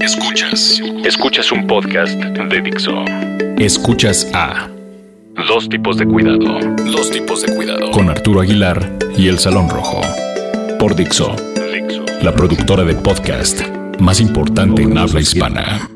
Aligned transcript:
Escuchas. 0.00 0.80
Escuchas 1.04 1.52
un 1.52 1.66
podcast 1.66 2.14
de 2.14 2.62
Dixo. 2.62 3.04
Escuchas 3.58 4.30
a 4.32 4.70
Dos 5.46 5.68
tipos 5.68 5.98
de 5.98 6.06
cuidado. 6.06 6.60
Dos 6.90 7.10
tipos 7.10 7.42
de 7.42 7.54
cuidado. 7.54 7.90
Con 7.90 8.08
Arturo 8.08 8.40
Aguilar 8.40 8.90
y 9.18 9.28
El 9.28 9.38
Salón 9.38 9.68
Rojo. 9.68 10.00
Por 10.78 10.96
Dixo. 10.96 11.36
Dixo. 11.74 12.06
La 12.22 12.32
productora 12.34 12.84
de 12.84 12.94
podcast 12.94 13.60
más 13.98 14.18
importante 14.18 14.82
en 14.82 14.96
habla 14.96 15.20
hispana. 15.20 15.90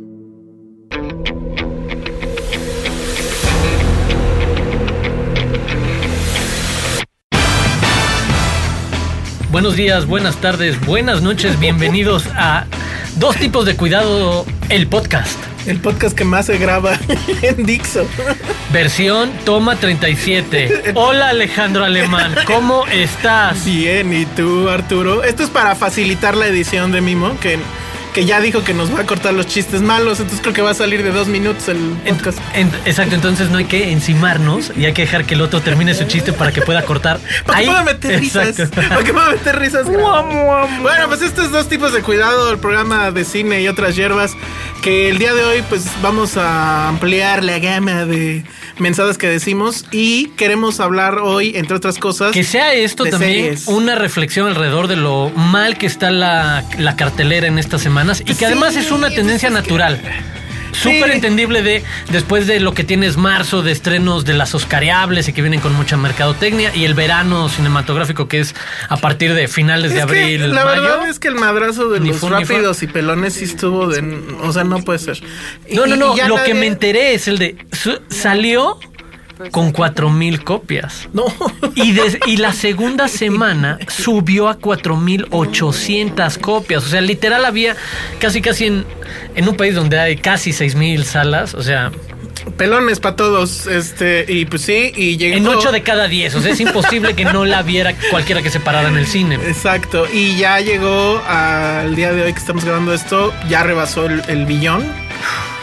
Buenos 9.50 9.74
días, 9.74 10.06
buenas 10.06 10.36
tardes, 10.36 10.78
buenas 10.84 11.22
noches, 11.22 11.58
bienvenidos 11.58 12.26
a 12.34 12.66
Dos 13.18 13.34
tipos 13.36 13.66
de 13.66 13.74
cuidado, 13.74 14.46
el 14.68 14.86
podcast. 14.86 15.36
El 15.66 15.80
podcast 15.80 16.16
que 16.16 16.24
más 16.24 16.46
se 16.46 16.56
graba 16.56 16.96
en 17.42 17.66
Dixo. 17.66 18.06
Versión 18.72 19.32
toma 19.44 19.74
37. 19.74 20.92
Hola 20.94 21.30
Alejandro 21.30 21.84
Alemán, 21.84 22.32
¿cómo 22.46 22.86
estás? 22.86 23.64
Bien, 23.64 24.12
¿y 24.12 24.24
tú 24.24 24.68
Arturo? 24.68 25.24
Esto 25.24 25.42
es 25.42 25.50
para 25.50 25.74
facilitar 25.74 26.36
la 26.36 26.46
edición 26.46 26.92
de 26.92 27.00
Mimo, 27.00 27.36
que, 27.40 27.58
que 28.14 28.24
ya 28.24 28.40
dijo 28.40 28.64
que 28.64 28.74
nos 28.74 28.94
va 28.94 29.00
a 29.00 29.06
cortar 29.06 29.34
los 29.34 29.46
chistes 29.46 29.80
malos, 29.82 30.18
entonces 30.20 30.40
creo 30.40 30.54
que 30.54 30.62
va 30.62 30.70
a 30.70 30.74
salir 30.74 31.02
de 31.02 31.10
dos 31.10 31.28
minutos 31.28 31.68
el 31.68 31.78
podcast. 32.08 32.38
En- 32.54 32.70
exacto, 32.84 33.14
entonces 33.14 33.50
no 33.50 33.58
hay 33.58 33.66
que 33.66 33.90
encimarnos 33.92 34.72
y 34.76 34.84
hay 34.86 34.92
que 34.92 35.02
dejar 35.02 35.24
que 35.24 35.34
el 35.34 35.40
otro 35.42 35.60
termine 35.60 35.94
su 35.94 36.04
chiste 36.04 36.32
para 36.32 36.52
que 36.52 36.62
pueda 36.62 36.82
cortar. 36.82 37.18
Para 37.46 37.60
que 37.60 37.66
pueda 37.66 37.84
meter 37.84 38.20
risas. 38.20 38.56
Para 38.70 39.04
que 39.04 39.12
pueda 39.12 39.30
meter 39.30 39.58
risas. 39.58 39.86
Bueno, 39.86 41.08
pues 41.08 41.22
estos 41.22 41.50
dos 41.50 41.68
tipos 41.68 41.92
de 41.92 42.02
cuidado, 42.02 42.50
el 42.50 42.58
programa 42.58 43.10
de 43.10 43.24
cine 43.24 43.60
y 43.62 43.68
otras 43.68 43.94
hierbas, 43.96 44.32
que 44.82 45.08
el 45.08 45.18
día 45.18 45.34
de 45.34 45.44
hoy 45.44 45.62
pues 45.68 45.84
vamos 46.02 46.36
a 46.36 46.88
ampliar 46.88 47.44
la 47.44 47.58
gama 47.58 48.04
de 48.04 48.44
mensajes 48.78 49.18
que 49.18 49.28
decimos 49.28 49.84
y 49.92 50.28
queremos 50.30 50.80
hablar 50.80 51.18
hoy, 51.18 51.52
entre 51.56 51.76
otras 51.76 51.98
cosas, 51.98 52.32
Que 52.32 52.44
sea 52.44 52.72
esto 52.74 53.04
también 53.04 53.32
series. 53.56 53.66
una 53.66 53.94
reflexión 53.94 54.46
alrededor 54.48 54.88
de 54.88 54.96
lo 54.96 55.30
mal 55.30 55.76
que 55.78 55.86
está 55.86 56.10
la, 56.10 56.64
la 56.78 56.96
cartelera 56.96 57.46
en 57.46 57.58
estas 57.58 57.82
semanas 57.82 58.22
y 58.24 58.34
que 58.34 58.46
además 58.46 58.76
es 58.76 58.90
una 58.90 59.10
tendencia 59.10 59.50
natural. 59.50 60.00
Súper 60.82 61.10
entendible 61.10 61.62
de 61.62 61.84
después 62.10 62.46
de 62.46 62.60
lo 62.60 62.72
que 62.74 62.84
tienes 62.84 63.16
marzo 63.16 63.62
de 63.62 63.72
estrenos 63.72 64.24
de 64.24 64.34
las 64.34 64.54
Oscariables 64.54 65.28
y 65.28 65.32
que 65.32 65.42
vienen 65.42 65.60
con 65.60 65.74
mucha 65.74 65.96
mercadotecnia 65.96 66.74
y 66.74 66.84
el 66.84 66.94
verano 66.94 67.48
cinematográfico 67.48 68.28
que 68.28 68.40
es 68.40 68.54
a 68.88 68.96
partir 68.96 69.34
de 69.34 69.48
finales 69.48 69.90
de 69.90 69.96
que 69.96 70.02
abril. 70.02 70.54
la 70.54 70.64
mayo. 70.64 70.82
verdad 70.82 71.08
es 71.08 71.18
que 71.18 71.28
el 71.28 71.34
madrazo 71.34 71.88
de 71.88 72.00
los 72.00 72.20
rápidos 72.22 72.82
y 72.82 72.86
pelones 72.86 73.34
sí 73.34 73.44
estuvo 73.44 73.86
de... 73.88 73.98
O 74.42 74.52
sea, 74.52 74.64
no 74.64 74.78
puede 74.82 74.98
ser. 74.98 75.20
No, 75.72 75.86
no, 75.86 75.94
Y- 75.94 75.98
no. 75.98 76.28
Lo 76.28 76.42
que 76.44 76.54
me 76.54 76.66
enteré 76.66 77.14
es 77.14 77.28
el 77.28 77.38
de 77.38 77.56
su- 77.72 78.00
salió 78.08 78.78
con 79.50 79.72
cuatro 79.72 80.10
mil 80.10 80.42
copias. 80.44 81.08
No. 81.12 81.24
Y, 81.74 81.92
des- 81.92 82.18
y 82.26 82.36
la 82.38 82.52
segunda 82.52 83.08
semana 83.08 83.78
subió 83.88 84.48
a 84.48 84.58
4.800 84.58 86.38
copias. 86.38 86.84
O 86.84 86.88
sea, 86.88 87.00
literal 87.00 87.44
había 87.44 87.76
casi, 88.18 88.40
casi 88.40 88.66
en, 88.66 88.84
en 89.34 89.48
un 89.48 89.56
país 89.56 89.74
donde 89.74 89.98
hay 89.98 90.16
casi 90.16 90.50
6.000 90.50 91.02
salas. 91.04 91.54
O 91.54 91.62
sea, 91.62 91.90
Pelones 92.56 92.98
para 93.00 93.14
todos. 93.16 93.66
Este, 93.66 94.24
y 94.28 94.44
pues 94.46 94.62
sí, 94.62 94.92
y 94.96 95.16
llegó... 95.16 95.36
en 95.36 95.46
8 95.46 95.70
de 95.72 95.82
cada 95.82 96.08
10. 96.08 96.34
O 96.36 96.40
sea, 96.40 96.52
es 96.52 96.60
imposible 96.60 97.14
que 97.14 97.24
no 97.24 97.44
la 97.44 97.62
viera 97.62 97.94
cualquiera 98.10 98.42
que 98.42 98.50
se 98.50 98.58
parara 98.60 98.88
en 98.88 98.96
el 98.96 99.06
cine. 99.06 99.36
Exacto. 99.36 100.06
Y 100.12 100.36
ya 100.36 100.58
llegó 100.60 101.22
al 101.28 101.94
día 101.94 102.12
de 102.12 102.22
hoy 102.22 102.32
que 102.32 102.38
estamos 102.38 102.64
grabando 102.64 102.92
esto, 102.94 103.32
ya 103.48 103.62
rebasó 103.62 104.06
el, 104.06 104.22
el 104.28 104.46
billón 104.46 104.84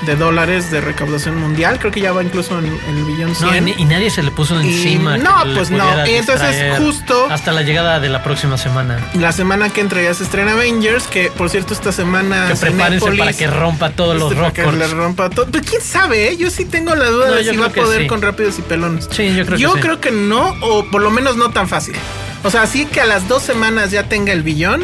de 0.01 0.15
dólares 0.15 0.71
de 0.71 0.81
recaudación 0.81 1.37
mundial. 1.37 1.79
Creo 1.79 1.91
que 1.91 2.01
ya 2.01 2.11
va 2.11 2.21
incluso 2.23 2.59
en, 2.59 2.65
en 2.65 2.97
el 2.97 3.03
billón 3.05 3.29
No, 3.41 3.49
100. 3.51 3.67
y, 3.69 3.75
y 3.77 3.85
nadie 3.85 4.09
se 4.09 4.21
le 4.23 4.31
puso 4.31 4.59
encima. 4.59 5.17
no, 5.17 5.33
pues 5.55 5.69
no. 5.71 5.85
Y 6.07 6.15
entonces 6.15 6.77
justo- 6.77 7.27
Hasta 7.29 7.51
la 7.51 7.61
llegada 7.63 7.99
de 7.99 8.09
la 8.09 8.21
próxima 8.23 8.57
semana. 8.57 8.99
La 9.13 9.31
semana 9.31 9.69
que 9.69 9.81
entra 9.81 10.01
ya 10.01 10.13
se 10.13 10.23
estrena 10.23 10.51
Avengers, 10.53 11.07
que 11.07 11.31
por 11.31 11.49
cierto 11.49 11.73
esta 11.73 11.91
semana... 11.91 12.47
Que 12.49 12.55
prepárense 12.55 13.05
Cinépolis- 13.05 13.19
para 13.19 13.33
que 13.33 13.47
rompa 13.47 13.89
todos 13.91 14.15
los 14.17 14.31
Este, 14.31 14.41
para 14.41 14.53
que 14.53 14.61
récords. 14.63 14.77
le 14.79 14.87
rompa 14.95 15.29
todo. 15.29 15.47
Pero 15.51 15.63
quién 15.67 15.81
sabe, 15.81 16.29
¿eh? 16.31 16.37
Yo 16.37 16.49
sí 16.49 16.65
tengo 16.65 16.93
la 16.95 17.05
duda 17.09 17.27
No, 17.29 17.35
de 17.35 17.43
yo 17.43 17.51
si 17.51 17.57
va 17.57 17.67
a 17.67 17.69
poder 17.69 18.01
sí. 18.01 18.07
con 18.07 18.21
rápidos 18.21 18.59
y 18.59 18.61
pelones. 18.63 19.07
Sí, 19.11 19.33
yo 19.35 19.45
creo 19.45 19.57
que 19.57 19.65
sí. 19.75 19.79
creo 19.81 19.99
que 20.01 20.11
no, 20.11 20.53
o 20.61 20.85
por 20.91 21.01
lo 21.01 21.09
menos 21.09 21.35
no 21.37 21.49
tan 21.51 21.67
fácil. 21.67 21.95
O 22.43 22.51
sea, 22.51 22.67
sí 22.67 22.85
que 22.85 23.01
a 23.01 23.05
las 23.05 23.27
dos 23.27 23.41
semanas 23.43 23.91
ya 23.91 24.03
tenga 24.09 24.31
el 24.33 24.43
billón. 24.43 24.83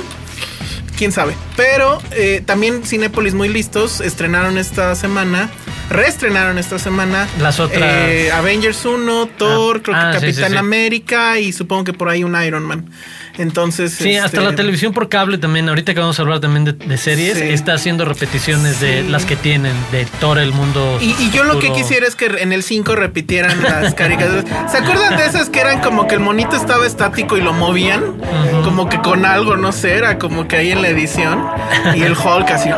Quién 1.01 1.11
sabe. 1.11 1.33
Pero 1.57 1.99
eh, 2.11 2.43
también 2.45 2.83
Cinépolis 2.85 3.33
muy 3.33 3.49
listos. 3.49 4.01
Estrenaron 4.01 4.59
esta 4.59 4.93
semana. 4.93 5.49
Reestrenaron 5.89 6.59
esta 6.59 6.77
semana. 6.77 7.27
Las 7.39 7.59
otras- 7.59 7.81
eh, 7.81 8.31
Avengers 8.31 8.85
1, 8.85 9.25
Thor, 9.35 9.81
creo 9.81 9.97
ah, 9.97 10.11
que 10.13 10.19
sí, 10.19 10.25
sí, 10.27 10.31
Capitán 10.33 10.51
sí. 10.51 10.57
América 10.59 11.39
y 11.39 11.53
supongo 11.53 11.85
que 11.85 11.93
por 11.93 12.07
ahí 12.07 12.23
un 12.23 12.39
Iron 12.43 12.61
Man. 12.61 12.87
Entonces. 13.37 13.93
Sí, 13.93 14.15
hasta 14.17 14.37
este, 14.37 14.49
la 14.49 14.55
televisión 14.55 14.93
por 14.93 15.09
cable 15.09 15.37
también, 15.37 15.67
ahorita 15.69 15.93
que 15.93 15.99
vamos 15.99 16.19
a 16.19 16.21
hablar 16.21 16.39
también 16.39 16.65
de, 16.65 16.73
de 16.73 16.97
series, 16.97 17.37
Sí. 17.37 17.43
está 17.49 17.73
haciendo 17.73 18.05
repeticiones 18.05 18.79
de 18.81 19.03
las 19.03 19.25
que 19.25 19.35
tienen, 19.35 19.73
de 19.91 20.05
Thor, 20.19 20.37
el 20.39 20.51
mundo. 20.53 20.97
Y, 21.01 21.15
y 21.19 21.31
yo 21.31 21.43
lo 21.43 21.59
que 21.59 21.71
quisiera 21.71 22.07
es 22.07 22.15
que 22.15 22.25
en 22.25 22.51
el 22.51 22.63
5 22.63 22.95
repitieran 22.95 23.61
las 23.63 23.93
caricaturas. 23.93 24.45
¿Se 24.71 24.77
acuerdan 24.77 25.17
de 25.17 25.25
esas 25.25 25.49
que 25.49 25.59
eran 25.61 25.81
como 25.81 26.07
que 26.07 26.15
el 26.15 26.19
monito 26.21 26.55
estaba 26.55 26.85
estático 26.85 27.37
y 27.37 27.41
lo 27.41 27.53
movían? 27.53 28.03
Como 28.63 28.89
que 28.89 28.99
con 29.01 29.25
algo, 29.25 29.55
no 29.57 29.71
sé, 29.71 29.93
era 29.95 30.17
como 30.19 30.47
que 30.47 30.57
ahí 30.57 30.71
en 30.71 30.81
la 30.81 30.89
edición. 30.89 31.45
Y 31.95 32.03
el 32.03 32.13
Hulk 32.13 32.49
así. 32.51 32.69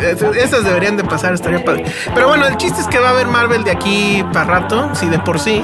es- 0.00 0.22
Esas 0.22 0.64
deberían 0.64 0.96
de 0.96 1.04
pasar, 1.04 1.34
estaría 1.34 1.64
padre. 1.64 1.84
Pero 2.14 2.28
bueno, 2.28 2.46
el 2.46 2.56
chiste 2.56 2.80
es 2.80 2.86
que 2.86 2.98
va 2.98 3.08
a 3.08 3.10
haber 3.10 3.26
Marvel 3.26 3.64
de 3.64 3.70
aquí 3.70 4.24
para 4.32 4.60
rato, 4.60 4.90
sí, 4.94 5.06
de 5.06 5.18
por 5.18 5.38
sí. 5.40 5.62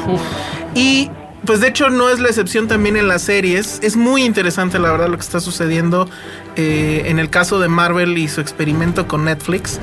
Y 0.74 1.10
pues 1.46 1.60
de 1.60 1.68
hecho 1.68 1.88
no 1.88 2.10
es 2.10 2.18
la 2.20 2.28
excepción 2.28 2.68
también 2.68 2.96
en 2.96 3.08
las 3.08 3.22
series. 3.22 3.78
Es 3.82 3.96
muy 3.96 4.24
interesante 4.24 4.78
la 4.78 4.90
verdad 4.90 5.08
lo 5.08 5.16
que 5.16 5.22
está 5.22 5.40
sucediendo 5.40 6.08
eh, 6.56 7.04
en 7.06 7.18
el 7.18 7.30
caso 7.30 7.58
de 7.60 7.68
Marvel 7.68 8.18
y 8.18 8.28
su 8.28 8.40
experimento 8.40 9.06
con 9.08 9.24
Netflix. 9.24 9.78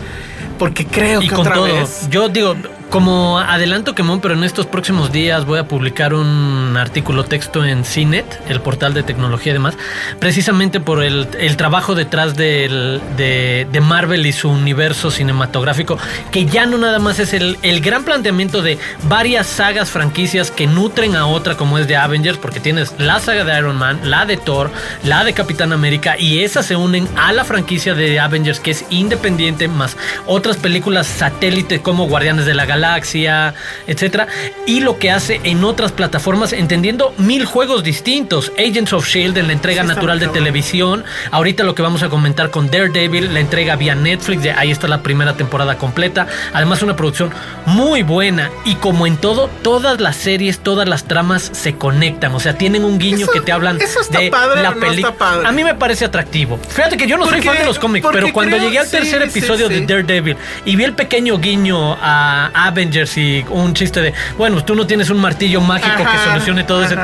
Porque 0.60 0.86
creo 0.86 1.22
Y 1.22 1.28
que 1.28 1.36
con 1.36 1.42
otra 1.42 1.56
todo. 1.56 1.66
vez. 1.66 2.08
Yo 2.10 2.30
digo, 2.30 2.56
como 2.94 3.40
adelanto 3.40 3.96
quemón, 3.96 4.20
pero 4.20 4.36
en 4.36 4.44
estos 4.44 4.68
próximos 4.68 5.12
días 5.12 5.48
voy 5.48 5.58
a 5.58 5.68
publicar 5.68 6.14
un 6.14 6.78
artículo 6.78 7.24
texto 7.24 7.66
en 7.66 7.86
CINET, 7.86 8.40
el 8.50 8.62
portal 8.62 8.94
de 8.94 9.02
tecnología 9.02 9.50
y 9.50 9.54
demás, 9.54 9.76
precisamente 10.20 10.80
por 10.80 11.04
el, 11.04 11.26
trabajo 11.58 11.96
detrás 11.96 12.36
de 12.36 13.80
Marvel 13.82 14.28
y 14.28 14.32
su 14.32 14.48
universo 14.48 15.10
cinematográfico, 15.10 15.98
que 16.30 16.46
ya 16.46 16.68
no 16.68 16.78
nada 16.78 17.00
más 17.00 17.18
es 17.18 17.34
el, 17.34 17.58
el 17.64 17.82
gran 17.82 18.04
planteamiento 18.04 18.62
de 18.62 18.78
varias 19.10 19.48
sagas 19.48 19.90
franquicias 19.90 20.52
que 20.52 20.68
nutren 20.68 21.16
a 21.16 21.26
otra, 21.26 21.58
como 21.58 21.80
es 21.80 21.88
de 21.88 21.96
Avengers, 21.96 22.38
porque 22.38 22.60
tienes 22.60 22.94
la 23.00 23.20
saga 23.20 23.44
de 23.44 23.58
Iron 23.58 23.76
Man, 23.76 24.02
la 24.04 24.28
de 24.28 24.38
Thor, 24.38 24.70
la 25.04 25.24
de 25.24 25.34
Capitán 25.34 25.74
América, 25.74 26.16
y 26.20 26.44
esas 26.44 26.68
se 26.68 26.76
unen 26.76 27.08
a 27.16 27.34
la 27.34 27.44
franquicia 27.44 27.96
de 27.96 28.20
Avengers, 28.20 28.60
que 28.60 28.70
es 28.70 28.86
independiente, 28.92 29.68
más 29.68 29.98
otras 30.28 30.58
películas 30.58 31.08
satélite 31.08 31.82
como 31.82 32.08
Guardianes 32.08 32.46
de 32.46 32.54
la 32.54 32.68
Galaxia 32.68 32.83
Galaxia, 32.88 33.54
etcétera, 33.88 34.28
y 34.68 34.82
lo 34.82 35.00
que 35.00 35.10
hace 35.10 35.40
en 35.46 35.64
otras 35.64 35.94
plataformas, 35.94 36.52
entendiendo 36.52 37.14
mil 37.18 37.46
juegos 37.46 37.82
distintos. 37.84 38.52
Agents 38.60 38.92
of 38.92 39.08
Shield 39.08 39.38
en 39.38 39.48
la 39.48 39.54
entrega 39.54 39.84
Sí, 39.84 39.88
natural 39.88 40.20
de 40.20 40.28
televisión. 40.28 41.06
Ahorita 41.32 41.64
lo 41.64 41.76
que 41.76 41.82
vamos 41.82 42.04
a 42.04 42.10
comentar 42.10 42.50
con 42.50 42.70
Daredevil, 42.70 43.34
la 43.34 43.40
entrega 43.40 43.78
vía 43.78 43.96
Netflix, 43.96 44.44
de 44.44 44.52
ahí 44.52 44.70
está 44.72 44.88
la 44.90 45.02
primera 45.02 45.36
temporada 45.38 45.78
completa. 45.78 46.28
Además, 46.54 46.82
una 46.84 46.96
producción 46.98 47.32
muy 47.66 48.04
buena. 48.04 48.52
Y 48.66 48.76
como 48.76 49.08
en 49.08 49.16
todo, 49.18 49.50
todas 49.62 50.02
las 50.02 50.18
series, 50.18 50.60
todas 50.60 50.88
las 50.88 51.06
tramas 51.06 51.50
se 51.54 51.76
conectan. 51.76 52.36
O 52.36 52.40
sea, 52.42 52.58
tienen 52.58 52.84
un 52.84 53.00
guiño 53.00 53.24
Eso- 53.26 53.32
que 53.32 53.40
te 53.42 53.52
hablan 53.54 53.78
de 53.78 54.30
padre 54.30 54.62
la 54.62 54.72
no 54.72 54.80
película. 54.82 55.14
A 55.46 55.52
mí 55.54 55.64
me 55.64 55.74
parece 55.76 56.04
atractivo. 56.06 56.60
Fíjate 56.70 56.98
que 56.98 57.08
yo 57.08 57.18
no 57.18 57.26
soy 57.28 57.42
fan 57.42 57.58
de 57.58 57.66
los 57.66 57.80
cómics, 57.80 58.06
pero 58.12 58.32
cuando 58.34 58.58
creo- 58.58 58.68
llegué 58.68 58.80
al 58.80 58.86
sí, 58.88 58.92
tercer 58.98 59.22
episodio 59.22 59.68
sí. 59.70 59.76
de 59.76 59.86
Daredevil 59.86 60.36
y 60.66 60.76
vi 60.76 60.84
el 60.84 60.94
pequeño 60.94 61.38
guiño 61.40 61.94
a 62.02 62.63
Avengers 62.68 63.18
y 63.18 63.46
un 63.50 63.74
chiste 63.74 64.02
de, 64.02 64.14
bueno, 64.38 64.64
tú 64.64 64.76
no 64.76 64.86
tienes 64.88 65.10
un 65.10 65.20
martillo 65.20 65.62
mágico 65.62 65.98
que 65.98 66.30
solucione 66.30 66.64
todo 66.64 66.84
eso. 66.84 66.96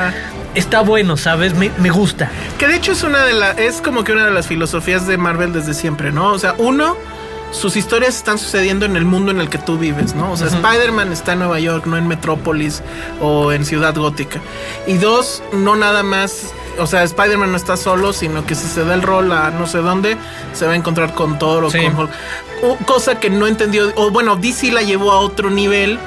Está 0.55 0.81
bueno, 0.81 1.15
¿sabes? 1.15 1.53
Me, 1.53 1.71
me 1.77 1.89
gusta. 1.89 2.29
Que 2.57 2.67
de 2.67 2.75
hecho 2.75 2.91
es 2.93 3.03
una 3.03 3.23
de 3.23 3.33
las. 3.33 3.57
Es 3.57 3.81
como 3.81 4.03
que 4.03 4.11
una 4.11 4.25
de 4.25 4.31
las 4.31 4.47
filosofías 4.47 5.05
de 5.05 5.17
Marvel 5.17 5.53
desde 5.53 5.73
siempre, 5.73 6.11
¿no? 6.11 6.31
O 6.31 6.39
sea, 6.39 6.55
uno. 6.57 6.97
Sus 7.51 7.75
historias 7.75 8.15
están 8.15 8.37
sucediendo 8.37 8.85
en 8.85 8.95
el 8.95 9.05
mundo 9.05 9.31
en 9.31 9.41
el 9.41 9.49
que 9.49 9.57
tú 9.57 9.77
vives, 9.79 10.13
¿no? 10.13 10.31
O 10.31 10.37
sea, 10.37 10.47
Spider-Man 10.47 11.11
está 11.11 11.33
en 11.33 11.39
Nueva 11.39 11.59
York, 11.59 11.85
no 11.87 11.97
en 11.97 12.07
Metrópolis 12.07 12.83
o 13.21 13.51
en 13.51 13.65
Ciudad 13.65 13.95
Gótica. 13.95 14.39
Y 14.85 14.93
dos, 14.97 15.41
no 15.51 15.75
nada 15.75 16.03
más. 16.03 16.53
O 16.77 16.85
sea, 16.87 17.03
Spider-Man 17.03 17.51
no 17.51 17.57
está 17.57 17.75
solo, 17.75 18.13
sino 18.13 18.45
que 18.45 18.53
si 18.55 18.67
se 18.67 18.85
da 18.85 18.93
el 18.93 19.01
rol 19.01 19.31
a 19.31 19.49
no 19.49 19.65
sé 19.67 19.79
dónde, 19.79 20.15
se 20.53 20.65
va 20.67 20.73
a 20.73 20.75
encontrar 20.75 21.13
con 21.13 21.39
Thor 21.39 21.63
o 21.65 21.71
Sí. 21.71 21.79
con 21.83 21.99
Hulk. 21.99 22.11
O- 22.63 22.77
cosa 22.85 23.19
que 23.19 23.29
no 23.31 23.47
entendió. 23.47 23.91
O 23.95 24.11
bueno, 24.11 24.35
DC 24.35 24.71
la 24.71 24.81
llevó 24.83 25.11
a 25.11 25.19
otro 25.19 25.49
nivel. 25.49 25.97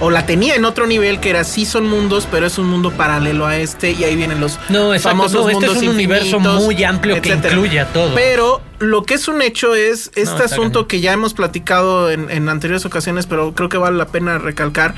O 0.00 0.10
la 0.10 0.26
tenía 0.26 0.54
en 0.54 0.64
otro 0.64 0.86
nivel 0.86 1.20
que 1.20 1.30
era 1.30 1.44
sí 1.44 1.64
son 1.64 1.86
mundos, 1.86 2.26
pero 2.30 2.46
es 2.46 2.58
un 2.58 2.66
mundo 2.66 2.90
paralelo 2.90 3.46
a 3.46 3.56
este 3.56 3.92
y 3.92 4.04
ahí 4.04 4.16
vienen 4.16 4.40
los 4.40 4.58
No, 4.68 4.94
exacto, 4.94 5.16
famosos 5.16 5.44
no, 5.44 5.50
este 5.50 5.66
es 5.66 5.72
mundos 5.72 5.82
un 5.82 5.88
universo 5.94 6.40
muy 6.40 6.82
amplio 6.84 7.20
que 7.20 7.30
incluye 7.30 7.80
a 7.80 7.86
todo. 7.86 8.14
Pero 8.14 8.62
lo 8.78 9.02
que 9.04 9.14
es 9.14 9.28
un 9.28 9.42
hecho 9.42 9.74
es 9.74 10.10
este 10.14 10.42
asunto 10.42 10.86
que 10.88 11.00
ya 11.00 11.12
hemos 11.12 11.34
platicado 11.34 12.10
en, 12.10 12.30
en 12.30 12.48
anteriores 12.48 12.84
ocasiones, 12.86 13.26
pero 13.26 13.54
creo 13.54 13.68
que 13.68 13.76
vale 13.76 13.98
la 13.98 14.06
pena 14.06 14.38
recalcar, 14.38 14.94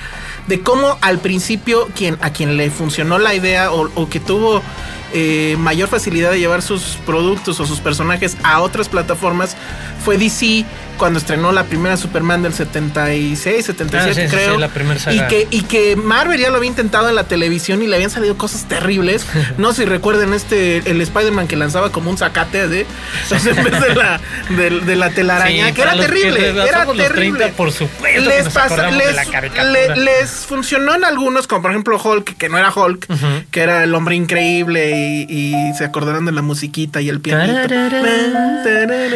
de 0.47 0.61
cómo 0.61 0.99
al 1.01 1.19
principio 1.19 1.89
quien, 1.97 2.17
a 2.21 2.31
quien 2.31 2.57
le 2.57 2.71
funcionó 2.71 3.19
la 3.19 3.35
idea 3.35 3.73
o, 3.73 3.91
o 3.95 4.09
que 4.09 4.21
tuvo 4.21 4.63
eh, 5.15 5.57
mayor 5.59 5.89
facilidad 5.89 6.31
de 6.31 6.39
llevar 6.39 6.63
sus 6.63 6.97
productos 7.05 7.61
o 7.61 7.67
sus 7.67 7.81
personajes 7.81 8.37
a 8.45 8.63
otras 8.63 8.89
plataformas 8.89 9.59
fue 10.03 10.17
DC 10.17 10.65
cuando 11.03 11.19
estrenó 11.19 11.51
la 11.51 11.65
primera 11.65 11.97
Superman 11.97 12.45
del 12.45 12.55
76, 12.55 13.67
77 13.67 14.09
Ah, 14.09 14.15
sí, 14.29 14.31
creo. 14.33 14.55
sí, 14.55 14.61
la 14.61 14.69
primera 14.69 15.01
saga. 15.01 15.17
y 15.17 15.29
que 15.29 15.49
y 15.51 15.63
que 15.63 15.97
Marvel 15.97 16.39
ya 16.41 16.49
lo 16.51 16.59
había 16.59 16.69
intentado 16.69 17.09
en 17.09 17.17
la 17.17 17.25
televisión 17.25 17.83
y 17.83 17.89
le 17.89 17.97
habían 17.97 18.11
salido 18.11 18.37
cosas 18.39 18.69
terribles. 18.69 19.27
No 19.59 19.73
sé 19.73 19.83
si 19.83 19.89
recuerden 19.89 20.33
este, 20.33 20.77
el 20.89 21.01
Spider-Man 21.01 21.49
que 21.49 21.57
lanzaba 21.57 21.91
como 21.91 22.09
un 22.09 22.19
zacate 22.19 22.63
o 22.63 22.69
sea, 23.29 23.39
en 23.53 23.65
vez 23.65 23.81
de 23.81 23.95
la, 23.97 24.21
de, 24.51 24.71
de 24.81 24.95
la 24.97 25.11
telaraña, 25.11 25.67
Sí, 25.69 25.73
que 25.75 25.83
era 25.83 25.95
los 25.97 26.07
que 26.07 26.13
terrible. 26.13 26.49
Era 26.51 26.87
terrible. 26.87 27.39
30, 27.41 27.57
por 27.57 27.73
supuesto 27.73 28.21
que 28.21 28.21
Les, 28.21 28.45
nos 28.45 28.55
pasa- 28.55 28.77
de 28.87 28.93
les, 28.93 29.17
la 29.17 29.65
le- 29.65 29.97
les 29.97 30.31
funcionó 30.31 30.95
en 30.95 31.05
algunos, 31.05 31.49
como 31.49 31.63
por 31.63 31.73
ejemplo 31.73 32.01
Hulk, 32.01 32.37
que 32.37 32.49
no 32.49 32.59
era 32.59 32.71
Hulk, 32.73 33.07
que 33.51 33.61
era 33.61 33.83
el 33.83 33.93
hombre 33.97 34.15
increíble 34.15 34.93
y, 34.95 35.27
y 35.29 35.75
se 35.77 35.85
acordaron 35.85 36.27
de 36.27 36.33
la 36.33 36.43
musiquita 36.43 37.01
y 37.01 37.09
el 37.09 37.21
pianito. 37.21 37.75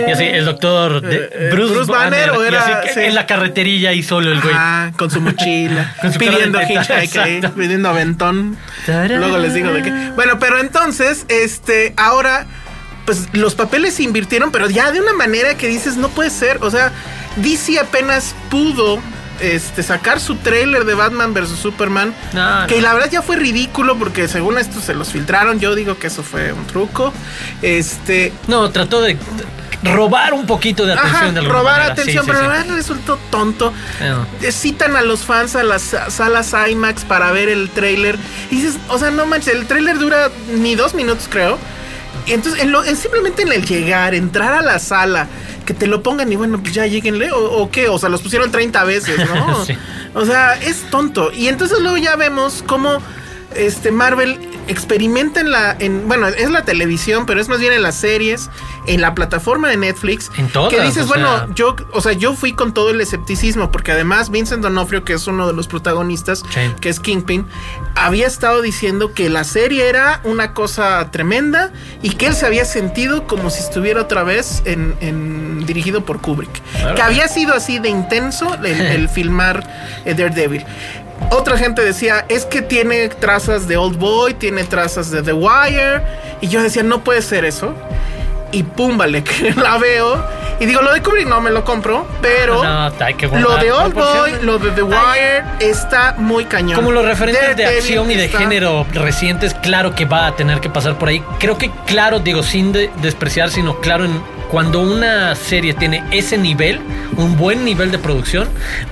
Y 0.08 0.10
así, 0.10 0.24
el 0.24 0.44
doctor 0.44 1.00
de- 1.02 1.16
Eh, 1.16 1.28
eh, 1.32 1.48
Bruce, 1.52 1.74
Bruce 1.76 1.92
Banner, 1.92 2.30
Banner, 2.30 2.38
o 2.38 2.44
era- 2.44 2.82
sí. 2.92 3.00
en 3.00 3.14
la 3.14 3.26
carreterilla 3.26 3.92
y 3.92 4.02
solo 4.02 4.32
el 4.32 4.40
güey. 4.40 4.54
Ah, 4.56 4.90
con 4.96 5.10
su 5.10 5.20
mochila, 5.20 5.94
Con 6.00 6.12
su 6.12 6.18
pidiendo 6.18 6.60
exacto. 6.60 7.52
pidiendo 7.54 7.88
aventón. 7.88 8.56
Luego 8.86 9.38
les 9.38 9.54
digo 9.54 9.72
de 9.72 9.82
qué. 9.82 9.90
Bueno, 10.14 10.38
pero 10.38 10.58
entonces, 10.60 11.24
este, 11.28 11.94
ahora, 11.96 12.46
pues 13.04 13.28
los 13.32 13.54
papeles 13.54 13.94
se 13.94 14.02
invirtieron, 14.02 14.50
pero 14.50 14.68
ya 14.68 14.90
de 14.92 15.00
una 15.00 15.12
manera 15.12 15.56
que 15.56 15.68
dices, 15.68 15.96
no 15.96 16.08
puede 16.08 16.30
ser. 16.30 16.58
O 16.62 16.70
sea, 16.70 16.92
DC 17.36 17.78
apenas 17.78 18.34
pudo. 18.50 19.00
Este, 19.40 19.82
sacar 19.82 20.18
su 20.20 20.36
trailer 20.36 20.84
de 20.84 20.94
Batman 20.94 21.34
vs 21.34 21.50
Superman. 21.60 22.14
No, 22.32 22.66
que 22.66 22.76
no. 22.76 22.82
la 22.82 22.94
verdad 22.94 23.10
ya 23.10 23.22
fue 23.22 23.36
ridículo 23.36 23.96
porque 23.98 24.28
según 24.28 24.58
esto 24.58 24.80
se 24.80 24.94
los 24.94 25.08
filtraron. 25.08 25.60
Yo 25.60 25.74
digo 25.74 25.98
que 25.98 26.06
eso 26.06 26.22
fue 26.22 26.52
un 26.52 26.66
truco. 26.66 27.12
Este, 27.62 28.32
No, 28.48 28.70
trató 28.70 29.00
de 29.02 29.16
robar 29.82 30.32
un 30.34 30.46
poquito 30.46 30.86
de 30.86 30.94
atención 30.94 31.14
Ajá, 31.16 31.32
de 31.32 31.38
alguna 31.40 31.58
robar 31.58 31.74
manera. 31.78 31.92
atención, 31.92 32.24
Sí, 32.24 32.30
sí, 32.30 32.36
pero 32.38 32.40
sí. 32.52 32.58
verdad 32.58 32.74
resultó 32.76 33.18
tonto. 33.30 33.72
No. 34.00 34.26
Eh, 34.46 34.50
Citan 34.52 34.96
a 34.96 35.02
los 35.02 35.20
fans 35.24 35.54
a 35.54 35.62
las 35.62 35.82
sa- 35.82 36.10
salas 36.10 36.54
IMAX 36.68 37.04
para 37.04 37.30
ver 37.32 37.48
el 37.48 37.68
tráiler. 37.70 38.16
Y 38.50 38.56
dices, 38.56 38.76
o 38.88 38.98
sea, 38.98 39.10
no 39.10 39.26
manches, 39.26 39.54
el 39.54 39.66
tráiler 39.66 39.98
dura 39.98 40.30
ni 40.54 40.74
dos 40.74 40.94
minutos, 40.94 41.28
creo. 41.30 41.58
Y 42.26 42.32
entonces, 42.32 42.62
en 42.62 42.72
lo- 42.72 42.84
en 42.84 42.96
simplemente 42.96 43.42
en 43.42 43.52
el 43.52 43.64
llegar, 43.64 44.14
entrar 44.14 44.54
a 44.54 44.62
la 44.62 44.78
sala, 44.78 45.28
que 45.66 45.74
te 45.74 45.86
lo 45.86 46.02
pongan 46.02 46.32
y 46.32 46.36
bueno, 46.36 46.58
pues 46.62 46.72
ya 46.72 46.86
lleguenle, 46.86 47.30
o, 47.32 47.38
o 47.38 47.70
qué, 47.70 47.88
o 47.88 47.98
sea, 47.98 48.08
los 48.08 48.22
pusieron 48.22 48.50
30 48.50 48.84
veces, 48.84 49.18
¿no? 49.28 49.64
Sí. 49.66 49.76
O 50.14 50.24
sea, 50.24 50.54
es 50.54 50.88
tonto. 50.90 51.30
Y 51.32 51.48
entonces 51.48 51.80
luego 51.80 51.98
ya 51.98 52.16
vemos 52.16 52.64
cómo 52.66 53.02
este 53.54 53.90
Marvel 53.90 54.45
experimenta 54.68 55.40
en 55.40 55.50
la 55.50 55.76
en 55.78 56.06
bueno, 56.08 56.28
es 56.28 56.50
la 56.50 56.64
televisión, 56.64 57.26
pero 57.26 57.40
es 57.40 57.48
más 57.48 57.58
bien 57.60 57.72
en 57.72 57.82
las 57.82 57.96
series, 57.96 58.50
en 58.86 59.00
la 59.00 59.14
plataforma 59.14 59.68
de 59.68 59.76
Netflix. 59.76 60.30
En 60.36 60.48
todas, 60.48 60.72
Que 60.72 60.80
dices, 60.82 61.06
bueno, 61.06 61.36
sea. 61.36 61.48
yo, 61.54 61.76
o 61.92 62.00
sea, 62.00 62.12
yo 62.12 62.34
fui 62.34 62.52
con 62.52 62.72
todo 62.74 62.90
el 62.90 63.00
escepticismo, 63.00 63.70
porque 63.70 63.92
además 63.92 64.30
Vincent 64.30 64.62
D'Onofrio, 64.62 65.04
que 65.04 65.12
es 65.14 65.26
uno 65.26 65.46
de 65.46 65.52
los 65.52 65.68
protagonistas, 65.68 66.42
Sí. 66.50 66.60
que 66.80 66.88
es 66.88 67.00
Kingpin, 67.00 67.46
había 67.94 68.26
estado 68.26 68.62
diciendo 68.62 69.12
que 69.14 69.30
la 69.30 69.44
serie 69.44 69.88
era 69.88 70.20
una 70.24 70.52
cosa 70.54 71.10
tremenda 71.10 71.72
y 72.02 72.10
que 72.10 72.26
él 72.26 72.34
se 72.34 72.46
había 72.46 72.64
sentido 72.64 73.26
como 73.26 73.50
si 73.50 73.60
estuviera 73.60 74.02
otra 74.02 74.22
vez 74.22 74.62
en, 74.64 74.94
en- 75.00 75.64
dirigido 75.66 76.04
por 76.04 76.20
Kubrick. 76.20 76.60
Claro. 76.78 76.94
Que 76.94 77.02
había 77.02 77.26
sido 77.28 77.54
así 77.54 77.78
de 77.78 77.88
intenso 77.88 78.54
el, 78.54 78.66
el 78.66 79.08
filmar 79.16 79.66
eh, 80.04 80.14
Daredevil. 80.14 80.64
Otra 81.30 81.56
gente 81.58 81.82
decía, 81.82 82.24
es 82.28 82.44
que 82.46 82.62
tiene 82.62 83.08
trazas 83.08 83.66
de 83.68 83.76
Old 83.76 83.98
Boy, 83.98 84.34
tiene 84.34 84.64
trazas 84.64 85.10
de 85.10 85.22
The 85.22 85.32
Wire. 85.32 86.02
Y 86.40 86.48
yo 86.48 86.62
decía, 86.62 86.82
no 86.82 87.02
puede 87.02 87.22
ser 87.22 87.44
eso. 87.44 87.74
Y 88.52 88.62
pum, 88.62 88.96
vale, 88.96 89.24
que 89.24 89.52
la 89.54 89.78
veo. 89.78 90.22
Y 90.58 90.64
digo, 90.66 90.80
lo 90.80 90.92
de 90.94 91.02
Kubrick 91.02 91.26
no 91.28 91.40
me 91.42 91.50
lo 91.50 91.64
compro, 91.64 92.06
pero 92.22 92.62
No, 92.64 92.90
hay 93.00 93.14
que 93.14 93.26
lo 93.26 93.56
de 93.58 93.70
Old 93.72 93.92
Boy, 93.92 94.32
lo 94.42 94.58
de 94.58 94.70
The 94.70 94.82
Wire 94.82 95.44
está 95.60 96.14
muy 96.16 96.46
cañón. 96.46 96.76
Como 96.76 96.92
los 96.92 97.04
referentes 97.04 97.56
de 97.56 97.66
acción 97.66 98.10
y 98.10 98.14
de 98.14 98.24
está- 98.26 98.38
género 98.38 98.86
recientes, 98.94 99.52
claro 99.52 99.94
que 99.94 100.06
va 100.06 100.26
a 100.28 100.36
tener 100.36 100.60
que 100.60 100.70
pasar 100.70 100.96
por 100.96 101.08
ahí. 101.10 101.22
Creo 101.38 101.58
que 101.58 101.70
claro, 101.86 102.20
digo, 102.20 102.42
sin 102.42 102.72
de- 102.72 102.90
despreciar, 103.02 103.50
sino 103.50 103.80
claro 103.80 104.06
en 104.06 104.22
cuando 104.50 104.80
una 104.80 105.34
serie 105.34 105.74
tiene 105.74 106.02
ese 106.10 106.38
nivel, 106.38 106.80
un 107.16 107.36
buen 107.36 107.64
nivel 107.64 107.90
de 107.90 107.98
producción, 107.98 108.48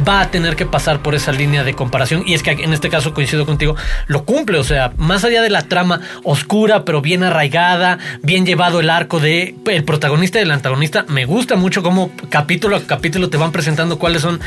va 0.06 0.20
a 0.20 0.30
tener 0.30 0.56
que 0.56 0.66
pasar 0.66 1.00
por 1.00 1.14
esa 1.14 1.32
línea 1.32 1.64
de 1.64 1.75
comparación. 1.75 2.23
Y 2.26 2.34
es 2.34 2.42
que 2.42 2.50
en 2.50 2.73
este 2.73 2.88
caso 2.90 3.14
coincido 3.14 3.46
contigo, 3.46 3.76
lo 4.06 4.25
cumple. 4.25 4.58
O 4.58 4.64
sea, 4.64 4.92
más 4.96 5.25
allá 5.25 5.42
de 5.42 5.50
la 5.50 5.62
trama 5.62 6.00
oscura, 6.23 6.84
pero 6.84 7.00
bien 7.00 7.23
arraigada, 7.23 7.99
bien 8.23 8.46
llevado 8.46 8.80
el 8.80 8.90
arco 8.90 9.20
de 9.20 9.54
el 9.66 9.84
protagonista 9.84 10.38
y 10.38 10.42
el 10.42 10.50
antagonista, 10.50 11.04
me 11.08 11.25
gusta 11.25 11.56
mucho 11.56 11.82
cómo 11.82 12.11
capítulo 12.30 12.76
a 12.76 12.80
capítulo 12.82 13.28
te 13.30 13.37
van 13.37 13.52
presentando 13.52 13.99
cuáles 13.99 14.23
son 14.23 14.40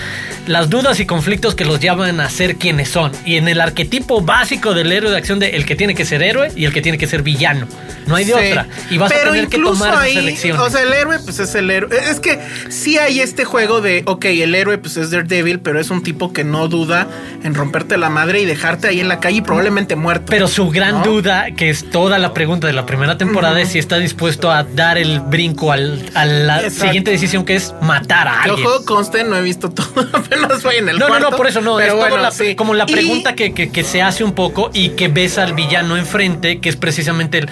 las 0.46 0.70
dudas 0.70 1.00
y 1.00 1.06
conflictos 1.06 1.56
que 1.56 1.66
los 1.66 1.80
llevan 1.80 2.20
a 2.20 2.30
ser 2.30 2.56
quienes 2.58 2.90
son. 2.90 3.12
Y 3.26 3.38
en 3.38 3.48
el 3.48 3.62
arquetipo 3.62 4.22
básico 4.22 4.74
del 4.74 4.92
héroe 4.92 5.12
de 5.12 5.18
acción 5.18 5.40
de 5.40 5.50
el 5.52 5.66
que 5.66 5.76
tiene 5.76 5.96
que 5.96 6.06
ser 6.06 6.22
héroe 6.24 6.52
y 6.56 6.66
el 6.66 6.74
que 6.74 6.82
tiene 6.82 6.98
que 6.98 7.08
ser 7.08 7.22
villano. 7.22 7.68
No 8.06 8.16
hay 8.16 8.26
de 8.26 8.34
Sí. 8.34 8.50
otra. 8.52 8.68
Y 8.90 8.98
vas 8.98 9.12
a 9.12 9.16
tener 9.16 9.48
que 9.48 9.58
tomar 9.58 9.96
ahí. 9.98 10.38
O 10.58 10.70
sea, 10.70 10.82
el 10.84 10.94
héroe, 10.98 11.20
pues 11.24 11.40
es 11.40 11.56
el 11.56 11.70
héroe. 11.72 11.90
Es 12.10 12.20
que 12.20 12.40
sí 12.70 12.98
hay 12.98 13.22
este 13.22 13.46
juego 13.46 13.80
de, 13.82 14.04
ok, 14.06 14.26
el 14.26 14.54
héroe, 14.56 14.78
pues 14.78 14.98
es 14.98 15.12
Daredevil, 15.12 15.60
pero 15.60 15.80
es 15.80 15.90
un 15.90 16.04
tipo 16.04 16.34
que 16.34 16.44
no 16.44 16.68
duda 16.68 17.08
en 17.44 17.56
romperte 17.56 17.98
la 17.98 18.10
madre 18.10 18.42
y 18.42 18.46
dejarte 18.46 18.88
ahí 18.88 19.00
en 19.00 19.08
la 19.08 19.20
calle 19.20 19.38
y 19.38 19.42
probablemente 19.42 19.96
muerto. 19.96 20.26
Pero 20.30 20.48
su 20.48 20.70
gran 20.70 20.96
¿No? 21.00 21.04
duda, 21.06 21.52
que 21.56 21.70
es 21.70 21.90
toda 21.90 22.18
la 22.20 22.34
pregunta 22.34 22.68
de 22.68 22.74
la 22.74 22.86
primera 22.86 23.18
temporada, 23.18 23.62
es 23.62 23.70
si 23.70 23.80
está 23.80 23.98
dispuesto 23.98 24.52
a 24.52 24.64
dar 24.64 24.98
el 24.98 25.20
brinco 25.22 25.72
al- 25.72 26.04
a 26.16 26.26
la 26.26 26.62
Exacto. 26.64 26.86
siguiente 26.86 27.12
decisión 27.12 27.46
que 27.46 27.56
es 27.56 27.74
matar 27.82 28.28
a 28.28 28.44
alguien. 28.44 28.66
ojo, 28.68 28.84
conste, 28.86 29.24
no 29.24 29.36
he 29.38 29.42
visto 29.42 29.70
todo. 29.70 29.88
Apenas 30.14 30.64
voy 30.64 30.76
en 30.76 30.90
el 30.90 30.98
No, 30.98 31.06
no, 31.06 31.08
cuarto. 31.10 31.32
no, 31.32 31.38
por 31.38 31.48
eso 31.48 31.62
no. 31.62 31.78
Pero 31.78 31.94
es 31.94 32.00
bueno, 32.00 32.18
la- 32.18 32.32
sí. 32.32 32.56
como 32.56 32.74
la 32.74 32.86
Y- 32.88 32.92
pregunta 32.92 33.36
que, 33.36 33.54
que- 33.54 33.70
que 33.72 33.84
se 33.84 34.02
hace 34.02 34.24
un 34.24 34.34
poco 34.34 34.72
y 34.74 34.90
que 34.90 35.08
ves 35.08 35.38
al 35.38 35.54
villano 35.54 35.96
enfrente, 35.98 36.60
que 36.60 36.70
es 36.70 36.76
precisamente 36.76 37.38
el, 37.40 37.50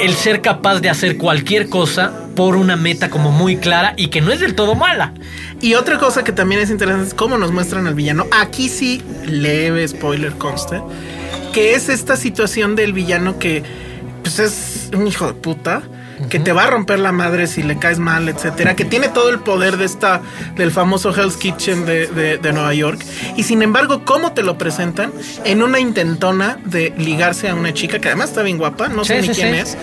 el 0.00 0.14
ser 0.14 0.40
capaz 0.42 0.80
de 0.80 0.90
hacer 0.90 1.16
cualquier 1.16 1.68
cosa 1.68 2.12
por 2.38 2.54
una 2.54 2.76
meta 2.76 3.10
como 3.10 3.32
muy 3.32 3.56
clara 3.56 3.94
y 3.96 4.08
que 4.10 4.20
no 4.20 4.30
es 4.30 4.38
del 4.38 4.54
todo 4.54 4.76
mala. 4.76 5.12
Y 5.60 5.74
otra 5.74 5.98
cosa 5.98 6.22
que 6.22 6.30
también 6.30 6.60
es 6.60 6.70
interesante 6.70 7.08
es 7.08 7.14
cómo 7.14 7.36
nos 7.36 7.50
muestran 7.50 7.88
al 7.88 7.94
villano. 7.96 8.26
Aquí 8.30 8.68
sí, 8.68 9.02
leve 9.26 9.88
spoiler 9.88 10.34
conste, 10.34 10.80
que 11.52 11.74
es 11.74 11.88
esta 11.88 12.14
situación 12.16 12.76
del 12.76 12.92
villano 12.92 13.40
que 13.40 13.64
pues 14.22 14.38
es 14.38 14.88
un 14.94 15.08
hijo 15.08 15.26
de 15.26 15.32
puta, 15.34 15.82
que 16.30 16.38
te 16.38 16.52
va 16.52 16.62
a 16.64 16.66
romper 16.68 17.00
la 17.00 17.10
madre 17.10 17.48
si 17.48 17.64
le 17.64 17.76
caes 17.76 17.98
mal, 17.98 18.28
etcétera, 18.28 18.76
que 18.76 18.84
tiene 18.84 19.08
todo 19.08 19.30
el 19.30 19.40
poder 19.40 19.76
de 19.76 19.86
esta, 19.86 20.20
del 20.54 20.70
famoso 20.70 21.10
Hell's 21.12 21.36
Kitchen 21.36 21.86
de, 21.86 22.06
de- 22.06 22.38
de 22.38 22.52
Nueva 22.52 22.72
York. 22.72 23.04
Y 23.36 23.42
sin 23.42 23.62
embargo, 23.62 24.04
¿cómo 24.04 24.32
te 24.32 24.44
lo 24.44 24.56
presentan? 24.58 25.12
En 25.44 25.60
una 25.60 25.80
intentona 25.80 26.58
de 26.64 26.94
ligarse 26.98 27.48
a 27.48 27.56
una 27.56 27.74
chica 27.74 27.98
que 27.98 28.06
además 28.06 28.28
está 28.30 28.42
bien 28.44 28.58
guapa, 28.58 28.86
no 28.88 29.04
sé 29.04 29.22
ni 29.22 29.28
sí, 29.34 29.40
quién 29.40 29.54
sí. 29.54 29.60
es. 29.60 29.76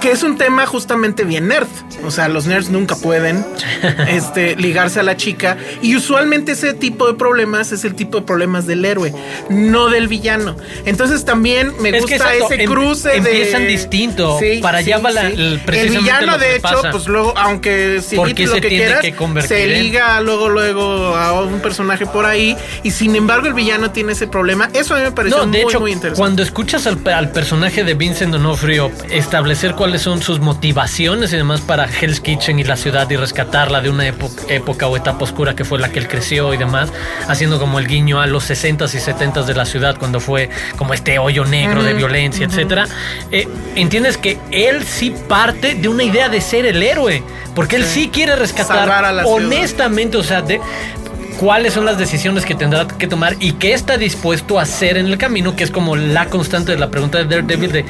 Que 0.00 0.12
es 0.12 0.22
un 0.22 0.38
tema 0.38 0.64
justamente 0.66 1.24
bien 1.24 1.48
nerd. 1.48 1.66
O 2.04 2.10
sea, 2.10 2.28
los 2.28 2.46
nerds 2.46 2.70
nunca 2.70 2.96
pueden 2.96 3.44
este, 4.08 4.56
ligarse 4.56 5.00
a 5.00 5.02
la 5.02 5.16
chica. 5.16 5.58
Y 5.82 5.94
usualmente 5.96 6.52
ese 6.52 6.72
tipo 6.72 7.06
de 7.06 7.14
problemas 7.14 7.72
es 7.72 7.84
el 7.84 7.94
tipo 7.94 8.20
de 8.20 8.26
problemas 8.26 8.66
del 8.66 8.84
héroe, 8.84 9.12
no 9.50 9.88
del 9.90 10.08
villano. 10.08 10.56
Entonces 10.86 11.26
también 11.26 11.72
me 11.80 11.90
Es 11.90 12.00
gusta 12.00 12.16
exacto, 12.16 12.46
ese 12.50 12.62
em- 12.62 12.70
cruce 12.70 13.08
de. 13.10 13.16
empiezan 13.18 13.66
distinto. 13.66 14.38
Para 14.62 14.78
allá 14.78 14.98
va 14.98 15.10
la- 15.10 15.28
el- 15.28 15.60
villano, 15.66 16.38
de 16.38 16.52
hecho, 16.56 16.62
pasa. 16.62 16.90
pues 16.90 17.06
luego, 17.06 17.34
aunque 17.36 18.00
si 18.02 18.16
¿Por 18.16 18.32
qué 18.34 18.46
lo 18.46 18.54
que 18.54 18.68
quieras, 18.68 19.00
que 19.02 19.14
se 19.46 19.64
en? 19.64 19.82
liga 19.82 20.18
luego, 20.22 20.48
luego 20.48 21.14
a 21.16 21.42
un 21.42 21.60
personaje 21.60 22.06
por 22.06 22.24
ahí. 22.24 22.56
Y 22.82 22.90
sin 22.92 23.14
embargo, 23.16 23.46
el 23.48 23.54
villano 23.54 23.90
tiene 23.90 24.12
ese 24.12 24.26
problema. 24.26 24.70
Eso 24.72 24.94
a 24.94 24.98
mí 24.98 25.04
me 25.04 25.12
pareció 25.12 25.38
No, 25.44 25.52
de 25.52 25.62
muy, 25.62 25.70
hecho, 25.70 25.80
muy 25.80 25.92
interesante. 25.92 26.18
cuando 26.18 26.42
escuchas 26.42 26.86
al, 26.86 26.98
al 27.12 27.30
personaje 27.32 27.84
de 27.84 27.92
Vincent 27.94 28.32
D'Onofrio 28.32 28.90
establecer 29.10 29.74
cuáles 29.90 30.02
son 30.02 30.22
sus 30.22 30.38
motivaciones 30.38 31.32
y 31.32 31.36
demás 31.36 31.60
para 31.62 31.86
Hell's 31.88 32.20
Kitchen 32.20 32.60
y 32.60 32.64
la 32.64 32.76
ciudad 32.76 33.10
y 33.10 33.16
rescatarla 33.16 33.80
de 33.80 33.90
una 33.90 34.06
épo- 34.06 34.30
época 34.48 34.86
o 34.86 34.96
etapa 34.96 35.24
oscura 35.24 35.56
que 35.56 35.64
fue 35.64 35.80
la 35.80 35.90
que 35.90 35.98
él 35.98 36.06
creció 36.06 36.54
y 36.54 36.56
demás, 36.56 36.92
haciendo 37.26 37.58
como 37.58 37.80
el 37.80 37.88
guiño 37.88 38.20
a 38.20 38.28
los 38.28 38.48
60s 38.48 38.94
y 38.94 38.98
70s 38.98 39.46
de 39.46 39.54
la 39.54 39.64
ciudad 39.64 39.98
cuando 39.98 40.20
fue 40.20 40.48
como 40.76 40.94
este 40.94 41.18
hoyo 41.18 41.44
negro 41.44 41.82
de 41.82 41.94
violencia, 41.94 42.46
etcétera, 42.46 42.86
eh, 43.32 43.48
entiendes 43.74 44.16
que 44.16 44.38
él 44.52 44.84
sí 44.84 45.12
parte 45.28 45.74
de 45.74 45.88
una 45.88 46.04
idea 46.04 46.28
de 46.28 46.40
ser 46.40 46.66
el 46.66 46.80
héroe, 46.84 47.24
porque 47.56 47.74
él 47.74 47.84
sí. 47.84 48.10
quiere 48.12 48.36
rescatar 48.36 48.86
la 49.12 49.24
ciudad. 49.24 49.26
honestamente, 49.26 50.16
o 50.16 50.22
sea, 50.22 50.40
de 50.40 50.60
cuáles 51.40 51.72
son 51.72 51.86
las 51.86 51.96
decisiones 51.96 52.44
que 52.44 52.54
tendrá 52.54 52.86
que 52.86 53.06
tomar 53.06 53.34
y 53.40 53.52
qué 53.52 53.72
está 53.72 53.96
dispuesto 53.96 54.58
a 54.58 54.62
hacer 54.62 54.98
en 54.98 55.06
el 55.06 55.16
camino, 55.16 55.56
que 55.56 55.64
es 55.64 55.70
como 55.70 55.96
la 55.96 56.26
constante 56.26 56.72
de 56.72 56.78
la 56.78 56.90
pregunta 56.90 57.16
de 57.16 57.24
Daredevil 57.24 57.72
de 57.72 57.84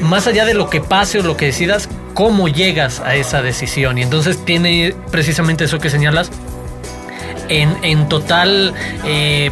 más 0.00 0.26
allá 0.26 0.46
de 0.46 0.54
lo 0.54 0.70
que 0.70 0.80
pase 0.80 1.18
o 1.18 1.22
lo 1.22 1.36
que 1.36 1.44
decidas, 1.46 1.90
cómo 2.14 2.48
llegas 2.48 3.00
a 3.00 3.14
esa 3.16 3.42
decisión. 3.42 3.98
Y 3.98 4.02
entonces 4.02 4.42
tiene 4.46 4.94
precisamente 5.10 5.64
eso 5.64 5.78
que 5.78 5.90
señalas 5.90 6.30
en, 7.50 7.76
en 7.82 8.08
total 8.08 8.72
eh, 9.04 9.50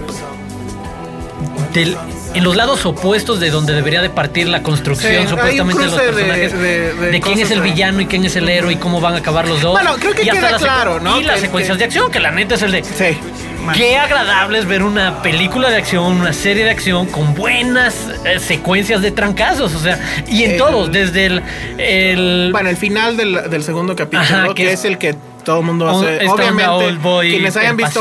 del- 1.74 1.96
en 2.34 2.44
los 2.44 2.54
lados 2.56 2.84
opuestos 2.86 3.40
de 3.40 3.50
donde 3.50 3.72
debería 3.74 4.02
de 4.02 4.10
partir 4.10 4.48
la 4.48 4.62
construcción 4.62 5.22
Sí, 5.24 5.28
supuestamente 5.28 5.82
de 5.82 5.86
los 5.90 5.96
de- 5.98 6.02
personajes 6.12 6.52
de- 6.52 6.92
de 7.12 7.20
quién 7.20 7.38
es 7.38 7.50
el 7.50 7.62
ahí. 7.62 7.70
villano 7.70 8.00
y 8.00 8.06
quién 8.06 8.24
es 8.24 8.36
el 8.36 8.48
héroe 8.48 8.72
y 8.74 8.76
cómo 8.76 9.00
van 9.00 9.14
a 9.14 9.18
acabar 9.18 9.48
los 9.48 9.60
dos 9.62 9.72
Bueno, 9.72 9.96
creo 9.98 10.12
que 10.12 10.22
Y 10.22 10.28
queda 10.28 10.56
claro, 10.58 11.00
¿no? 11.00 11.20
y 11.20 11.24
las 11.24 11.36
Que- 11.36 11.40
secuencias 11.42 11.76
que- 11.76 11.78
de 11.80 11.84
acción 11.86 12.10
que 12.10 12.20
la 12.20 12.30
neta 12.30 12.54
es 12.56 12.62
el 12.62 12.72
de 12.72 12.84
Sí. 12.84 13.18
Qué 13.74 13.98
agradable 13.98 14.58
es 14.60 14.66
ver 14.66 14.82
una 14.82 15.20
película 15.22 15.68
de 15.68 15.76
acción, 15.76 16.20
una 16.20 16.32
serie 16.32 16.64
de 16.64 16.70
acción 16.70 17.06
con 17.06 17.34
buenas 17.34 17.94
eh, 18.24 18.38
secuencias 18.38 19.02
de 19.02 19.10
trancazos, 19.10 19.74
o 19.74 19.78
sea, 19.78 19.98
y 20.26 20.44
en 20.44 20.52
El- 20.52 20.56
todos, 20.58 20.90
desde 20.92 21.26
el, 21.26 21.42
el 21.76 22.48
Bueno, 22.52 22.70
el 22.70 22.76
final 22.76 23.16
del, 23.16 23.50
del 23.50 23.62
segundo 23.64 23.94
capítulo, 23.96 24.22
Ajá, 24.22 24.48
que 24.48 24.54
que 24.54 24.72
es, 24.72 24.84
el 24.84 24.96
que 24.96 25.14
todo 25.44 25.58
el 25.60 25.66
mundo 25.66 25.88
hace. 25.88 26.26
Obviamente, 26.28 26.96
quienes 27.28 27.56
hayan 27.56 27.72
el 27.72 27.76
visto 27.84 28.00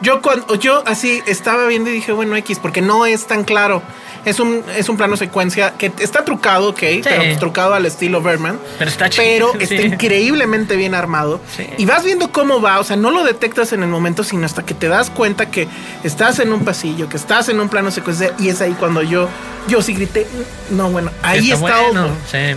yo 0.00 0.22
cuando 0.22 0.54
yo 0.54 0.82
así 0.86 1.22
estaba 1.26 1.66
viendo 1.66 1.90
y 1.90 1.94
dije, 1.94 2.12
bueno, 2.12 2.36
X, 2.36 2.58
porque 2.60 2.80
no 2.80 3.06
es 3.06 3.26
tan 3.26 3.44
claro. 3.44 3.82
Es 4.24 4.40
un, 4.40 4.62
es 4.76 4.88
un 4.88 4.96
plano 4.96 5.16
secuencia 5.16 5.74
que 5.78 5.92
está 6.00 6.24
trucado, 6.24 6.70
ok, 6.70 6.82
pero 7.04 7.38
trucado 7.38 7.72
al 7.74 7.86
estilo 7.86 8.20
Berman. 8.20 8.58
Pero 8.78 8.90
está 8.90 9.08
chido, 9.08 9.52
Pero 9.52 9.66
sí. 9.66 9.74
está 9.74 9.86
increíblemente 9.86 10.76
bien 10.76 10.94
armado. 10.94 11.40
Sí. 11.56 11.66
Y 11.78 11.86
vas 11.86 12.04
viendo 12.04 12.30
cómo 12.30 12.60
va, 12.60 12.78
o 12.78 12.84
sea, 12.84 12.96
no 12.96 13.10
lo 13.10 13.24
detectas 13.24 13.72
en 13.72 13.82
el 13.82 13.88
momento, 13.88 14.24
sino 14.24 14.44
hasta 14.44 14.64
que 14.64 14.74
te 14.74 14.88
das 14.88 15.08
cuenta 15.08 15.50
que 15.50 15.68
estás 16.04 16.40
en 16.40 16.52
un 16.52 16.64
pasillo, 16.64 17.08
que 17.08 17.16
estás 17.16 17.48
en 17.48 17.58
un 17.60 17.68
plano 17.68 17.90
secuencia, 17.90 18.34
y 18.38 18.48
es 18.48 18.60
ahí 18.60 18.72
cuando 18.72 19.02
yo, 19.02 19.28
yo 19.66 19.80
sí 19.80 19.94
grité, 19.94 20.26
no, 20.70 20.90
bueno, 20.90 21.10
ahí 21.22 21.52
Está 21.52 21.66
está, 21.66 21.82
bueno. 21.82 22.08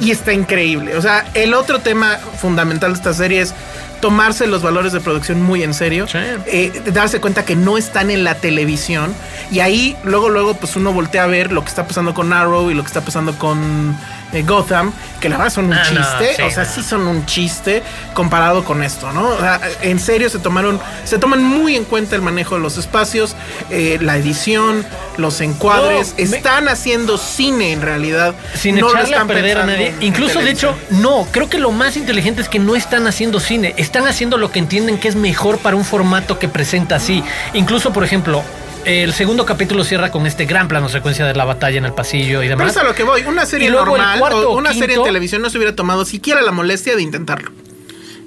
Y 0.02 0.12
está 0.12 0.34
increíble. 0.34 0.98
O 0.98 1.02
sea, 1.02 1.30
el 1.36 1.54
otro 1.54 1.80
tema 1.80 2.18
fundamental 2.42 2.92
de 2.92 2.98
esta 2.98 3.14
serie 3.14 3.42
es 3.42 3.54
tomarse 4.02 4.48
los 4.48 4.62
valores 4.62 4.92
de 4.92 5.00
producción 5.00 5.42
muy 5.42 5.64
en 5.64 5.74
serio, 5.74 6.08
Sí. 6.08 6.18
eh, 6.48 6.82
darse 6.88 7.22
cuenta 7.22 7.46
que 7.46 7.56
no 7.56 7.78
están 7.78 8.12
en 8.12 8.24
la 8.24 8.36
televisión 8.36 9.14
y 9.52 9.60
ahí 9.60 9.96
luego 10.04 10.30
luego 10.30 10.56
pues 10.56 10.76
uno 10.76 10.92
voltea 10.92 11.24
a 11.24 11.28
ver 11.28 11.52
lo 11.52 11.62
que 11.64 11.70
está 11.70 11.88
pasando 11.88 12.14
con 12.14 12.34
Arrow 12.34 12.70
y 12.72 12.74
lo 12.74 12.82
que 12.84 12.88
está 12.88 13.02
pasando 13.02 13.38
con 13.38 13.96
eh, 14.34 14.44
Gotham, 14.44 14.92
que 15.20 15.30
la 15.30 15.38
verdad 15.38 15.52
son 15.54 15.66
un 15.66 15.74
Ah, 15.74 15.84
no, 15.92 16.00
chiste, 16.02 16.36
sí, 16.36 16.42
o 16.44 16.50
sea, 16.52 16.64
no. 16.64 16.70
sí 16.70 16.84
son 16.84 17.08
un 17.08 17.26
chiste 17.26 17.84
comparado 18.14 18.64
con 18.64 18.82
esto, 18.84 19.12
¿no? 19.12 19.30
O 19.30 19.40
sea, 19.40 19.60
en 19.82 20.00
serio 20.00 20.30
se 20.30 20.40
tomaron, 20.40 20.80
se 21.04 21.18
toman 21.20 21.44
muy 21.44 21.76
en 21.76 21.86
cuenta 21.86 22.16
el 22.16 22.22
manejo 22.22 22.56
de 22.56 22.62
los 22.62 22.78
espacios, 22.78 23.36
eh, 23.70 23.98
la 24.02 24.18
edición, 24.18 24.86
los 25.18 25.42
encuadres, 25.42 26.16
No, 26.18 26.26
me- 26.30 26.38
están 26.38 26.68
haciendo 26.70 27.18
cine 27.18 27.72
en 27.74 27.82
realidad, 27.82 28.34
sin 28.56 28.80
no 28.80 28.90
echarle 28.90 29.16
a 29.16 29.26
perder 29.26 29.58
a 29.60 29.66
nadie. 29.66 29.94
Incluso, 30.02 30.40
de 30.40 30.52
hecho, 30.52 30.76
no, 30.90 31.28
creo 31.32 31.50
que 31.50 31.60
lo 31.60 31.72
más 31.72 31.98
inteligente 31.98 32.42
es 32.42 32.50
que 32.50 32.60
no 32.60 32.76
están 32.76 33.08
haciendo 33.08 33.40
cine, 33.40 33.74
están 33.78 34.08
haciendo 34.08 34.38
lo 34.38 34.52
que 34.52 34.60
entienden 34.60 34.98
que 34.98 35.08
es 35.08 35.16
mejor 35.16 35.58
para 35.60 35.76
un 35.76 35.86
formato 35.86 36.40
que 36.40 36.48
presenta 36.48 36.96
así. 36.96 37.24
Incluso, 37.54 37.94
por 37.94 38.04
ejemplo, 38.04 38.44
el 38.86 39.14
segundo 39.14 39.46
capítulo 39.46 39.84
cierra 39.84 40.12
con 40.12 40.26
este 40.26 40.46
gran 40.46 40.68
plano 40.68 40.90
secuencia 40.90 41.26
de 41.26 41.36
la 41.36 41.46
batalla 41.46 41.78
en 41.78 41.86
el 41.86 41.94
pasillo 41.94 42.42
y 42.42 42.48
Pero 42.48 42.58
demás. 42.60 42.76
es 42.76 42.78
a 42.78 42.84
lo 42.84 42.96
que 42.96 43.04
voy. 43.04 43.24
Una 43.24 43.46
serie 43.46 43.70
normal 43.70 44.20
cuarto 44.20 44.50
o 44.50 44.54
o 44.54 44.58
una 44.58 44.74
serie 44.74 44.96
en 44.96 45.04
televisión 45.04 45.42
no 45.42 45.50
se 45.50 45.58
hubiera 45.58 45.76
tomado 45.76 46.06
siquiera 46.06 46.42
la 46.42 46.52
molestia 46.52 46.96
de 46.96 47.02
intentarlo. 47.02 47.52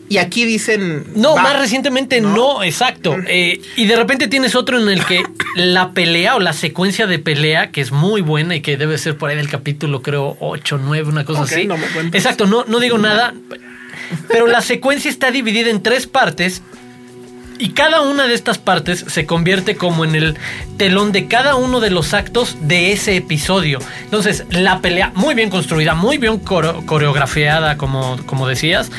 Y 0.09 0.19
aquí 0.19 0.45
dicen. 0.45 1.07
No, 1.15 1.35
va. 1.35 1.43
más 1.43 1.59
recientemente 1.59 2.21
no, 2.21 2.63
exacto. 2.63 3.17
Eh, 3.27 3.61
y 3.77 3.87
de 3.87 3.97
repente 3.97 4.29
tienes 4.29 4.55
otro 4.55 4.79
en 4.79 4.89
el 4.89 5.05
que 5.05 5.25
la 5.57 5.93
pelea 5.93 6.37
o 6.37 6.41
la 6.41 6.53
secuencia 6.53 7.07
de 7.07 7.19
pelea, 7.19 7.71
que 7.71 7.81
es 7.81 7.91
muy 7.91 8.21
buena 8.21 8.55
y 8.55 8.61
que 8.61 8.77
debe 8.77 8.99
ser 8.99 9.17
por 9.17 9.31
ahí 9.31 9.37
del 9.37 9.49
capítulo, 9.49 10.03
creo, 10.03 10.37
8, 10.41 10.79
9, 10.83 11.09
una 11.09 11.25
cosa 11.25 11.43
así. 11.43 11.67
no 11.67 11.77
me 11.79 11.87
exacto, 12.13 12.47
no, 12.47 12.65
no 12.69 12.81
digo 12.81 12.99
nada. 12.99 13.35
Pero 14.29 14.47
la 14.47 14.61
secuencia 14.61 15.11
está 15.11 15.31
dividida 15.31 15.71
en 15.71 15.83
tres 15.83 16.07
partes. 16.07 16.63
Y 17.59 17.71
cada 17.71 18.01
una 18.03 18.27
de 18.27 18.35
estas 18.35 18.59
partes 18.59 19.05
se 19.09 19.27
convierte 19.27 19.77
como 19.77 20.05
en 20.05 20.15
el 20.17 20.37
telón 20.77 21.13
de 21.13 21.29
cada 21.29 21.55
uno 21.55 21.81
de 21.81 21.91
los 21.91 22.13
actos 22.13 22.57
de 22.61 22.93
ese 22.93 23.17
episodio. 23.17 23.79
Entonces, 24.03 24.45
la 24.51 24.81
pelea 24.81 25.13
muy 25.15 25.35
bien 25.35 25.51
construida, 25.51 25.95
muy 25.95 26.19
bien 26.19 26.39
coreo- 26.41 26.85
coreografiada, 26.85 27.77
como, 27.77 28.17
como 28.27 28.49
decías. 28.49 28.91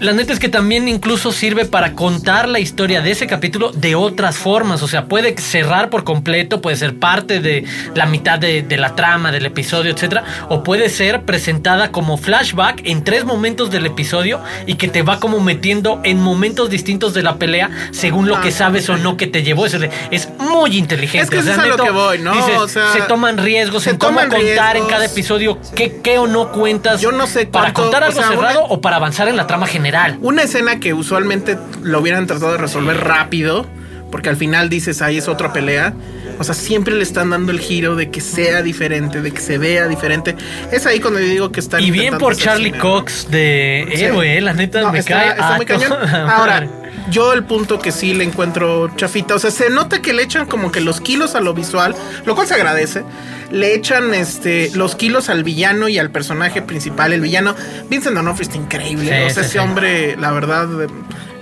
La 0.00 0.12
neta 0.12 0.32
es 0.32 0.38
que 0.38 0.48
también 0.48 0.86
incluso 0.86 1.32
sirve 1.32 1.64
para 1.64 1.94
contar 1.94 2.48
la 2.48 2.60
historia 2.60 3.00
de 3.00 3.10
ese 3.10 3.26
capítulo 3.26 3.72
de 3.72 3.96
otras 3.96 4.36
formas. 4.36 4.80
O 4.82 4.86
sea, 4.86 5.06
puede 5.06 5.36
cerrar 5.38 5.90
por 5.90 6.04
completo, 6.04 6.60
puede 6.60 6.76
ser 6.76 6.96
parte 7.00 7.40
de 7.40 7.64
la 7.96 8.06
mitad 8.06 8.38
de, 8.38 8.62
de 8.62 8.76
la 8.76 8.94
trama 8.94 9.32
del 9.32 9.44
episodio, 9.46 9.90
etcétera, 9.90 10.22
o 10.50 10.62
puede 10.62 10.88
ser 10.88 11.22
presentada 11.22 11.90
como 11.90 12.16
flashback 12.16 12.82
en 12.84 13.02
tres 13.02 13.24
momentos 13.24 13.72
del 13.72 13.86
episodio 13.86 14.40
y 14.66 14.74
que 14.76 14.86
te 14.86 15.02
va 15.02 15.18
como 15.18 15.40
metiendo 15.40 16.00
en 16.04 16.20
momentos 16.20 16.70
distintos 16.70 17.12
de 17.12 17.24
la 17.24 17.34
pelea 17.36 17.68
según 17.90 18.28
lo 18.28 18.40
que 18.40 18.52
sabes 18.52 18.88
o 18.88 18.96
no 18.98 19.16
que 19.16 19.26
te 19.26 19.42
llevó. 19.42 19.66
Es, 19.66 19.76
es 20.12 20.28
muy 20.38 20.76
inteligente. 20.78 21.24
Es 21.24 21.30
que 21.30 21.38
O 21.38 21.40
eso 21.40 21.48
sea, 21.54 21.54
es 21.54 21.72
a 21.72 21.76
lo 21.76 21.76
que 21.82 21.90
voy, 21.90 22.18
¿no? 22.20 22.34
dices, 22.36 22.56
O 22.56 22.68
sea, 22.68 22.92
se 22.92 23.00
toman 23.02 23.36
riesgos 23.36 23.82
se 23.82 23.90
en 23.90 23.96
cómo 23.98 24.20
contar 24.20 24.76
en 24.76 24.86
cada 24.86 25.06
episodio 25.06 25.58
qué, 25.74 26.00
qué 26.04 26.18
o 26.18 26.28
no 26.28 26.52
cuentas. 26.52 27.00
Yo 27.00 27.10
no 27.10 27.26
sé 27.26 27.46
para 27.46 27.72
cuánto- 27.72 27.82
contar 27.82 28.02
o 28.04 28.06
algo 28.06 28.18
una- 28.20 28.28
cerrado 28.28 28.64
o 28.64 28.80
para 28.80 28.94
avanzar 28.94 29.26
en 29.26 29.36
la 29.36 29.48
trama 29.48 29.66
general. 29.66 29.87
Una 30.20 30.42
escena 30.42 30.80
que 30.80 30.94
usualmente 30.94 31.56
lo 31.82 32.00
hubieran 32.00 32.26
tratado 32.26 32.52
de 32.52 32.58
resolver 32.58 32.96
rápido, 32.98 33.66
porque 34.10 34.28
al 34.28 34.36
final 34.36 34.68
dices, 34.68 35.02
ahí 35.02 35.18
es 35.18 35.28
otra 35.28 35.52
pelea. 35.52 35.94
O 36.40 36.44
sea, 36.44 36.54
siempre 36.54 36.94
le 36.94 37.02
están 37.02 37.30
dando 37.30 37.50
el 37.50 37.58
giro 37.58 37.96
de 37.96 38.10
que 38.10 38.20
sea 38.20 38.62
diferente, 38.62 39.20
de 39.22 39.32
que 39.32 39.40
se 39.40 39.58
vea 39.58 39.88
diferente. 39.88 40.36
Es 40.70 40.86
ahí 40.86 41.00
cuando 41.00 41.18
yo 41.18 41.26
digo 41.26 41.50
que 41.50 41.58
están 41.58 41.80
Y 41.82 41.90
bien 41.90 42.16
por 42.16 42.36
Charlie 42.36 42.66
cine. 42.66 42.78
Cox 42.78 43.28
de 43.30 43.88
Sí. 43.94 44.04
héroe, 44.04 44.38
eh, 44.38 44.40
la 44.40 44.52
neta 44.52 44.82
No, 44.82 44.92
me 44.92 45.00
está, 45.00 45.14
cae. 45.14 45.30
está 45.30 45.56
muy 45.56 45.66
cañón. 45.66 45.92
Ahora, 46.30 46.68
yo 47.10 47.32
el 47.32 47.42
punto 47.42 47.80
que 47.80 47.90
sí 47.90 48.14
le 48.14 48.22
encuentro 48.22 48.88
chafita, 48.96 49.34
o 49.34 49.38
sea, 49.40 49.50
se 49.50 49.68
nota 49.68 50.00
que 50.00 50.12
le 50.12 50.22
echan 50.22 50.46
como 50.46 50.70
que 50.70 50.80
los 50.80 51.00
kilos 51.00 51.34
a 51.34 51.40
lo 51.40 51.54
visual, 51.54 51.96
lo 52.24 52.36
cual 52.36 52.46
se 52.46 52.54
agradece. 52.54 53.02
Le 53.50 53.74
echan 53.74 54.12
este 54.14 54.70
los 54.74 54.94
kilos 54.94 55.28
al 55.30 55.42
villano 55.44 55.88
y 55.88 55.98
al 55.98 56.10
personaje 56.10 56.62
principal. 56.62 57.12
El 57.12 57.20
villano, 57.20 57.54
Vincent 57.88 58.14
D'Onofrio 58.14 58.42
está 58.42 58.56
increíble. 58.56 59.04
Sí, 59.04 59.30
o 59.30 59.30
sea, 59.30 59.30
sí, 59.30 59.40
ese 59.40 59.48
sí. 59.50 59.58
hombre, 59.58 60.16
la 60.16 60.32
verdad, 60.32 60.68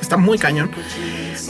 está 0.01 0.17
muy 0.17 0.39
cañón. 0.39 0.71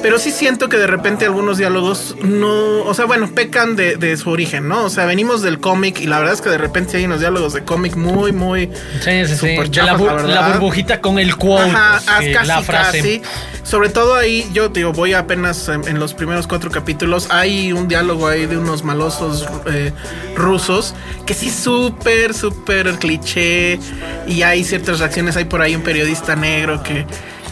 Pero 0.06 0.20
sí 0.20 0.30
siento 0.30 0.68
que 0.68 0.76
de 0.76 0.86
repente 0.86 1.24
algunos 1.24 1.58
diálogos 1.58 2.14
no, 2.22 2.84
o 2.84 2.94
sea, 2.94 3.06
bueno, 3.06 3.28
pecan 3.34 3.74
de, 3.74 3.96
de 3.96 4.16
su 4.16 4.30
origen, 4.30 4.68
¿no? 4.68 4.84
O 4.84 4.88
sea, 4.88 5.04
venimos 5.04 5.42
del 5.42 5.58
cómic 5.58 5.98
y 5.98 6.06
la 6.06 6.20
verdad 6.20 6.34
es 6.34 6.40
que 6.40 6.48
de 6.48 6.58
repente 6.58 6.96
hay 6.96 7.06
unos 7.06 7.18
diálogos 7.18 7.54
de 7.54 7.64
cómic 7.64 7.96
muy, 7.96 8.30
muy... 8.30 8.70
Sí, 9.00 9.26
sí, 9.26 9.36
sí. 9.36 9.56
la, 9.72 9.96
burbujita 9.96 11.00
con 11.00 11.18
el 11.18 11.34
quote. 11.34 11.70
Ajá, 11.70 12.00
ah, 12.06 12.20
sí, 12.20 12.32
casi, 12.32 12.46
la 12.46 12.62
frase. 12.62 12.98
casi. 12.98 13.22
Sobre 13.64 13.88
todo 13.88 14.14
ahí, 14.14 14.48
yo 14.52 14.68
digo, 14.68 14.92
voy 14.92 15.12
apenas 15.12 15.68
en, 15.68 15.88
en 15.88 15.98
los 15.98 16.14
primeros 16.14 16.46
cuatro 16.46 16.70
capítulos. 16.70 17.26
Hay 17.30 17.72
un 17.72 17.88
diálogo 17.88 18.28
ahí 18.28 18.46
de 18.46 18.58
unos 18.58 18.84
malosos 18.84 19.44
eh, 19.66 19.90
rusos 20.36 20.94
que 21.26 21.34
sí, 21.34 21.50
súper, 21.50 22.32
súper 22.32 22.92
cliché. 23.00 23.80
Y 24.28 24.42
hay 24.42 24.62
ciertas 24.62 25.00
reacciones. 25.00 25.36
Hay 25.36 25.46
por 25.46 25.62
ahí 25.62 25.74
un 25.74 25.82
periodista 25.82 26.36
negro 26.36 26.80
que, 26.84 27.04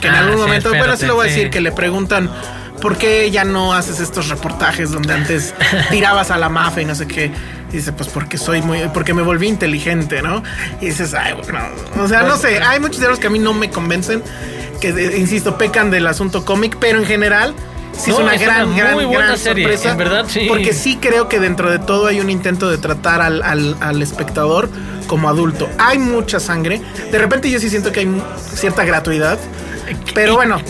que 0.04 0.08
en 0.08 0.14
Ah, 0.14 0.18
algún 0.20 0.34
sí, 0.36 0.40
momento, 0.42 0.68
bueno, 0.68 0.82
espérate, 0.84 1.00
sí 1.02 1.06
lo 1.06 1.14
voy 1.14 1.26
a 1.26 1.30
sí. 1.30 1.36
decir, 1.36 1.50
que 1.50 1.60
le 1.60 1.72
preguntan. 1.72 2.30
¿Por 2.80 2.98
qué 2.98 3.30
ya 3.30 3.44
no 3.44 3.72
haces 3.72 3.98
estos 4.00 4.28
reportajes 4.28 4.90
donde 4.90 5.14
antes 5.14 5.54
tirabas 5.90 6.30
a 6.30 6.36
la 6.38 6.48
mafia 6.50 6.82
y 6.82 6.84
no 6.84 6.94
sé 6.94 7.06
qué? 7.06 7.30
Y 7.72 7.76
dice, 7.76 7.92
pues 7.92 8.08
porque 8.10 8.36
soy 8.36 8.60
muy, 8.62 8.80
porque 8.92 9.14
me 9.14 9.22
volví 9.22 9.46
inteligente, 9.48 10.20
¿no? 10.22 10.42
Y 10.82 10.86
dices, 10.86 11.14
ay, 11.14 11.32
bueno, 11.34 11.60
o 11.98 12.06
sea, 12.08 12.22
no 12.24 12.36
sé, 12.36 12.58
hay 12.62 12.80
muchos 12.80 12.98
diálogos 12.98 13.20
que 13.20 13.28
a 13.28 13.30
mí 13.30 13.38
no 13.38 13.54
me 13.54 13.70
convencen, 13.70 14.22
que 14.80 14.90
insisto, 15.16 15.56
pecan 15.56 15.90
del 15.90 16.06
asunto 16.06 16.44
cómic, 16.44 16.76
pero 16.78 16.98
en 16.98 17.06
general 17.06 17.54
sí 17.96 18.10
No, 18.10 18.16
es 18.18 18.22
una 18.24 18.34
es 18.34 18.40
gran, 18.42 18.68
una 18.68 18.76
gran, 18.76 18.94
muy 18.94 19.04
buena 19.06 19.26
gran 19.26 19.38
serie, 19.38 19.64
sorpresa. 19.64 19.92
en 19.92 19.96
verdad, 19.98 20.24
sí. 20.28 20.44
Porque 20.46 20.74
sí 20.74 20.98
creo 21.00 21.28
que 21.28 21.40
dentro 21.40 21.70
de 21.70 21.78
todo 21.78 22.06
hay 22.08 22.20
un 22.20 22.28
intento 22.28 22.68
de 22.68 22.76
tratar 22.76 23.22
al, 23.22 23.42
al- 23.42 23.76
al 23.80 24.02
espectador 24.02 24.68
como 25.06 25.28
adulto. 25.30 25.70
Hay 25.78 25.98
mucha 25.98 26.38
sangre. 26.38 26.82
De 27.10 27.18
repente 27.18 27.50
yo 27.50 27.58
sí 27.60 27.70
siento 27.70 27.92
que 27.92 28.00
hay 28.00 28.22
cierta 28.54 28.84
gratuidad. 28.84 29.38
Pero 30.14 30.34
bueno, 30.34 30.60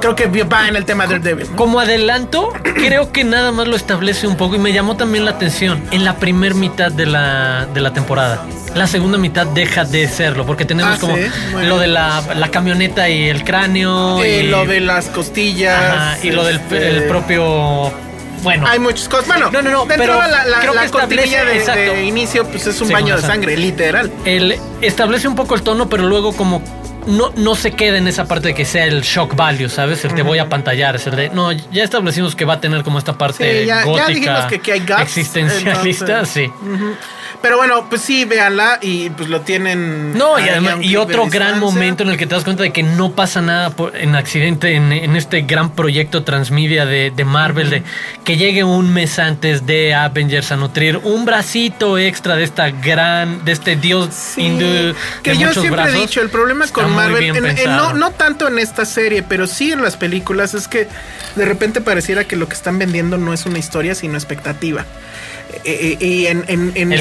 creo 0.00 0.14
que 0.14 0.26
va 0.44 0.68
en 0.68 0.76
el 0.76 0.84
tema 0.84 1.06
del 1.06 1.22
Daredevil. 1.22 1.50
¿no? 1.50 1.56
Como 1.56 1.80
adelanto, 1.80 2.52
creo 2.74 3.10
que 3.12 3.24
nada 3.24 3.52
más 3.52 3.68
lo 3.68 3.76
establece 3.76 4.26
un 4.26 4.36
poco 4.36 4.56
y 4.56 4.58
me 4.58 4.72
llamó 4.72 4.96
también 4.96 5.24
la 5.24 5.32
atención 5.32 5.82
en 5.90 6.04
la 6.04 6.16
primer 6.16 6.54
mitad 6.54 6.90
de 6.92 7.06
la, 7.06 7.66
de 7.72 7.80
la 7.80 7.92
temporada. 7.92 8.44
La 8.74 8.86
segunda 8.86 9.16
mitad 9.18 9.46
deja 9.46 9.84
de 9.84 10.06
serlo 10.08 10.44
porque 10.46 10.64
tenemos 10.64 10.96
Ah, 10.96 11.00
como 11.00 11.16
sí, 11.16 11.22
bueno. 11.52 11.68
lo 11.70 11.78
de 11.78 11.86
la, 11.88 12.22
la 12.36 12.50
camioneta 12.50 13.08
y 13.08 13.28
el 13.28 13.42
cráneo. 13.44 14.22
Eh, 14.22 14.42
y, 14.44 14.48
lo 14.48 14.66
de 14.66 14.80
las 14.80 15.06
costillas. 15.06 15.80
Ajá, 15.82 16.18
y 16.22 16.30
lo 16.30 16.44
del 16.44 16.56
este, 16.56 16.88
el 16.88 17.04
propio. 17.04 17.90
Bueno, 18.42 18.68
Hay 18.68 18.78
muchas 18.78 19.08
cosas. 19.08 19.26
Bueno, 19.26 19.50
No, 19.50 19.62
no, 19.62 19.70
no, 19.70 19.84
de 19.86 19.96
pero 19.96 20.12
entrada 20.12 20.28
la, 20.28 20.44
la, 20.44 20.60
creo 20.60 20.74
la 20.74 20.82
que 20.84 20.90
cortinilla 20.90 21.44
de, 21.44 21.58
de 21.60 22.04
inicio, 22.04 22.44
pues 22.46 22.66
es 22.68 22.80
un 22.80 22.86
Sí, 22.88 22.92
baño 22.92 23.16
de 23.16 23.22
sangre, 23.22 23.56
literal. 23.56 24.12
él 24.24 24.56
establece 24.80 25.26
un 25.26 25.34
poco 25.34 25.56
el 25.56 25.62
tono, 25.62 25.88
pero 25.88 26.04
luego 26.04 26.32
como 26.36 26.62
no, 27.08 27.32
no 27.36 27.54
se 27.56 27.72
queda 27.72 27.98
en 27.98 28.06
esa 28.06 28.26
parte 28.26 28.48
de 28.48 28.54
que 28.54 28.64
sea 28.64 28.84
el 28.84 29.02
shock 29.02 29.34
value, 29.34 29.68
¿sabes? 29.68 30.04
El 30.04 30.14
te 30.14 30.22
voy 30.22 30.38
a 30.38 30.48
pantallar, 30.48 30.94
es 30.96 31.06
el 31.06 31.16
de, 31.16 31.28
no, 31.30 31.50
ya 31.52 31.82
establecimos 31.82 32.36
que 32.36 32.44
va 32.44 32.54
a 32.54 32.60
tener 32.60 32.82
como 32.84 32.98
esta 32.98 33.18
parte 33.18 33.60
Sí, 33.62 33.66
ya- 33.66 33.80
ya 33.80 33.84
gótica, 33.84 34.06
dijimos 34.08 34.44
que- 34.46 34.60
que 34.60 34.72
hay 34.72 34.80
guts, 34.80 35.00
existencialista, 35.00 36.04
entonces- 36.20 36.28
sí. 36.32 36.50
Pero 37.40 37.56
bueno, 37.56 37.86
pues 37.88 38.00
sí, 38.02 38.24
véanla 38.24 38.78
y 38.82 39.10
pues 39.10 39.28
lo 39.28 39.42
tienen. 39.42 40.12
No, 40.18 40.38
y, 40.40 40.48
además, 40.48 40.76
y 40.80 40.96
otro 40.96 41.26
gran 41.28 41.60
momento 41.60 42.02
en 42.02 42.08
el 42.10 42.16
que 42.16 42.26
te 42.26 42.34
das 42.34 42.42
cuenta 42.42 42.64
de 42.64 42.72
que 42.72 42.82
no 42.82 43.12
pasa 43.12 43.40
nada 43.40 43.70
por- 43.70 43.94
en 43.96 44.16
accidente 44.16 44.74
en, 44.74 44.92
en 44.92 45.14
este 45.14 45.42
gran 45.42 45.70
proyecto 45.70 46.24
transmedia 46.24 46.84
de, 46.84 47.12
de 47.14 47.24
Marvel, 47.24 47.70
de 47.70 47.82
que 48.24 48.36
llegue 48.36 48.64
un 48.64 48.92
mes 48.92 49.18
antes 49.20 49.66
de 49.66 49.94
Avengers 49.94 50.50
a 50.50 50.56
nutrir 50.56 50.96
un 51.04 51.24
bracito 51.26 51.96
extra 51.96 52.34
de 52.34 52.42
esta 52.44 52.70
gran, 52.70 53.44
de 53.44 53.52
este 53.52 53.76
dios 53.76 54.08
Sí, 54.12 54.42
hindú 54.42 54.94
que 55.22 55.30
de 55.30 55.38
yo 55.38 55.52
siempre 55.52 55.70
brazos. 55.70 55.94
he 55.94 55.98
dicho, 56.00 56.20
el 56.22 56.30
problema 56.30 56.66
con 56.68 56.84
Marvel, 57.02 57.36
en- 57.58 57.76
no, 57.76 57.92
no 57.94 58.10
tanto 58.12 58.48
en 58.48 58.58
esta 58.58 58.84
serie, 58.84 59.22
pero 59.22 59.46
sí 59.46 59.72
en 59.72 59.82
las 59.82 59.96
películas, 59.96 60.54
es 60.54 60.68
que 60.68 60.86
de 61.36 61.44
repente 61.44 61.80
pareciera 61.80 62.24
que 62.24 62.36
lo 62.36 62.48
que 62.48 62.54
están 62.54 62.78
vendiendo 62.78 63.18
no 63.18 63.32
es 63.32 63.46
una 63.46 63.58
historia, 63.58 63.94
sino 63.94 64.14
expectativa. 64.14 64.84
Eh, 65.64 65.96
eh, 66.00 66.04
y 66.04 66.26
en, 66.26 66.44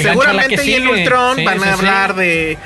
seguramente 0.01 0.65
y 0.65 0.73
en. 0.75 0.87
Ultron 0.87 1.35
Sí, 1.35 1.43
van 1.43 1.59
a 1.61 1.63
sí. 1.63 1.69
hablar 1.69 2.15
de, 2.15 2.57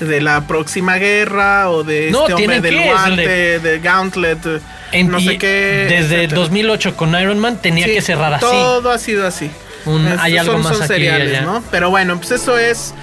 de 0.00 0.20
la 0.20 0.46
próxima 0.46 0.96
guerra 0.96 1.70
o 1.70 1.84
de 1.84 2.10
No, 2.10 2.22
este 2.22 2.34
hombre 2.34 2.60
del 2.60 2.76
que, 2.78 2.84
guante, 2.84 3.58
de- 3.60 3.78
Gauntlet, 3.80 4.46
eh, 4.46 4.60
En- 4.92 5.08
no 5.10 5.20
sé 5.20 5.38
qué. 5.38 5.86
Desde 5.88 6.16
etcétera. 6.16 6.40
2008 6.40 6.96
con 6.96 7.14
Iron 7.20 7.38
Man 7.38 7.58
tenía 7.62 7.86
Sí, 7.86 7.94
que 7.94 8.02
cerrar 8.02 8.34
así. 8.34 8.44
Todo 8.44 8.90
ha 8.90 8.98
sido 8.98 9.26
así. 9.26 9.50
Un- 9.84 10.06
Es- 10.08 10.18
hay 10.20 10.36
algo 10.36 10.54
son, 10.54 10.62
más 10.62 10.72
son 10.74 10.82
aquí 10.82 10.92
y 10.92 10.96
seriales. 10.96 11.42
¿no? 11.42 11.62
Pero 11.70 11.90
bueno, 11.90 12.16
pues 12.18 12.32
eso 12.32 12.58
es 12.58 12.94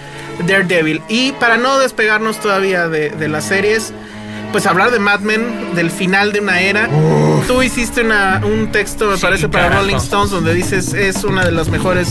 Daredevil. 0.48 1.02
Y 1.10 1.32
para 1.34 1.58
no 1.58 1.78
despegarnos 1.80 2.40
todavía 2.40 2.88
de, 2.90 3.10
de 3.10 3.28
las 3.28 3.46
series, 3.46 3.94
pues 4.52 4.66
hablar 4.66 4.92
de 4.92 5.00
Mad 5.00 5.20
Men, 5.22 5.76
del 5.76 5.92
final 5.92 6.32
de 6.32 6.42
una 6.42 6.62
era. 6.62 6.90
Tú 7.48 7.62
hiciste 7.62 8.02
una- 8.02 8.42
un 8.46 8.72
texto, 8.72 9.08
me 9.10 9.16
Sí, 9.18 9.22
parece, 9.22 9.50
para 9.50 9.66
carajo. 9.66 9.82
Rolling 9.84 9.96
Stones, 9.98 10.32
donde 10.32 10.54
dices 10.54 10.94
es 10.94 11.24
una 11.24 11.44
de 11.46 11.52
las 11.52 11.70
mejores 11.70 12.10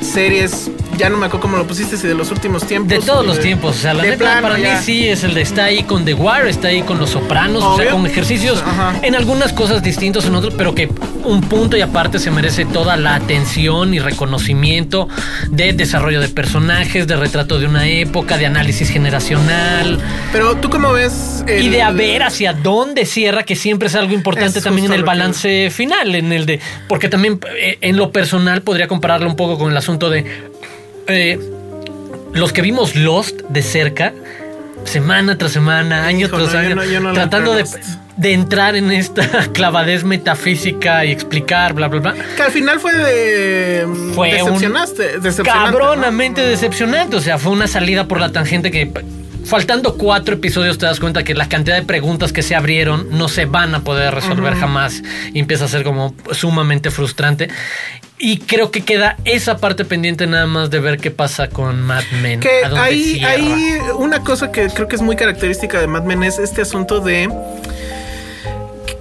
series. 0.00 0.70
Ya 1.00 1.08
no 1.08 1.16
me 1.16 1.26
acuerdo 1.26 1.40
cómo 1.40 1.56
lo 1.56 1.66
pusiste, 1.66 1.96
si 1.96 2.06
de 2.06 2.14
los 2.14 2.30
últimos 2.30 2.66
tiempos. 2.66 2.90
De 2.90 2.98
todos 2.98 3.24
los 3.26 3.40
tiempos, 3.40 3.74
o 3.76 3.78
sea, 3.78 3.94
la 3.94 4.02
neta 4.02 4.40
para 4.42 4.58
mí 4.58 4.68
sí 4.82 5.08
es 5.08 5.24
el 5.24 5.32
de 5.32 5.40
está 5.40 5.64
ahí 5.64 5.82
con 5.84 6.04
The 6.04 6.12
Wire, 6.12 6.50
está 6.50 6.68
ahí 6.68 6.82
con 6.82 6.98
Los 6.98 7.08
Sopranos, 7.10 7.64
o 7.64 7.76
sea, 7.78 7.90
con 7.90 8.04
ejercicios 8.06 8.62
Ajá. 8.66 8.94
en 9.02 9.14
algunas 9.14 9.54
cosas 9.54 9.82
distintos, 9.82 10.26
en 10.26 10.34
otros, 10.34 10.52
pero 10.58 10.74
que 10.74 10.90
un 11.24 11.40
punto 11.40 11.78
y 11.78 11.80
aparte 11.80 12.18
se 12.18 12.30
merece 12.30 12.66
toda 12.66 12.98
la 12.98 13.14
atención 13.14 13.94
y 13.94 13.98
reconocimiento 13.98 15.08
de 15.50 15.72
desarrollo 15.72 16.20
de 16.20 16.28
personajes, 16.28 17.06
de 17.06 17.16
retrato 17.16 17.58
de 17.58 17.66
una 17.66 17.88
época, 17.88 18.36
de 18.36 18.44
análisis 18.44 18.90
generacional 18.90 19.98
Pero 20.32 20.56
tú 20.58 20.68
cómo 20.68 20.92
ves... 20.92 21.42
el- 21.46 21.64
y 21.64 21.68
de 21.70 21.80
a 21.80 21.92
ver 21.92 22.22
hacia 22.24 22.52
dónde 22.52 23.06
cierra, 23.06 23.42
que 23.44 23.56
siempre 23.56 23.88
es 23.88 23.94
algo 23.94 24.12
importante 24.12 24.58
Es 24.58 24.64
también 24.64 24.86
en 24.88 24.92
el 24.92 25.00
que- 25.00 25.06
balance 25.06 25.70
final, 25.70 26.14
en 26.14 26.30
el 26.32 26.44
de, 26.44 26.60
porque 26.88 27.08
también 27.08 27.40
eh, 27.58 27.78
en 27.80 27.96
lo 27.96 28.12
personal 28.12 28.60
podría 28.60 28.86
compararlo 28.86 29.30
un 29.30 29.36
poco 29.36 29.56
con 29.58 29.70
el 29.70 29.76
asunto 29.78 30.10
de 30.10 30.50
eh, 31.10 31.38
los 32.32 32.52
que 32.52 32.62
vimos 32.62 32.94
Lost 32.94 33.42
de 33.48 33.62
cerca, 33.62 34.12
semana 34.84 35.36
tras 35.36 35.52
semana, 35.52 36.06
año 36.06 36.28
tras 36.28 36.54
año, 36.54 36.76
no- 36.76 36.84
yo 36.84 37.00
no 37.00 37.10
le 37.10 37.14
tratando 37.14 37.54
de, 37.54 38.32
entrar 38.32 38.76
en 38.76 38.90
esta 38.90 39.48
clavadez 39.52 40.04
metafísica 40.04 41.04
y 41.04 41.10
explicar, 41.12 41.72
bla, 41.72 41.88
bla, 41.88 42.00
bla. 42.00 42.14
Que 42.36 42.42
al 42.42 42.52
final 42.52 42.78
fue 42.78 42.94
de... 42.94 43.86
Fue 44.14 44.28
un 44.28 44.46
decepcionaste, 44.46 45.18
decepcionante, 45.20 45.72
¿no? 45.72 45.78
cabronamente 45.78 46.42
decepcionante. 46.42 47.16
O 47.16 47.20
sea, 47.20 47.38
fue 47.38 47.52
una 47.52 47.66
salida 47.66 48.06
por 48.06 48.20
la 48.20 48.30
tangente 48.30 48.70
que 48.70 48.90
faltando 49.44 49.96
cuatro 49.96 50.34
episodios 50.34 50.78
te 50.78 50.86
das 50.86 51.00
cuenta 51.00 51.24
que 51.24 51.34
la 51.34 51.48
cantidad 51.48 51.76
de 51.76 51.82
preguntas 51.82 52.32
que 52.32 52.42
se 52.42 52.54
abrieron 52.54 53.08
no 53.10 53.28
se 53.28 53.46
van 53.46 53.74
a 53.74 53.80
poder 53.80 54.14
resolver 54.14 54.54
jamás 54.54 55.02
y 55.32 55.38
empieza 55.38 55.64
a 55.64 55.68
ser 55.68 55.84
como 55.84 56.14
sumamente 56.32 56.90
frustrante. 56.90 57.48
Y 58.22 58.38
creo 58.38 58.70
que 58.70 58.82
queda 58.82 59.16
esa 59.24 59.56
parte 59.56 59.86
pendiente 59.86 60.26
nada 60.26 60.46
más 60.46 60.68
de 60.68 60.78
ver 60.78 60.98
qué 60.98 61.10
pasa 61.10 61.48
con 61.48 61.80
Mad 61.80 62.04
Men. 62.22 62.40
Que 62.40 62.64
hay, 62.76 63.24
hay 63.24 63.78
una 63.96 64.20
cosa 64.20 64.52
que 64.52 64.66
creo 64.68 64.88
que 64.88 64.96
es 64.96 65.02
muy 65.02 65.16
característica 65.16 65.80
de 65.80 65.86
Mad 65.86 66.04
Men 66.04 66.22
es 66.24 66.38
este 66.38 66.60
asunto 66.60 67.00
de 67.00 67.30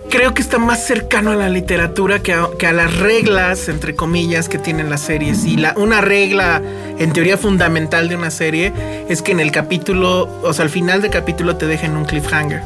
creo 0.10 0.34
que 0.34 0.42
está 0.42 0.58
más 0.58 0.86
cercano 0.86 1.32
a 1.32 1.36
la 1.36 1.50
literatura 1.50 2.20
que 2.20 2.34
a, 2.34 2.48
que 2.58 2.68
a 2.68 2.74
las 2.74 2.98
reglas, 2.98 3.70
entre 3.70 3.96
comillas, 3.96 4.50
que 4.50 4.58
tienen 4.58 4.90
las 4.90 5.02
series. 5.02 5.46
Y 5.46 5.58
la, 5.58 5.74
una 5.78 6.02
regla, 6.02 6.62
en 6.98 7.14
teoría 7.14 7.38
fundamental 7.38 8.10
de 8.10 8.16
una 8.16 8.32
serie, 8.32 8.74
es 9.08 9.22
que 9.22 9.32
en 9.32 9.40
el 9.40 9.52
capítulo, 9.52 10.30
o 10.44 10.54
sea, 10.54 10.64
al 10.64 10.70
final 10.72 11.02
del 11.02 11.12
capítulo 11.12 11.56
te 11.56 11.68
dejen 11.68 11.96
un 11.96 12.06
cliffhanger. 12.06 12.62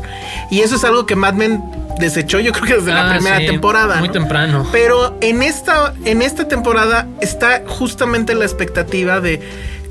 Y 0.49 0.62
eso 0.62 0.75
es 0.75 0.84
algo 0.84 1.06
que 1.06 1.15
Mad 1.15 1.34
Men 1.34 1.62
desechó, 1.99 2.39
yo 2.39 2.51
creo 2.53 2.65
que 2.65 2.73
desde 2.75 2.91
la 2.93 3.10
Ah, 3.12 3.15
primera 3.17 3.39
sí, 3.39 3.45
temporada. 3.45 3.97
muy 3.97 4.08
¿no? 4.08 4.13
temprano. 4.13 4.67
Pero 4.71 5.15
en 5.21 5.43
esta, 5.43 5.93
en 6.06 6.21
esta 6.21 6.47
temporada 6.47 7.08
está 7.21 7.62
justamente 7.67 8.34
la 8.36 8.45
expectativa 8.45 9.19
de 9.19 9.41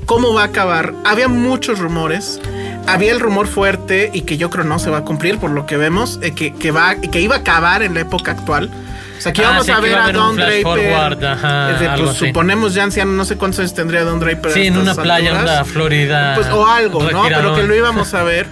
cómo 0.05 0.33
va 0.33 0.41
a 0.41 0.45
acabar. 0.45 0.93
Había 1.05 1.27
muchos 1.29 1.79
rumores. 1.79 2.41
Había 2.87 3.11
el 3.11 3.19
rumor 3.19 3.47
fuerte 3.47 4.11
y 4.13 4.21
que 4.21 4.37
yo 4.37 4.49
creo 4.49 4.65
no 4.65 4.77
se 4.79 4.89
va 4.89 4.99
a 4.99 5.03
cumplir 5.05 5.37
por 5.37 5.51
lo 5.51 5.65
que 5.65 5.77
vemos, 5.77 6.19
eh, 6.21 6.33
que, 6.33 6.53
que, 6.53 6.71
va, 6.71 6.95
que 6.95 7.21
iba 7.21 7.35
a 7.35 7.39
acabar 7.39 7.81
en 7.83 7.93
la 7.93 8.01
época 8.01 8.31
actual. 8.31 8.69
O 9.17 9.21
sea, 9.21 9.31
que 9.31 9.43
Ah, 9.45 9.61
sí, 9.63 9.71
a 9.71 9.79
ver 9.79 9.97
a 9.97 10.11
Don 10.11 10.35
Draper. 10.35 10.63
forward, 10.63 11.23
ajá, 11.23 11.71
es 11.71 11.79
de, 11.79 11.87
algo 11.87 12.05
pues, 12.05 12.17
así. 12.17 12.27
suponemos 12.27 12.73
ya 12.73 12.83
anciano, 12.83 13.11
no 13.13 13.23
sé 13.23 13.37
cuántos 13.37 13.59
años 13.59 13.73
tendría 13.73 14.03
Don 14.03 14.19
Draper. 14.19 14.51
Sí, 14.51 14.67
en 14.67 14.77
una 14.77 14.95
playa, 14.95 15.31
alturas. 15.31 15.59
onda 15.59 15.65
Florida. 15.65 16.35
Pues, 16.35 16.47
o 16.49 16.67
algo, 16.67 17.09
¿no? 17.09 17.23
Pero 17.23 17.55
que 17.55 17.63
lo 17.63 17.73
íbamos 17.75 18.13
a 18.13 18.23
ver. 18.23 18.47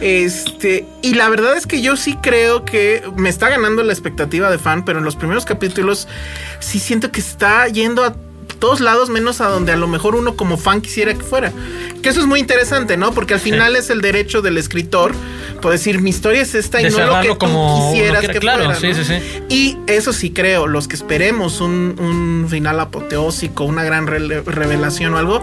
Este, 0.00 0.86
y 1.02 1.14
la 1.14 1.28
verdad 1.28 1.56
es 1.56 1.66
que 1.66 1.82
yo 1.82 1.96
sí 1.96 2.16
creo 2.22 2.64
que 2.64 3.02
me 3.16 3.28
está 3.28 3.50
ganando 3.50 3.82
la 3.82 3.92
expectativa 3.92 4.50
de 4.50 4.58
fan, 4.58 4.84
pero 4.84 4.98
en 4.98 5.04
los 5.04 5.14
primeros 5.16 5.44
capítulos 5.44 6.08
sí 6.58 6.78
siento 6.78 7.10
que 7.12 7.20
está 7.20 7.68
yendo 7.68 8.04
a 8.04 8.14
todos 8.60 8.80
lados 8.80 9.08
menos 9.10 9.40
a 9.40 9.48
donde 9.48 9.72
a 9.72 9.76
lo 9.76 9.88
mejor 9.88 10.14
uno 10.14 10.36
como 10.36 10.56
fan 10.56 10.80
quisiera 10.80 11.14
que 11.14 11.24
fuera. 11.24 11.52
Que 12.02 12.10
eso 12.10 12.20
es 12.20 12.26
muy 12.26 12.38
interesante, 12.38 12.96
¿no? 12.96 13.12
Porque 13.12 13.34
al 13.34 13.40
final 13.40 13.74
es 13.74 13.90
el 13.90 14.00
derecho 14.00 14.42
del 14.42 14.56
escritor 14.56 15.12
por 15.60 15.72
decir 15.72 16.00
mi 16.00 16.10
historia 16.10 16.42
es 16.42 16.54
esta 16.54 16.80
y 16.80 16.84
De 16.84 16.90
no 16.90 17.06
lo 17.06 17.20
que 17.20 17.28
tú 17.28 17.90
quisieras 17.90 18.20
quiera, 18.20 18.32
que 18.32 18.40
claro, 18.40 18.64
fuera, 18.64 18.80
sí, 18.80 18.88
¿no? 18.88 18.94
sí, 18.94 19.04
sí. 19.04 19.42
Y 19.48 19.78
eso 19.86 20.12
sí 20.12 20.30
creo, 20.30 20.66
los 20.66 20.88
que 20.88 20.96
esperemos 20.96 21.60
un, 21.60 21.96
un 21.98 22.46
final 22.48 22.80
apoteósico, 22.80 23.64
una 23.64 23.84
gran 23.84 24.06
revelación 24.06 25.14
o 25.14 25.18
algo, 25.18 25.42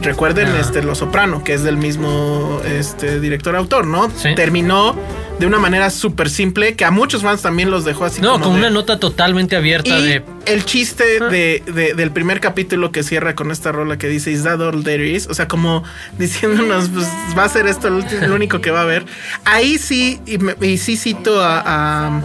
recuerden 0.00 0.48
Ah. 0.48 0.60
este 0.60 0.82
Lo 0.82 0.94
Soprano, 0.94 1.42
que 1.44 1.54
es 1.54 1.62
del 1.62 1.76
mismo 1.76 2.60
este 2.64 3.20
director 3.20 3.56
autor, 3.56 3.86
¿no? 3.86 4.10
Sí. 4.16 4.34
Terminó 4.34 4.94
de 5.38 5.46
una 5.46 5.58
manera 5.58 5.90
súper 5.90 6.30
simple 6.30 6.76
que 6.76 6.84
a 6.86 6.90
muchos 6.90 7.22
fans 7.22 7.42
también 7.42 7.70
los 7.70 7.84
dejó 7.84 8.06
así 8.06 8.22
No, 8.22 8.32
como 8.32 8.44
con 8.44 8.52
de- 8.54 8.58
una 8.60 8.70
nota 8.70 8.98
totalmente 8.98 9.54
abierta 9.54 9.98
y 9.98 10.02
de. 10.06 10.22
el 10.46 10.64
chiste 10.64 11.04
de, 11.20 11.62
de- 11.66 11.92
del 11.94 12.10
primer 12.10 12.40
capítulo 12.40 12.90
que 12.90 13.02
cierra 13.02 13.34
con 13.34 13.50
esta 13.50 13.70
rola 13.72 13.98
que 13.98 14.08
dice 14.08 14.30
Is 14.30 14.44
that 14.44 14.60
all 14.60 14.82
there 14.82 15.06
is? 15.06 15.26
O 15.28 15.34
sea, 15.34 15.46
como 15.48 15.82
diciéndonos, 16.18 16.88
pues 16.88 17.06
va 17.36 17.44
a 17.44 17.48
ser 17.48 17.66
esto 17.66 17.90
lo, 17.90 18.34
único 18.34 18.60
que 18.62 18.70
va 18.70 18.80
a 18.80 18.82
haber. 18.84 19.04
Ahí 19.44 19.76
sí, 19.78 20.20
y, 20.26 20.38
me- 20.38 20.56
y 20.62 20.78
sí 20.78 20.96
cito 20.96 21.42
a, 21.42 21.60
a, 21.60 22.20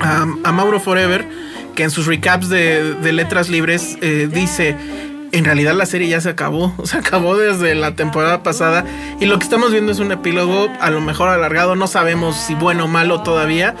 a- 0.00 0.26
a 0.44 0.52
Mauro 0.52 0.78
Forever, 0.78 1.26
que 1.74 1.82
en 1.82 1.90
sus 1.90 2.06
recaps 2.06 2.48
de, 2.48 2.94
de 2.94 3.12
letras 3.12 3.48
libres 3.48 3.96
eh, 4.02 4.28
dice. 4.32 4.76
En 5.32 5.44
realidad 5.44 5.74
la 5.74 5.86
serie 5.86 6.08
ya 6.08 6.20
se 6.20 6.30
acabó, 6.30 6.74
se 6.84 6.96
acabó 6.98 7.36
desde 7.36 7.74
la 7.74 7.94
temporada 7.94 8.42
pasada 8.42 8.84
y 9.20 9.26
lo 9.26 9.38
que 9.38 9.44
estamos 9.44 9.72
viendo 9.72 9.92
es 9.92 9.98
un 9.98 10.12
epílogo 10.12 10.68
a 10.80 10.90
lo 10.90 11.00
mejor 11.00 11.28
alargado, 11.28 11.74
no 11.76 11.86
sabemos 11.86 12.36
si 12.36 12.54
bueno 12.54 12.84
o 12.84 12.88
malo 12.88 13.22
todavía, 13.22 13.74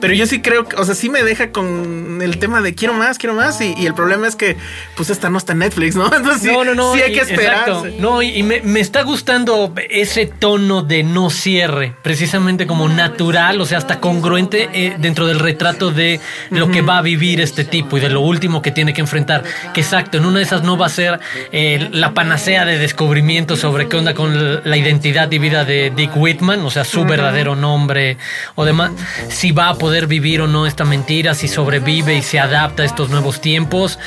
pero 0.00 0.14
yo 0.14 0.26
sí 0.26 0.40
creo 0.40 0.66
que, 0.66 0.76
o 0.76 0.84
sea, 0.84 0.94
sí 0.94 1.08
me 1.10 1.22
deja 1.22 1.50
con 1.50 2.20
el 2.22 2.38
tema 2.38 2.60
de 2.60 2.74
quiero 2.74 2.94
más, 2.94 3.18
quiero 3.18 3.34
más 3.34 3.60
y, 3.60 3.74
y 3.78 3.86
el 3.86 3.94
problema 3.94 4.26
es 4.28 4.36
que 4.36 4.56
pues 4.96 5.10
esta 5.10 5.28
no 5.30 5.38
está 5.38 5.52
en 5.52 5.58
Netflix, 5.60 5.96
¿no? 5.96 6.06
Entonces 6.14 6.52
no, 6.52 6.64
no, 6.64 6.74
no. 6.74 6.94
sí 6.94 7.00
hay 7.02 7.12
y- 7.12 7.14
que 7.14 7.20
esperar. 7.20 7.70
No, 7.98 8.22
y, 8.22 8.28
y 8.36 8.42
me, 8.42 8.60
me 8.62 8.80
está 8.80 9.02
gustando 9.02 9.72
ese 9.90 10.26
tono 10.26 10.82
de 10.82 11.02
no 11.02 11.30
cierre, 11.30 11.94
precisamente 12.02 12.66
como 12.66 12.88
natural, 12.88 13.60
o 13.60 13.66
sea, 13.66 13.78
hasta 13.78 14.00
congruente 14.00 14.68
eh, 14.72 14.96
dentro 14.98 15.26
del 15.26 15.38
retrato 15.38 15.90
de 15.90 16.20
lo 16.50 16.70
que 16.70 16.82
va 16.82 16.98
a 16.98 17.02
vivir 17.02 17.40
este 17.40 17.64
tipo 17.64 17.96
y 17.96 18.00
de 18.00 18.08
lo 18.08 18.20
último 18.20 18.62
que 18.62 18.70
tiene 18.70 18.92
que 18.94 19.00
enfrentar. 19.00 19.42
Que 19.74 19.80
exacto, 19.80 20.18
en 20.18 20.24
una 20.26 20.38
de 20.38 20.44
esas 20.44 20.62
no 20.62 20.76
va 20.76 20.86
a 20.86 20.88
ser 20.92 21.20
eh, 21.50 21.88
la 21.92 22.14
panacea 22.14 22.64
de 22.64 22.78
descubrimiento 22.78 23.56
sobre 23.56 23.88
qué 23.88 23.96
onda 23.96 24.14
con 24.14 24.62
la 24.64 24.76
identidad 24.76 25.30
y 25.32 25.38
vida 25.38 25.64
de 25.64 25.92
Dick 25.94 26.16
Whitman, 26.16 26.60
o 26.60 26.70
sea, 26.70 26.84
su 26.84 27.04
verdadero 27.04 27.56
nombre 27.56 28.16
o 28.54 28.64
demás, 28.64 28.92
si 29.28 29.52
va 29.52 29.68
a 29.68 29.74
poder 29.74 30.06
vivir 30.06 30.40
o 30.40 30.46
no 30.46 30.66
esta 30.66 30.84
mentira, 30.84 31.34
si 31.34 31.48
sobrevive 31.48 32.14
y 32.14 32.22
se 32.22 32.38
adapta 32.38 32.82
a 32.82 32.86
estos 32.86 33.10
nuevos 33.10 33.40
tiempos. 33.40 33.98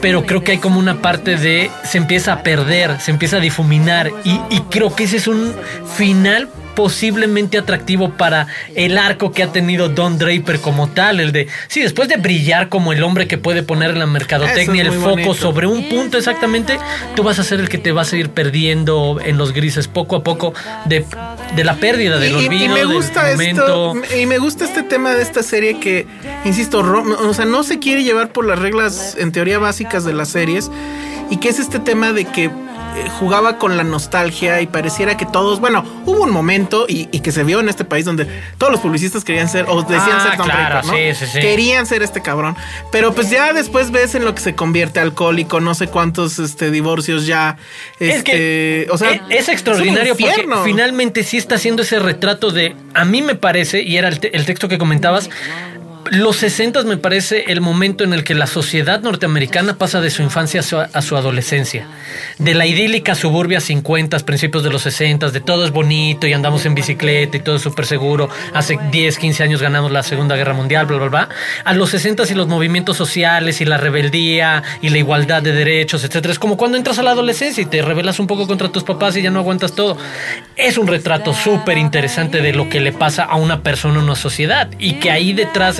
Pero 0.00 0.26
creo 0.26 0.42
que 0.42 0.52
hay 0.52 0.58
como 0.58 0.80
una 0.80 1.00
parte 1.00 1.36
de 1.36 1.70
se 1.84 1.98
empieza 1.98 2.32
a 2.32 2.42
perder, 2.42 3.00
se 3.00 3.12
empieza 3.12 3.36
a 3.36 3.40
difuminar 3.40 4.10
y, 4.24 4.40
y 4.50 4.60
creo 4.70 4.94
que 4.94 5.04
ese 5.04 5.18
es 5.18 5.28
un 5.28 5.54
final 5.96 6.48
posiblemente 6.76 7.58
atractivo 7.58 8.10
para 8.10 8.46
el 8.76 8.96
arco 8.98 9.32
que 9.32 9.42
ha 9.42 9.48
tenido 9.50 9.88
Don 9.88 10.18
Draper 10.18 10.60
como 10.60 10.88
tal, 10.88 11.18
el 11.18 11.32
de, 11.32 11.48
sí, 11.66 11.80
después 11.80 12.08
de 12.08 12.16
brillar 12.18 12.68
como 12.68 12.92
el 12.92 13.02
hombre 13.02 13.26
que 13.26 13.38
puede 13.38 13.64
poner 13.64 13.90
en 13.90 13.98
la 13.98 14.06
mercadotecnia 14.06 14.82
el 14.82 14.92
foco 14.92 15.10
bonito. 15.10 15.34
sobre 15.34 15.66
un 15.66 15.88
punto 15.88 16.18
exactamente, 16.18 16.78
tú 17.16 17.24
vas 17.24 17.38
a 17.40 17.42
ser 17.44 17.58
el 17.58 17.68
que 17.68 17.78
te 17.78 17.90
vas 17.90 18.12
a 18.12 18.16
ir 18.16 18.30
perdiendo 18.30 19.18
en 19.24 19.38
los 19.38 19.52
grises 19.52 19.88
poco 19.88 20.16
a 20.16 20.22
poco 20.22 20.52
de, 20.84 21.04
de 21.56 21.64
la 21.64 21.74
pérdida, 21.76 22.18
del 22.18 22.32
Y- 22.32 22.36
y- 22.36 22.42
y, 22.44 22.46
olvido, 22.46 22.74
me 22.74 22.78
del 22.80 22.92
gusta 22.92 23.30
esto 23.32 23.94
y 24.20 24.26
me 24.26 24.38
gusta 24.38 24.64
este 24.66 24.82
tema 24.82 25.14
de 25.14 25.22
esta 25.22 25.42
serie 25.42 25.80
que 25.80 26.06
insisto 26.44 26.80
o 26.80 27.34
sea 27.34 27.46
no 27.46 27.62
se 27.64 27.78
quiere 27.78 28.04
llevar 28.04 28.28
por 28.28 28.44
las 28.46 28.58
reglas 28.58 29.16
en 29.18 29.32
teoría 29.32 29.58
básicas 29.58 30.04
de 30.04 30.12
las 30.12 30.28
series 30.28 30.70
y 31.30 31.38
que 31.38 31.48
es 31.48 31.58
este 31.58 31.78
tema 31.78 32.12
de 32.12 32.26
que 32.26 32.50
jugaba 33.18 33.58
con 33.58 33.76
la 33.76 33.84
nostalgia 33.84 34.60
y 34.60 34.66
pareciera 34.66 35.16
que 35.16 35.26
todos, 35.26 35.60
bueno, 35.60 35.84
hubo 36.06 36.22
un 36.22 36.30
momento 36.30 36.86
y, 36.88 37.08
y 37.12 37.20
que 37.20 37.32
se 37.32 37.44
vio 37.44 37.60
en 37.60 37.68
este 37.68 37.84
país 37.84 38.04
donde 38.04 38.26
todos 38.58 38.72
los 38.72 38.80
publicistas 38.80 39.24
querían 39.24 39.48
ser, 39.48 39.66
o 39.68 39.82
decían 39.82 40.18
Ah, 40.18 40.28
ser 40.28 40.36
Don 40.38 40.46
claro, 40.46 40.80
Draper, 40.82 40.84
¿no? 40.86 41.14
sí, 41.14 41.24
sí, 41.26 41.32
sí. 41.32 41.40
Querían 41.40 41.86
ser 41.86 42.02
este 42.02 42.22
cabrón. 42.22 42.56
Pero 42.92 43.14
pues 43.14 43.30
ya 43.30 43.52
después 43.52 43.90
ves 43.90 44.14
en 44.14 44.24
lo 44.24 44.34
que 44.34 44.40
se 44.40 44.54
convierte 44.54 45.00
alcohólico, 45.00 45.60
no 45.60 45.74
sé 45.74 45.88
cuántos 45.88 46.38
este, 46.38 46.70
divorcios 46.70 47.26
ya. 47.26 47.56
Es 48.00 48.16
Este, 48.16 48.22
que 48.32 48.86
o 48.90 48.98
sea, 48.98 49.10
es, 49.12 49.20
es 49.30 49.48
extraordinario 49.48 50.14
un 50.14 50.18
porque 50.18 50.46
finalmente 50.64 51.22
sí 51.24 51.36
está 51.36 51.56
haciendo 51.56 51.82
ese 51.82 51.98
retrato 51.98 52.50
de, 52.50 52.74
a 52.94 53.04
mí 53.04 53.22
me 53.22 53.34
parece, 53.34 53.82
y 53.82 53.96
era 53.96 54.08
el, 54.08 54.20
te- 54.20 54.36
el 54.36 54.44
texto 54.46 54.68
que 54.68 54.78
comentabas, 54.78 55.28
los 56.10 56.36
60 56.36 56.82
me 56.84 56.96
parece 56.96 57.44
el 57.48 57.60
momento 57.60 58.04
en 58.04 58.12
el 58.12 58.24
que 58.24 58.34
la 58.34 58.46
sociedad 58.46 59.00
norteamericana 59.00 59.76
pasa 59.76 60.00
de 60.00 60.10
su 60.10 60.22
infancia 60.22 60.60
a 60.60 60.62
su, 61.02 61.16
a 61.16 61.18
adolescencia. 61.18 61.86
De 62.38 62.54
la 62.54 62.66
idílica 62.66 63.14
suburbia 63.14 63.60
50, 63.60 64.18
principios 64.20 64.62
de 64.62 64.70
los 64.70 64.82
60, 64.82 65.30
de 65.30 65.40
todo 65.40 65.64
es 65.64 65.70
bonito 65.70 66.26
y 66.26 66.32
andamos 66.32 66.66
en 66.66 66.74
bicicleta 66.74 67.36
y 67.36 67.40
todo 67.40 67.56
es 67.56 67.62
súper 67.62 67.86
seguro. 67.86 68.28
Hace 68.54 68.78
10, 68.90 69.18
15 69.18 69.42
años 69.42 69.62
ganamos 69.62 69.90
la 69.90 70.02
Segunda 70.02 70.36
Guerra 70.36 70.54
Mundial, 70.54 70.86
bla, 70.86 70.98
bla, 70.98 71.08
bla. 71.08 71.28
A 71.64 71.72
los 71.74 71.90
60 71.90 72.24
y 72.30 72.34
los 72.34 72.46
movimientos 72.46 72.96
sociales 72.96 73.60
y 73.60 73.64
la 73.64 73.76
rebeldía 73.76 74.62
y 74.82 74.90
la 74.90 74.98
igualdad 74.98 75.42
de 75.42 75.52
derechos, 75.52 76.04
etcétera. 76.04 76.32
Es 76.32 76.38
como 76.38 76.56
cuando 76.56 76.76
entras 76.76 76.98
a 76.98 77.02
la 77.02 77.12
adolescencia 77.12 77.62
y 77.62 77.66
te 77.66 77.82
rebelas 77.82 78.18
un 78.18 78.26
poco 78.26 78.46
contra 78.46 78.70
tus 78.70 78.84
papás 78.84 79.16
y 79.16 79.22
ya 79.22 79.30
no 79.30 79.40
aguantas 79.40 79.74
todo. 79.74 79.96
Es 80.56 80.78
un 80.78 80.86
retrato 80.86 81.34
súper 81.34 81.78
interesante 81.78 82.40
de 82.40 82.52
lo 82.52 82.68
que 82.68 82.80
le 82.80 82.92
pasa 82.92 83.24
a 83.24 83.36
una 83.36 83.62
persona 83.62 83.98
en 83.98 84.04
una 84.04 84.16
sociedad 84.16 84.68
y 84.78 84.94
que 84.94 85.10
ahí 85.10 85.32
detrás 85.32 85.78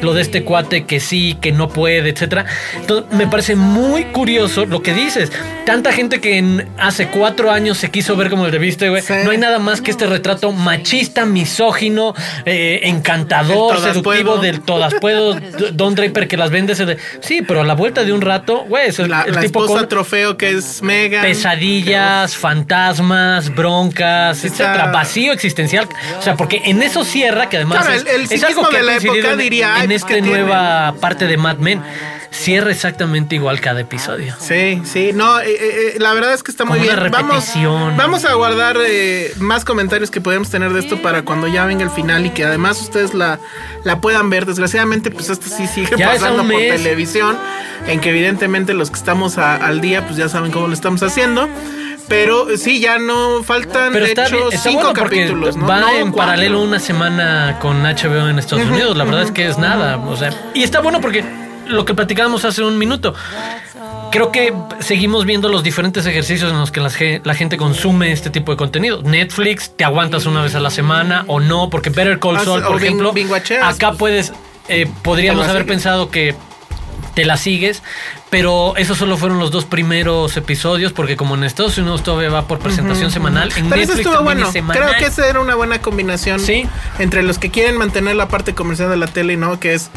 lo 0.00 0.14
de 0.14 0.22
este 0.22 0.44
cuate 0.44 0.84
que 0.84 1.00
sí, 1.00 1.36
que 1.40 1.52
no 1.52 1.68
puede, 1.68 2.10
etcétera. 2.10 2.46
Entonces, 2.76 3.12
me 3.12 3.26
parece 3.26 3.56
muy 3.56 4.04
curioso 4.06 4.66
lo 4.66 4.82
que 4.82 4.94
dices. 4.94 5.30
Tanta 5.66 5.92
gente 5.92 6.20
que 6.20 6.38
en- 6.38 6.68
hace 6.78 7.08
cuatro 7.08 7.50
años 7.50 7.78
se 7.78 7.90
quiso 7.90 8.16
ver 8.16 8.28
como 8.30 8.46
el 8.46 8.52
de 8.52 8.58
viste, 8.58 8.88
güey. 8.90 9.02
Sí. 9.02 9.14
No 9.24 9.30
hay 9.30 9.38
nada 9.38 9.58
más 9.58 9.80
que 9.80 9.90
este 9.90 10.06
retrato 10.06 10.52
machista, 10.52 11.24
misógino, 11.24 12.14
eh, 12.44 12.80
encantador, 12.84 13.78
seductivo 13.80 14.02
puedo. 14.02 14.38
del 14.38 14.60
todas 14.60 14.94
puedo. 15.00 15.34
Don 15.72 15.94
Draper 15.94 16.28
que 16.28 16.36
las 16.36 16.50
vende 16.50 16.74
ese 16.74 16.84
de. 16.86 16.98
Sí, 17.20 17.42
pero 17.42 17.60
a 17.62 17.64
la 17.64 17.74
vuelta 17.74 18.04
de 18.04 18.12
un 18.12 18.20
rato, 18.20 18.64
güey, 18.68 18.88
es 18.88 18.98
el, 18.98 19.10
la, 19.10 19.22
el 19.22 19.34
la 19.34 19.40
tipo 19.40 19.64
esposa 19.64 19.80
con 19.80 19.88
trofeo 19.88 20.36
que 20.36 20.50
es 20.50 20.82
mega 20.82 21.22
pesadillas, 21.22 22.36
fantasmas, 22.36 23.54
broncas, 23.54 24.44
etcétera, 24.44 24.86
vacío 24.92 25.32
existencial. 25.32 25.88
O 26.18 26.22
sea, 26.22 26.36
porque 26.36 26.60
en 26.64 26.82
eso 26.82 27.04
cierra, 27.04 27.48
que 27.48 27.56
además 27.56 27.78
Claro, 27.86 27.94
es, 27.94 28.02
el- 28.02 28.08
el 28.08 28.20
es 28.22 28.28
psiquismo 28.30 28.60
algo 28.62 28.68
que 28.70 28.76
de 28.76 28.82
la 28.82 28.96
época 28.96 29.33
en, 29.34 29.38
diría, 29.40 29.82
en 29.84 29.90
"Ay, 29.90 29.96
esta 29.96 30.08
pues, 30.08 30.16
¿qué 30.18 30.22
tiene?". 30.22 30.38
nueva 30.40 30.94
parte 31.00 31.26
de 31.26 31.36
Mad 31.36 31.58
Men. 31.58 31.82
Cierra 32.30 32.72
exactamente 32.72 33.36
igual 33.36 33.60
cada 33.60 33.80
episodio. 33.82 34.34
Sí, 34.40 34.82
sí, 34.84 35.12
no, 35.14 35.38
eh, 35.38 35.44
eh, 35.46 35.94
la 35.98 36.12
verdad 36.14 36.34
es 36.34 36.42
que 36.42 36.50
está 36.50 36.64
muy 36.64 36.80
bien. 36.80 36.98
una 36.98 37.08
Vamos, 37.08 37.30
repetición. 37.30 37.96
vamos 37.96 38.24
a 38.24 38.34
guardar 38.34 38.76
eh, 38.84 39.32
más 39.38 39.64
comentarios 39.64 40.10
que 40.10 40.20
podemos 40.20 40.50
tener 40.50 40.72
de 40.72 40.80
esto 40.80 41.00
para 41.00 41.22
cuando 41.22 41.46
ya 41.46 41.64
venga 41.64 41.84
el 41.84 41.90
final 41.90 42.26
y 42.26 42.30
que 42.30 42.44
además 42.44 42.80
ustedes 42.80 43.14
la, 43.14 43.38
la 43.84 44.00
puedan 44.00 44.30
ver. 44.30 44.46
Desgraciadamente, 44.46 45.12
pues 45.12 45.30
esto 45.30 45.46
sí 45.48 45.68
sigue 45.68 45.94
Ya 45.96 46.10
pasando 46.10 46.42
por 46.42 46.60
televisión, 46.60 47.38
en 47.86 48.00
que 48.00 48.10
evidentemente 48.10 48.74
los 48.74 48.90
que 48.90 48.96
estamos 48.96 49.38
a- 49.38 49.54
al 49.54 49.80
día, 49.80 50.04
pues 50.04 50.16
ya 50.16 50.28
saben 50.28 50.50
cómo 50.50 50.66
lo 50.66 50.74
estamos 50.74 51.04
haciendo. 51.04 51.48
Pero 52.08 52.56
sí, 52.56 52.80
ya 52.80 52.98
no 52.98 53.42
faltan, 53.42 53.92
Pero 53.92 54.04
de 54.04 54.10
está, 54.12 54.26
hecho, 54.26 54.36
bien, 54.36 54.48
está 54.52 54.68
cinco 54.70 54.82
bueno 54.84 55.00
porque 55.00 55.16
capítulos, 55.20 55.56
¿no? 55.56 55.66
va 55.66 55.80
No, 55.80 55.88
en 55.90 56.10
cuatro. 56.12 56.16
paralelo 56.16 56.62
una 56.62 56.78
semana 56.78 57.58
con 57.60 57.82
HBO 57.82 58.28
en 58.28 58.38
Estados 58.38 58.66
Unidos. 58.66 58.96
La 58.96 59.04
verdad 59.04 59.22
es 59.22 59.30
que 59.30 59.46
es 59.48 59.56
nada. 59.58 59.96
O 59.98 60.16
sea, 60.16 60.30
y 60.54 60.62
está 60.62 60.80
bueno 60.80 61.00
porque 61.00 61.24
lo 61.66 61.84
que 61.84 61.94
platicábamos 61.94 62.44
hace 62.44 62.62
un 62.62 62.76
minuto. 62.78 63.14
Creo 64.10 64.30
que 64.30 64.54
seguimos 64.78 65.24
viendo 65.24 65.48
los 65.48 65.64
diferentes 65.64 66.06
ejercicios 66.06 66.52
en 66.52 66.58
los 66.60 66.70
que 66.70 66.80
la, 66.80 66.88
ge- 66.90 67.20
la 67.24 67.34
gente 67.34 67.56
consume 67.56 68.12
este 68.12 68.30
tipo 68.30 68.52
de 68.52 68.56
contenido. 68.56 69.02
Netflix, 69.02 69.72
te 69.76 69.82
aguantas 69.84 70.26
una 70.26 70.40
vez 70.42 70.54
a 70.54 70.60
la 70.60 70.70
semana 70.70 71.24
o 71.26 71.40
no, 71.40 71.68
porque 71.68 71.90
Better 71.90 72.20
Call 72.20 72.36
Ah, 72.36 72.44
Saul, 72.44 72.62
o 72.64 72.68
por 72.68 72.76
ejemplo, 72.82 73.12
binguacheas. 73.12 73.74
acá 73.74 73.92
puedes, 73.92 74.32
eh, 74.68 74.86
podríamos 75.02 75.48
haber 75.48 75.66
pensado 75.66 76.10
que 76.10 76.36
te 77.14 77.24
la 77.24 77.36
sigues, 77.36 77.82
pero 78.30 78.74
esos 78.76 78.98
solo 78.98 79.16
fueron 79.16 79.38
los 79.38 79.50
dos 79.50 79.64
primeros 79.64 80.36
episodios, 80.36 80.92
porque 80.92 81.16
como 81.16 81.34
en 81.36 81.44
Estados 81.44 81.78
Unidos 81.78 82.02
todavía 82.02 82.30
va 82.30 82.46
por 82.48 82.58
presentación 82.58 83.10
semanal, 83.10 83.52
en 83.56 83.70
Pero 83.70 83.82
eso 83.82 83.92
estuvo 83.94 84.22
bueno. 84.22 84.48
es. 84.48 84.52
Creo 84.52 84.90
que 84.98 85.06
esa 85.06 85.26
era 85.28 85.40
una 85.40 85.54
buena 85.54 85.80
combinación 85.80 86.40
Sí. 86.40 86.66
entre 86.98 87.22
los 87.22 87.38
que 87.38 87.50
quieren 87.50 87.76
mantener 87.76 88.16
la 88.16 88.28
parte 88.28 88.54
comercial 88.54 88.90
de 88.90 88.96
la 88.96 89.06
tele, 89.06 89.36
¿no? 89.36 89.60
Que 89.60 89.74
es 89.74 89.90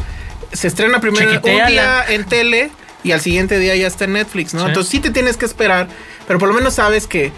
se 0.52 0.66
estrena 0.68 1.00
primero 1.00 1.30
un 1.30 1.66
día 1.66 2.04
en 2.08 2.24
tele 2.24 2.70
y 3.04 3.12
al 3.12 3.20
siguiente 3.20 3.58
día 3.58 3.76
ya 3.76 3.86
está 3.86 4.04
en 4.04 4.14
Netflix, 4.14 4.54
¿no? 4.54 4.60
Sí. 4.62 4.66
Entonces 4.68 4.90
sí 4.90 5.00
te 5.00 5.10
tienes 5.10 5.36
que 5.36 5.44
esperar, 5.44 5.88
pero 6.26 6.38
por 6.38 6.48
lo 6.48 6.54
menos 6.54 6.74
sabes 6.74 7.06
que 7.06 7.32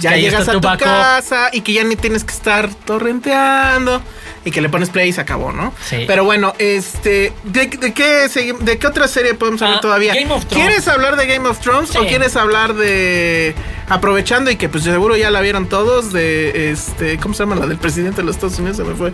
ya 0.00 0.16
llegas 0.16 0.48
a 0.48 0.52
tu 0.52 0.60
casa 0.60 1.48
y 1.52 1.62
que 1.62 1.72
ya 1.72 1.84
ni 1.84 1.96
tienes 1.96 2.24
que 2.24 2.32
estar 2.32 2.68
torrenteando 2.74 4.02
y 4.44 4.50
que 4.50 4.60
le 4.60 4.68
pones 4.68 4.90
play 4.90 5.08
y 5.08 5.12
se 5.12 5.20
acabó, 5.20 5.52
¿no? 5.52 5.72
Sí. 5.84 6.04
Pero 6.06 6.24
bueno, 6.24 6.54
este, 6.58 7.32
¿de, 7.44 7.66
de 7.66 7.92
qué 7.94 8.28
de 8.60 8.78
qué 8.78 8.86
otra 8.86 9.08
serie 9.08 9.34
podemos 9.34 9.62
hablar 9.62 9.78
Ah, 9.78 9.80
todavía? 9.80 10.14
Game 10.14 10.32
of 10.32 10.44
Thrones. 10.46 10.66
¿Quieres 10.66 10.88
hablar 10.88 11.16
de 11.16 11.26
Game 11.26 11.48
of 11.48 11.58
Thrones 11.60 11.90
Sí. 11.90 11.98
o 11.98 12.06
quieres 12.06 12.36
hablar 12.36 12.74
de 12.74 13.54
aprovechando 13.88 14.50
y 14.50 14.56
que 14.56 14.68
pues 14.70 14.84
seguro 14.84 15.14
ya 15.16 15.30
la 15.30 15.40
vieron 15.42 15.68
todos 15.68 16.12
de 16.12 16.70
este, 16.70 17.18
¿cómo 17.18 17.34
se 17.34 17.42
llama 17.42 17.56
la 17.56 17.66
del 17.66 17.76
presidente 17.78 18.18
de 18.22 18.24
los 18.26 18.36
Estados 18.36 18.58
Unidos? 18.58 18.76
Se 18.78 18.84
me 18.84 18.94
fue. 18.94 19.12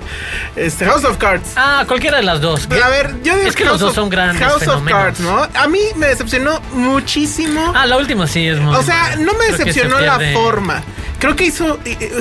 Este 0.56 0.84
House 0.84 1.04
of 1.04 1.16
Cards. 1.16 1.52
Ah, 1.56 1.84
cualquiera 1.86 2.18
de 2.18 2.22
las 2.24 2.40
dos. 2.40 2.68
A 2.70 2.88
ver, 2.88 3.14
yo 3.22 3.36
digo 3.36 3.48
es 3.48 3.56
que 3.56 3.64
los 3.64 3.78
dos 3.80 3.90
of- 3.90 3.94
son 3.96 4.08
grandes 4.10 4.40
House 4.46 4.66
of. 4.68 4.84
Cards, 4.84 5.20
¿no? 5.20 5.46
A 5.54 5.68
mí 5.68 5.80
me 5.96 6.06
decepcionó 6.08 6.60
muchísimo. 6.72 7.72
Ah, 7.74 7.86
la 7.86 7.96
última 7.96 8.26
sí 8.26 8.46
es 8.46 8.58
muy 8.58 8.74
O 8.74 8.82
sea, 8.82 9.16
no 9.16 9.32
me 9.34 9.46
decepcionó 9.46 10.00
la 10.00 10.18
forma. 10.32 10.82
Creo 11.20 11.36
que 11.36 11.44
hizo, 11.44 11.78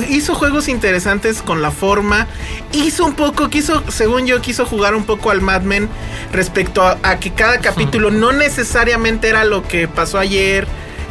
hizo 0.08 0.34
juegos 0.34 0.68
interesantes 0.68 1.42
con 1.42 1.62
la 1.62 1.70
forma. 1.70 2.26
Hizo 2.72 3.04
un 3.06 3.14
poco, 3.14 3.48
quiso, 3.48 3.82
según 3.90 4.26
yo, 4.26 4.40
quiso 4.40 4.66
jugar 4.66 4.94
un 4.94 5.04
poco 5.04 5.30
al 5.30 5.40
Mad 5.40 5.62
Men 5.62 5.88
respecto 6.32 6.82
a, 6.82 6.98
a 7.02 7.18
que 7.18 7.32
cada 7.32 7.58
capítulo 7.58 8.10
no 8.10 8.30
necesariamente 8.32 9.28
era 9.28 9.44
lo 9.44 9.66
que 9.66 9.88
pasó 9.88 10.18
ayer. 10.18 10.66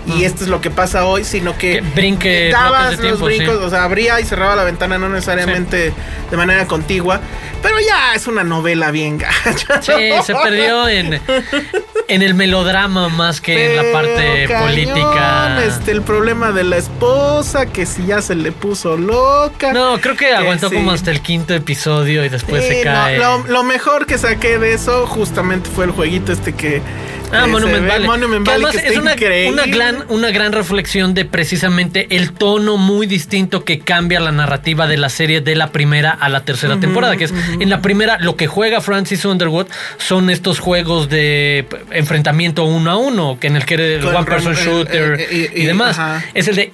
y 0.06 0.24
esto 0.24 0.44
es 0.44 0.50
lo 0.50 0.62
que 0.62 0.72
pasa 0.72 1.06
hoy, 1.06 1.24
sino 1.24 1.58
que, 1.58 1.74
Que 1.74 1.82
brinque 1.82 2.50
dabas 2.52 2.94
los 2.94 3.02
tiempo, 3.02 3.26
brincos, 3.26 3.58
sí. 3.60 3.64
o 3.66 3.70
sea, 3.70 3.84
abría 3.84 4.20
y 4.20 4.24
cerraba 4.26 4.56
la 4.56 4.64
ventana, 4.64 4.98
no 4.98 5.10
necesariamente 5.10 5.94
de 6.32 6.38
manera 6.38 6.66
contigua, 6.68 7.20
pero 7.62 7.76
ya 7.80 8.16
es 8.16 8.26
una 8.26 8.44
novela 8.44 8.90
bien 8.92 9.18
gacha. 9.18 9.82
Sí, 9.82 10.10
se 10.26 10.34
perdió 10.34 10.88
en, 10.88 11.20
en 12.10 12.22
el 12.22 12.34
melodrama 12.34 13.08
más 13.10 13.40
que 13.42 13.72
en 13.72 13.76
la 13.78 13.92
parte 13.94 14.48
política. 14.50 15.64
Este, 15.66 15.92
el 15.92 16.02
problema 16.02 16.52
de 16.52 16.64
la 16.64 16.78
esposa, 16.78 17.66
que 17.68 17.86
si 17.86 18.06
ya 18.08 18.22
se 18.22 18.36
le 18.36 18.52
puso 18.52 18.98
loca. 18.98 19.72
No, 19.74 20.00
creo 20.02 20.16
que 20.16 20.34
aguantó 20.34 20.70
sí. 20.70 20.76
como 20.76 20.92
hasta 20.92 21.12
el 21.12 21.22
quinto 21.22 21.54
episodio 21.54 22.26
y 22.26 22.30
después 22.30 22.64
Sí, 22.64 22.70
se 22.70 22.86
no, 22.86 22.92
cae. 22.92 23.18
lo, 23.20 23.44
lo 23.48 23.64
mejor 23.64 24.06
que 24.06 24.18
saqué 24.18 24.58
de 24.60 24.74
eso 24.74 25.06
justamente 25.08 25.70
fue 25.70 25.86
el 25.86 25.92
jueguito 25.92 26.32
este 26.32 26.54
que. 26.54 26.82
Ah, 27.32 27.44
que 27.46 27.52
Monument 27.52 28.48
además 28.48 28.76
que 28.76 28.88
es 28.88 28.98
una, 28.98 29.16
una 29.50 29.66
gran, 29.68 30.04
una 30.10 30.32
gran 30.32 30.52
reflexión 30.52 31.14
de 31.14 31.26
precisamente 31.26 32.08
el 32.16 32.32
tono 32.34 32.78
muy 32.78 33.06
distinto 33.06 33.64
que 33.64 33.80
cambia 33.80 34.20
la 34.20 34.32
narrativa 34.32 34.88
de 34.88 34.98
la 34.98 35.10
serie 35.10 35.40
de 35.42 35.56
la 35.56 35.72
primera 35.72 36.12
a 36.12 36.28
la 36.30 36.44
tercera 36.44 36.80
temporada. 36.80 37.18
Que 37.18 37.26
es 37.26 37.34
en 37.60 37.70
la 37.70 37.82
primera, 37.82 38.18
lo 38.20 38.36
que 38.36 38.48
juega 38.48 38.82
Francis 38.82 39.26
Underwood 39.26 39.68
son 39.98 40.30
estos 40.30 40.60
juegos 40.60 41.10
de 41.10 41.68
enfrentamiento 41.92 42.64
uno 42.64 42.90
a 42.92 42.98
uno, 42.98 43.38
que 43.40 43.48
en 43.48 43.56
el 43.58 43.66
que 43.66 43.76
el 43.76 44.06
one 44.06 44.26
person 44.26 44.56
rem- 44.56 44.66
shooter 44.66 45.20
eh, 45.20 45.28
eh, 45.30 45.52
y 45.56 45.62
y- 45.62 45.66
demás. 45.66 46.00
ajá. 46.00 46.24
Es 46.34 46.48
el 46.48 46.56
de 46.56 46.72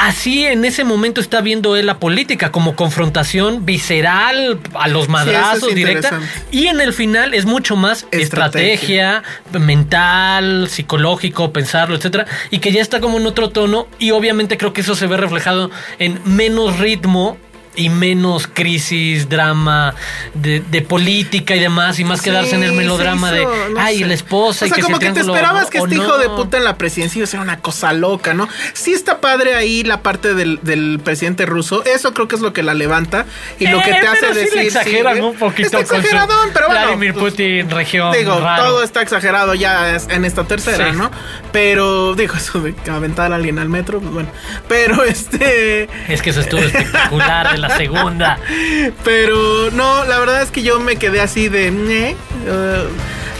Así 0.00 0.46
en 0.46 0.64
ese 0.64 0.84
momento 0.84 1.20
está 1.20 1.40
viendo 1.40 1.74
él 1.74 1.86
la 1.86 1.98
política 1.98 2.52
como 2.52 2.76
confrontación 2.76 3.66
visceral 3.66 4.60
a 4.74 4.86
los 4.86 5.08
madrazos 5.08 5.70
es 5.70 5.74
directa 5.74 6.20
y 6.52 6.68
en 6.68 6.80
el 6.80 6.92
final 6.92 7.34
es 7.34 7.46
mucho 7.46 7.74
más 7.74 8.06
Estrategia. 8.12 8.22
estrategia 8.22 9.22
mental, 9.58 10.68
psicológico, 10.68 11.52
pensarlo, 11.52 11.96
etcétera, 11.96 12.26
y 12.52 12.60
que 12.60 12.70
ya 12.70 12.80
está 12.80 13.00
como 13.00 13.18
en 13.18 13.26
otro 13.26 13.50
tono 13.50 13.88
y 13.98 14.12
obviamente 14.12 14.56
creo 14.56 14.72
que 14.72 14.82
eso 14.82 14.94
se 14.94 15.08
ve 15.08 15.16
reflejado 15.16 15.70
en 15.98 16.20
menos 16.24 16.78
ritmo 16.78 17.36
y 17.76 17.88
menos 17.90 18.48
crisis, 18.52 19.28
drama 19.28 19.94
de, 20.34 20.60
de 20.60 20.82
política 20.82 21.54
y 21.54 21.60
demás, 21.60 21.98
y 21.98 22.04
más 22.04 22.20
quedarse 22.22 22.56
en 22.56 22.64
el 22.64 22.72
melodrama 22.72 23.30
de, 23.32 23.44
no 23.44 23.50
ay, 23.78 23.98
sé. 24.00 24.06
la 24.06 24.14
esposa 24.14 24.64
O 24.64 24.66
y 24.66 24.70
sea, 24.70 24.76
que 24.76 24.82
como 24.82 24.98
que 24.98 25.10
te 25.10 25.20
esperabas 25.20 25.66
o- 25.66 25.70
que 25.70 25.78
este 25.78 25.94
no. 25.94 26.02
hijo 26.04 26.18
de 26.18 26.28
puta 26.30 26.56
en 26.56 26.64
la 26.64 26.76
presidencia 26.76 27.18
iba 27.20 27.24
a 27.24 27.28
ser 27.28 27.40
una 27.40 27.58
cosa 27.60 27.92
loca, 27.92 28.34
¿no? 28.34 28.48
Sí 28.72 28.92
está 28.92 29.20
padre 29.20 29.54
ahí 29.54 29.84
la 29.84 30.02
parte 30.02 30.34
del, 30.34 30.58
del 30.62 31.00
presidente 31.02 31.46
ruso. 31.46 31.84
Eso 31.84 32.14
creo 32.14 32.26
que 32.28 32.34
es 32.36 32.40
lo 32.42 32.52
que 32.52 32.62
la 32.62 32.74
levanta 32.74 33.26
y 33.58 33.66
lo 33.68 33.80
que 33.82 33.90
Eh, 33.90 33.98
te 34.00 34.06
hace 34.06 34.28
sí 34.34 34.40
decir. 34.40 34.58
exageran 34.58 35.16
sí, 35.16 35.20
un 35.22 35.36
poquito 35.36 35.66
Está 35.78 35.80
exageradón, 35.80 36.50
pero 36.52 36.66
bueno. 36.66 36.82
Vladimir 36.82 37.12
pues, 37.14 37.32
Putin, 37.34 37.70
región 37.70 38.12
Digo, 38.12 38.40
raro. 38.40 38.64
todo 38.64 38.82
está 38.82 39.02
exagerado 39.02 39.54
ya 39.54 39.96
en 40.08 40.24
esta 40.24 40.44
tercera. 40.44 40.92
¿no? 40.92 41.10
Pero, 41.52 42.14
digo, 42.14 42.34
eso 42.34 42.60
de 42.60 42.74
aventar 42.90 43.32
a 43.32 43.36
alguien 43.36 43.58
al 43.58 43.68
metro, 43.68 44.00
pues 44.00 44.12
bueno. 44.12 44.30
Pero 44.68 45.04
este. 45.04 45.88
Es 46.08 46.22
que 46.22 46.30
eso 46.30 46.40
estuvo 46.40 46.60
espectacular 46.60 47.57
la 47.58 47.76
segunda. 47.76 48.38
Pero 49.04 49.70
no, 49.72 50.04
la 50.04 50.18
verdad 50.18 50.42
es 50.42 50.50
que 50.50 50.62
yo 50.62 50.80
me 50.80 50.96
quedé 50.96 51.20
así 51.20 51.48
de. 51.48 51.68
Eh, 51.68 52.84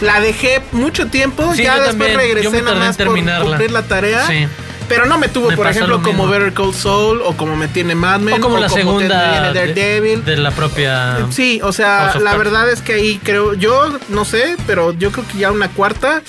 la 0.01 0.21
dejé 0.21 0.63
mucho 0.73 1.07
tiempo, 1.09 1.53
Sí, 1.55 1.63
ya 1.65 1.75
después 1.75 2.13
también. 2.13 2.17
Regresé 2.17 2.63
nada 2.63 2.77
más 2.77 2.97
por 2.97 3.09
cumplir 3.09 3.71
la 3.71 3.83
tarea. 3.83 4.27
Sí. 4.27 4.47
Pero 4.89 5.05
no 5.05 5.19
me 5.19 5.29
tuvo, 5.29 5.51
Me 5.51 5.57
por 5.57 5.67
ejemplo, 5.67 5.99
lo 5.99 6.03
como. 6.03 6.27
Better 6.29 6.53
Call 6.55 6.73
Saul 6.75 7.21
o 7.23 7.37
como 7.37 7.57
me 7.57 7.69
tiene 7.69 7.95
Mad 7.95 8.21
Men 8.21 8.35
O 8.35 8.41
como 8.41 8.59
la 8.59 8.69
te 8.69 8.75
segunda 8.75 9.33
tiene 9.33 9.49
de, 9.49 9.55
Daredevil. 9.75 10.25
de 10.25 10.37
la 10.39 10.51
propia. 10.51 11.27
Sí, 11.31 11.61
o 11.63 11.73
sea, 11.73 12.15
la 12.21 12.37
verdad 12.37 12.71
es 12.71 12.81
que 12.81 12.95
ahí 12.95 13.21
creo, 13.23 13.53
yo 13.55 13.99
no 14.09 14.25
sé, 14.25 14.57
pero 14.67 14.93
yo 14.95 15.13
creo 15.13 15.27
que 15.29 15.39
ya 15.39 15.53
una 15.53 15.69
cuarta, 15.69 16.23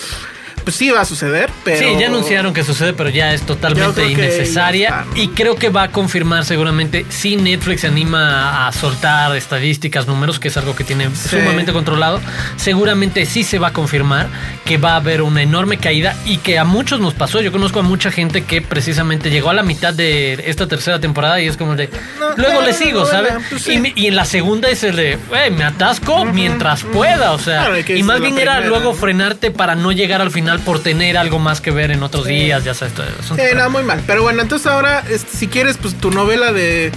pues 0.69 0.77
sí 0.77 0.91
va 0.91 1.01
a 1.01 1.05
suceder, 1.05 1.49
pero... 1.63 1.79
Sí, 1.79 1.99
ya 1.99 2.05
anunciaron 2.09 2.53
que 2.53 2.63
sucede, 2.63 2.93
pero 2.93 3.09
ya 3.09 3.33
es 3.33 3.41
totalmente 3.41 4.07
innecesaria. 4.07 5.05
Y 5.15 5.29
creo 5.29 5.55
que 5.55 5.69
va 5.69 5.81
a 5.81 5.91
confirmar 5.91 6.45
seguramente 6.45 7.07
si 7.09 7.37
Netflix 7.37 7.81
se 7.81 7.87
anima 7.87 8.67
a 8.67 8.71
soltar 8.71 9.35
estadísticas, 9.35 10.05
números, 10.05 10.39
que 10.39 10.49
es 10.49 10.57
algo 10.57 10.75
que 10.75 10.83
tiene 10.83 11.09
sumamente 11.15 11.73
controlado. 11.73 12.21
Seguramente 12.55 13.25
sí 13.25 13.41
se 13.41 13.57
va 13.57 13.69
a 13.69 13.73
confirmar 13.73 14.27
que 14.63 14.77
va 14.77 14.91
a 14.91 14.97
haber 14.97 15.23
una 15.23 15.41
enorme 15.41 15.77
caída 15.77 16.15
y 16.23 16.37
que 16.37 16.59
a 16.59 16.65
muchos 16.65 16.99
nos 16.99 17.15
pasó. 17.15 17.41
Yo 17.41 17.51
conozco 17.51 17.79
a 17.79 17.81
mucha 17.81 18.11
gente 18.11 18.43
que 18.43 18.61
precisamente 18.61 19.31
llegó 19.31 19.49
a 19.49 19.55
la 19.55 19.63
mitad 19.63 19.91
de 19.91 20.33
esta 20.45 20.67
tercera 20.67 20.99
temporada 20.99 21.41
y 21.41 21.47
es 21.47 21.57
como 21.57 21.75
de. 21.75 21.89
No, 22.19 22.35
Luego 22.37 22.61
no, 22.61 22.67
le 22.67 22.73
sigo, 22.73 22.99
no, 22.99 23.05
¿sabes? 23.07 23.33
pues 23.49 23.63
sí. 23.63 23.81
y, 23.95 24.05
en 24.05 24.15
la 24.15 24.25
segunda 24.25 24.69
es 24.69 24.83
el 24.83 24.95
de, 24.95 25.17
"Güey, 25.29 25.49
me 25.49 25.63
atasco 25.63 26.25
mientras 26.25 26.83
pueda. 26.83 27.31
O 27.31 27.39
sea, 27.39 27.65
Claro, 27.65 27.79
y 27.95 28.03
más 28.03 28.21
bien 28.21 28.37
era 28.37 28.59
luego 28.61 28.93
frenarte 28.93 29.49
para 29.49 29.73
no 29.73 29.91
llegar 29.91 30.21
al 30.21 30.29
final 30.29 30.58
por 30.59 30.81
tener 30.81 31.17
algo 31.17 31.39
más 31.39 31.61
que 31.61 31.71
ver 31.71 31.91
en 31.91 32.03
otros 32.03 32.25
días, 32.25 32.63
ya 32.63 32.73
sabes. 32.73 32.93
todo 32.93 33.05
eso. 33.19 33.35
Sí, 33.35 33.41
no, 33.55 33.69
muy 33.69 33.83
mal. 33.83 34.01
Pero 34.05 34.23
bueno, 34.23 34.41
entonces 34.41 34.67
ahora, 34.67 35.03
este, 35.09 35.35
si 35.35 35.47
quieres, 35.47 35.77
pues 35.77 35.95
tu 35.95 36.11
novela 36.11 36.51
de, 36.51 36.91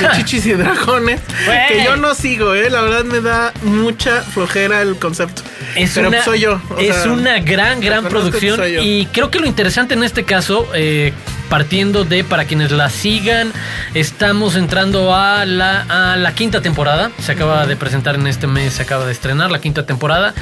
de 0.00 0.10
chichis 0.16 0.46
y 0.46 0.52
dragones, 0.52 1.20
que 1.68 1.84
yo 1.84 1.96
no 1.96 2.14
sigo, 2.14 2.54
¿eh? 2.54 2.70
La 2.70 2.82
verdad 2.82 3.04
me 3.04 3.20
da 3.20 3.52
mucha 3.62 4.22
flojera 4.22 4.82
el 4.82 4.96
concepto. 4.96 5.42
Es 5.76 5.92
Pero 5.94 6.08
una, 6.08 6.18
pues 6.18 6.24
soy 6.24 6.40
yo. 6.40 6.60
es 6.78 6.96
sea, 6.96 7.12
una 7.12 7.38
gran, 7.38 7.80
gran 7.80 8.04
producción. 8.04 8.60
Y 8.82 9.06
creo 9.06 9.30
que 9.30 9.38
lo 9.38 9.46
interesante 9.46 9.94
en 9.94 10.04
este 10.04 10.24
caso, 10.24 10.68
eh, 10.74 11.12
partiendo 11.52 12.06
de 12.06 12.24
para 12.24 12.46
quienes 12.46 12.70
la 12.70 12.88
sigan, 12.88 13.52
estamos 13.92 14.56
entrando 14.56 15.14
a 15.14 15.44
la, 15.44 16.32
quinta 16.34 16.62
temporada. 16.62 17.10
Se 17.18 17.32
acaba 17.32 17.66
de 17.66 17.76
presentar 17.76 18.14
en 18.14 18.26
este 18.26 18.46
mes, 18.46 18.72
se 18.72 18.84
acaba 18.84 19.04
de 19.04 19.12
estrenar 19.12 19.50
la 19.50 19.60
quinta 19.60 19.84
temporada. 19.84 20.32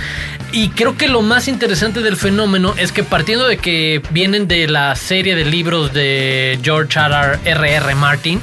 Y 0.53 0.69
creo 0.69 0.97
que 0.97 1.09
lo 1.09 1.21
más 1.21 1.49
interesante 1.49 2.01
del 2.01 2.17
fenómeno 2.17 2.75
es 2.77 2.93
que 2.93 3.03
partiendo 3.03 3.49
de 3.49 3.57
que 3.57 4.01
vienen 4.11 4.47
de 4.47 4.69
la 4.69 4.95
serie 4.95 5.35
de 5.35 5.45
libros 5.47 5.93
de 5.93 6.61
George 6.63 7.01
R. 7.01 7.41
R. 7.45 7.75
R. 7.75 7.95
Martin, 7.97 8.41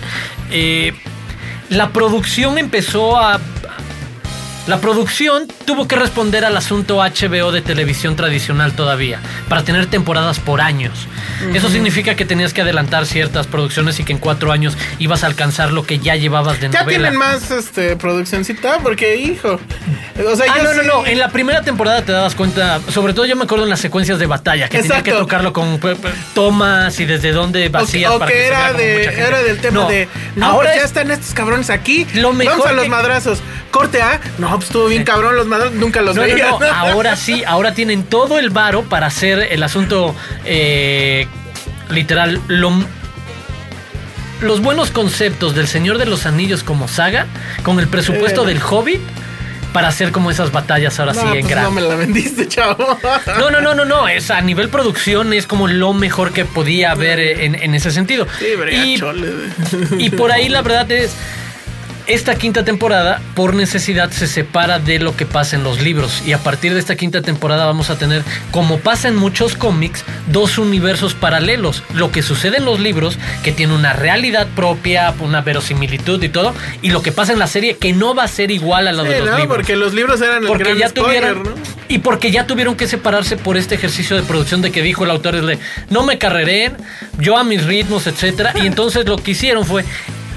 eh, 0.51 0.91
la 1.69 1.91
producción 1.91 2.57
empezó 2.57 3.17
a 3.17 3.39
la 4.67 4.79
producción 4.79 5.47
tuvo 5.65 5.87
que 5.87 5.95
responder 5.95 6.45
al 6.45 6.55
asunto 6.57 6.97
HBO 6.97 7.51
de 7.51 7.61
televisión 7.61 8.15
tradicional 8.15 8.73
todavía, 8.73 9.19
para 9.49 9.63
tener 9.63 9.85
temporadas 9.87 10.39
por 10.39 10.61
años. 10.61 11.07
Eso 11.53 11.69
significa 11.69 12.15
que 12.15 12.25
tenías 12.25 12.53
que 12.53 12.61
adelantar 12.61 13.05
ciertas 13.05 13.47
producciones 13.47 13.99
y 13.99 14.03
que 14.03 14.11
en 14.11 14.17
cuatro 14.19 14.51
años 14.51 14.77
ibas 14.99 15.23
a 15.23 15.27
alcanzar 15.27 15.71
lo 15.71 15.83
que 15.85 15.99
ya 15.99 16.15
llevabas 16.15 16.59
de 16.59 16.69
Ya 16.69 16.81
novela. 16.81 16.89
tienen 17.09 17.15
más 17.17 17.49
este, 17.51 17.95
porque, 18.83 19.15
hijo. 19.17 19.59
O 20.25 20.35
sea, 20.35 20.47
Ah, 20.51 20.57
no, 20.63 20.73
no, 20.73 20.81
sí- 20.81 20.87
no. 20.87 21.05
En 21.05 21.19
la 21.19 21.29
primera 21.29 21.61
temporada 21.61 22.01
te 22.01 22.11
dabas 22.11 22.33
cuenta, 22.35 22.79
sobre 22.91 23.13
todo 23.13 23.25
yo 23.25 23.35
me 23.35 23.43
acuerdo 23.43 23.65
en 23.65 23.69
las 23.69 23.79
secuencias 23.79 24.17
de 24.19 24.25
batalla, 24.25 24.67
que 24.67 24.81
tenía 24.81 25.03
que 25.03 25.11
tocarlo 25.11 25.53
con 25.53 25.79
tomas 26.33 26.99
y 26.99 27.05
desde 27.05 27.31
dónde 27.31 27.67
O, 27.67 27.71
vacías 27.71 28.11
o 28.11 28.19
para 28.19 28.31
que 28.31 28.47
era, 28.47 28.73
de, 28.73 29.03
era 29.05 29.43
del 29.43 29.59
tema 29.59 29.81
No, 29.81 29.87
de. 29.89 30.07
No, 30.35 30.45
ahora 30.47 30.69
pues 30.69 30.75
ya 30.75 30.81
es- 30.81 30.87
están 30.87 31.11
estos 31.11 31.33
cabrones 31.33 31.69
aquí. 31.69 32.05
Lo 32.15 32.33
mejor 32.33 32.53
Vamos 32.53 32.67
a 32.67 32.71
los 32.73 32.83
que- 32.85 32.89
madrazos. 32.89 33.39
Corte 33.71 34.01
A. 34.01 34.19
No, 34.39 34.56
pues 34.57 34.67
estuvo 34.67 34.87
bien 34.87 35.03
cabrón 35.03 35.35
los 35.35 35.47
madrazos. 35.47 35.75
Nunca 35.75 36.01
los 36.01 36.15
No, 36.15 36.21
veía. 36.21 36.49
no, 36.51 36.59
ahora 36.73 37.15
sí, 37.15 37.43
ahora 37.45 37.73
tienen 37.73 38.03
todo 38.03 38.37
el 38.39 38.49
varo 38.49 38.83
para 38.83 39.07
hacer 39.07 39.47
el 39.51 39.63
asunto 39.63 40.15
eh, 40.45 41.27
literal. 41.89 42.41
Lo, 42.47 42.71
los 44.41 44.61
buenos 44.61 44.91
conceptos 44.91 45.55
del 45.55 45.67
Señor 45.67 45.97
de 45.97 46.05
los 46.05 46.25
Anillos 46.25 46.63
como 46.63 46.87
saga, 46.87 47.25
con 47.63 47.79
el 47.79 47.87
presupuesto 47.87 48.43
Eh. 48.43 48.47
del 48.53 48.61
Hobbit, 48.61 49.01
para 49.73 49.89
hacer 49.89 50.11
como 50.11 50.31
esas 50.31 50.51
batallas 50.51 50.99
ahora 50.99 51.13
No, 51.13 51.21
sí 51.21 51.27
en 51.39 51.45
pues 51.47 51.55
no 51.61 51.71
me 51.71 51.81
la 51.81 51.95
vendiste, 51.95 52.47
chavo. 52.47 52.97
No, 53.39 53.49
no, 53.51 53.61
no, 53.61 53.75
no, 53.75 53.85
no, 53.85 54.07
es 54.07 54.31
a 54.31 54.41
nivel 54.41 54.69
producción 54.69 55.33
es 55.33 55.45
como 55.45 55.67
lo 55.67 55.93
mejor 55.93 56.31
que 56.33 56.45
podía 56.45 56.91
haber 56.91 57.19
en, 57.19 57.55
en 57.55 57.75
ese 57.75 57.91
sentido. 57.91 58.27
Sí, 58.39 58.45
pero 58.57 58.71
y, 58.71 58.97
chole. 58.97 59.27
y 59.99 60.09
por 60.11 60.31
ahí 60.31 60.49
la 60.49 60.61
verdad 60.63 60.89
es, 60.91 61.15
esta 62.07 62.35
quinta 62.35 62.63
temporada, 62.63 63.21
por 63.35 63.53
necesidad, 63.53 64.11
se 64.11 64.27
separa 64.27 64.79
de 64.79 64.99
lo 64.99 65.15
que 65.15 65.25
pasa 65.25 65.55
en 65.57 65.63
los 65.63 65.81
libros. 65.81 66.23
Y 66.25 66.31
a 66.33 66.37
partir 66.37 66.73
de 66.73 66.79
esta 66.79 66.95
quinta 66.95 67.21
temporada 67.21 67.65
vamos 67.65 67.89
a 67.89 67.97
tener, 67.97 68.23
como 68.51 68.79
pasa 68.79 69.09
en 69.09 69.15
muchos 69.17 69.55
cómics, 69.55 70.03
dos 70.31 70.57
universos 70.57 71.13
paralelos. 71.13 71.83
Lo 71.93 72.11
que 72.11 72.23
sucede 72.23 72.57
en 72.57 72.65
los 72.65 72.79
libros, 72.79 73.17
que 73.43 73.51
tiene 73.51 73.73
una 73.75 73.93
realidad 73.93 74.47
propia, 74.55 75.13
una 75.19 75.41
verosimilitud 75.41 76.21
y 76.23 76.29
todo. 76.29 76.55
Y 76.81 76.91
lo 76.91 77.01
que 77.01 77.11
pasa 77.11 77.33
en 77.33 77.39
la 77.39 77.47
serie, 77.47 77.75
que 77.77 77.91
no 77.93 78.15
va 78.15 78.23
a 78.23 78.27
ser 78.29 78.51
igual 78.51 78.87
a 78.87 78.93
lo 78.93 79.03
Sí, 79.03 79.09
de 79.09 79.19
los 79.19 79.29
no, 79.31 79.37
libros. 79.37 79.57
porque 79.57 79.75
los 79.75 79.93
libros 79.93 80.21
eran 80.21 80.43
el 80.43 80.47
Porque 80.47 80.63
gran 80.63 80.77
ya 80.77 80.89
spoiler, 80.89 81.33
tuvieron 81.33 81.43
¿no? 81.43 81.77
y 81.89 81.97
porque 81.99 82.31
ya 82.31 82.47
tuvieron 82.47 82.75
que 82.75 82.87
separarse 82.87 83.35
por 83.37 83.57
este 83.57 83.75
ejercicio 83.75 84.15
de 84.15 84.23
producción 84.23 84.61
de 84.61 84.71
que 84.71 84.81
dijo 84.81 85.03
el 85.03 85.11
autor 85.11 85.35
es 85.35 85.45
de 85.45 85.59
no 85.89 86.03
me 86.03 86.17
carreré, 86.17 86.71
yo 87.19 87.37
a 87.37 87.43
mis 87.43 87.63
ritmos, 87.65 88.07
etcétera, 88.07 88.53
y 88.61 88.65
entonces 88.67 89.05
lo 89.05 89.17
que 89.17 89.31
hicieron 89.31 89.65
fue 89.65 89.83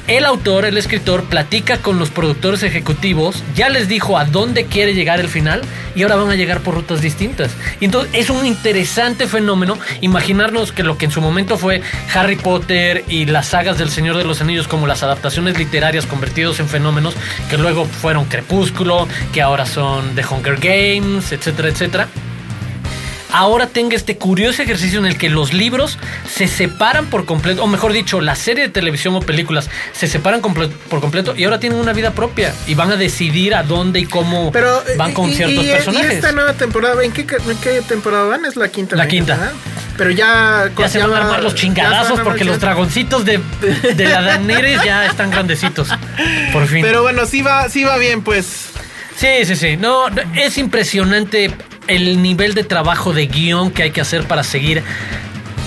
el 0.06 0.24
autor, 0.24 0.64
el 0.64 0.76
escritor, 0.76 1.24
platica 1.24 1.78
con 1.78 1.98
los 1.98 2.10
productores 2.10 2.62
ejecutivos, 2.62 3.42
ya 3.54 3.68
les 3.68 3.88
dijo 3.88 4.18
a 4.18 4.24
dónde 4.24 4.64
quiere 4.66 4.94
llegar 4.94 5.20
el 5.20 5.28
final 5.28 5.62
y 5.94 6.02
ahora 6.02 6.16
van 6.16 6.30
a 6.30 6.34
llegar 6.34 6.60
por 6.60 6.74
rutas 6.74 7.00
distintas. 7.00 7.52
Y 7.80 7.86
entonces 7.86 8.10
es 8.14 8.30
un 8.30 8.46
interesante 8.46 9.26
fenómeno 9.26 9.78
imaginarnos 10.00 10.72
que 10.72 10.82
lo 10.82 10.98
que 10.98 11.06
en 11.06 11.10
su 11.10 11.20
momento 11.20 11.58
fue 11.58 11.82
Harry 12.14 12.36
Potter 12.36 13.04
y 13.08 13.26
las 13.26 13.48
sagas 13.48 13.78
del 13.78 13.90
Señor 13.90 14.16
de 14.16 14.24
los 14.24 14.40
Anillos 14.40 14.68
como 14.68 14.86
las 14.86 15.02
adaptaciones 15.02 15.58
literarias 15.58 16.06
convertidos 16.06 16.60
en 16.60 16.68
fenómenos 16.68 17.14
que 17.48 17.58
luego 17.58 17.84
fueron 17.84 18.24
Crepúsculo, 18.26 19.08
que 19.32 19.42
ahora 19.42 19.66
son 19.66 20.14
The 20.14 20.24
Hunger 20.24 20.56
Games, 20.56 21.32
etcétera, 21.32 21.68
etcétera 21.68 22.08
ahora 23.32 23.66
tenga 23.66 23.96
este 23.96 24.16
curioso 24.16 24.62
ejercicio 24.62 24.98
en 24.98 25.06
el 25.06 25.16
que 25.18 25.28
los 25.30 25.52
libros 25.52 25.98
se 26.28 26.48
separan 26.48 27.06
por 27.06 27.24
completo, 27.24 27.62
o 27.62 27.66
mejor 27.66 27.92
dicho, 27.92 28.20
la 28.20 28.34
serie 28.34 28.64
de 28.64 28.68
televisión 28.70 29.14
o 29.14 29.20
películas 29.20 29.68
se 29.92 30.06
separan 30.08 30.42
comple- 30.42 30.70
por 30.88 31.00
completo 31.00 31.34
y 31.36 31.44
ahora 31.44 31.60
tienen 31.60 31.78
una 31.78 31.92
vida 31.92 32.12
propia 32.12 32.54
y 32.66 32.74
van 32.74 32.90
a 32.92 32.96
decidir 32.96 33.54
a 33.54 33.62
dónde 33.62 34.00
y 34.00 34.04
cómo 34.06 34.50
Pero, 34.52 34.82
van 34.96 35.12
con 35.14 35.30
y- 35.30 35.34
ciertos 35.34 35.64
y- 35.64 35.68
y 35.68 35.72
personajes. 35.72 36.12
esta 36.12 36.32
nueva 36.32 36.52
temporada, 36.54 37.02
¿en 37.04 37.12
qué, 37.12 37.20
en 37.22 37.56
qué 37.62 37.82
temporada 37.86 38.24
van? 38.24 38.44
Es 38.44 38.56
la 38.56 38.68
quinta. 38.68 38.96
La 38.96 39.06
quinta. 39.08 39.36
¿verdad? 39.36 39.52
Pero 39.96 40.10
ya... 40.10 40.70
Ya 40.78 40.88
se 40.88 40.98
van 40.98 41.12
a 41.12 41.18
armar 41.18 41.42
los 41.42 41.54
chingadazos 41.54 42.20
porque 42.20 42.44
los 42.44 42.58
dragoncitos 42.60 43.24
de, 43.24 43.38
de 43.94 44.04
la 44.08 44.22
Daenerys 44.22 44.82
ya 44.82 45.04
están 45.06 45.30
grandecitos. 45.30 45.88
Por 46.52 46.66
fin. 46.66 46.80
Pero 46.82 47.02
bueno, 47.02 47.26
sí 47.26 47.42
va, 47.42 47.68
sí 47.68 47.84
va 47.84 47.98
bien, 47.98 48.22
pues. 48.22 48.70
Sí, 49.16 49.44
sí, 49.44 49.56
sí. 49.56 49.76
No, 49.76 50.06
es 50.34 50.56
impresionante 50.56 51.50
el 51.90 52.22
nivel 52.22 52.54
de 52.54 52.64
trabajo 52.64 53.12
de 53.12 53.26
guion 53.26 53.70
que 53.70 53.82
hay 53.84 53.90
que 53.90 54.00
hacer 54.00 54.24
para 54.24 54.42
seguir 54.44 54.82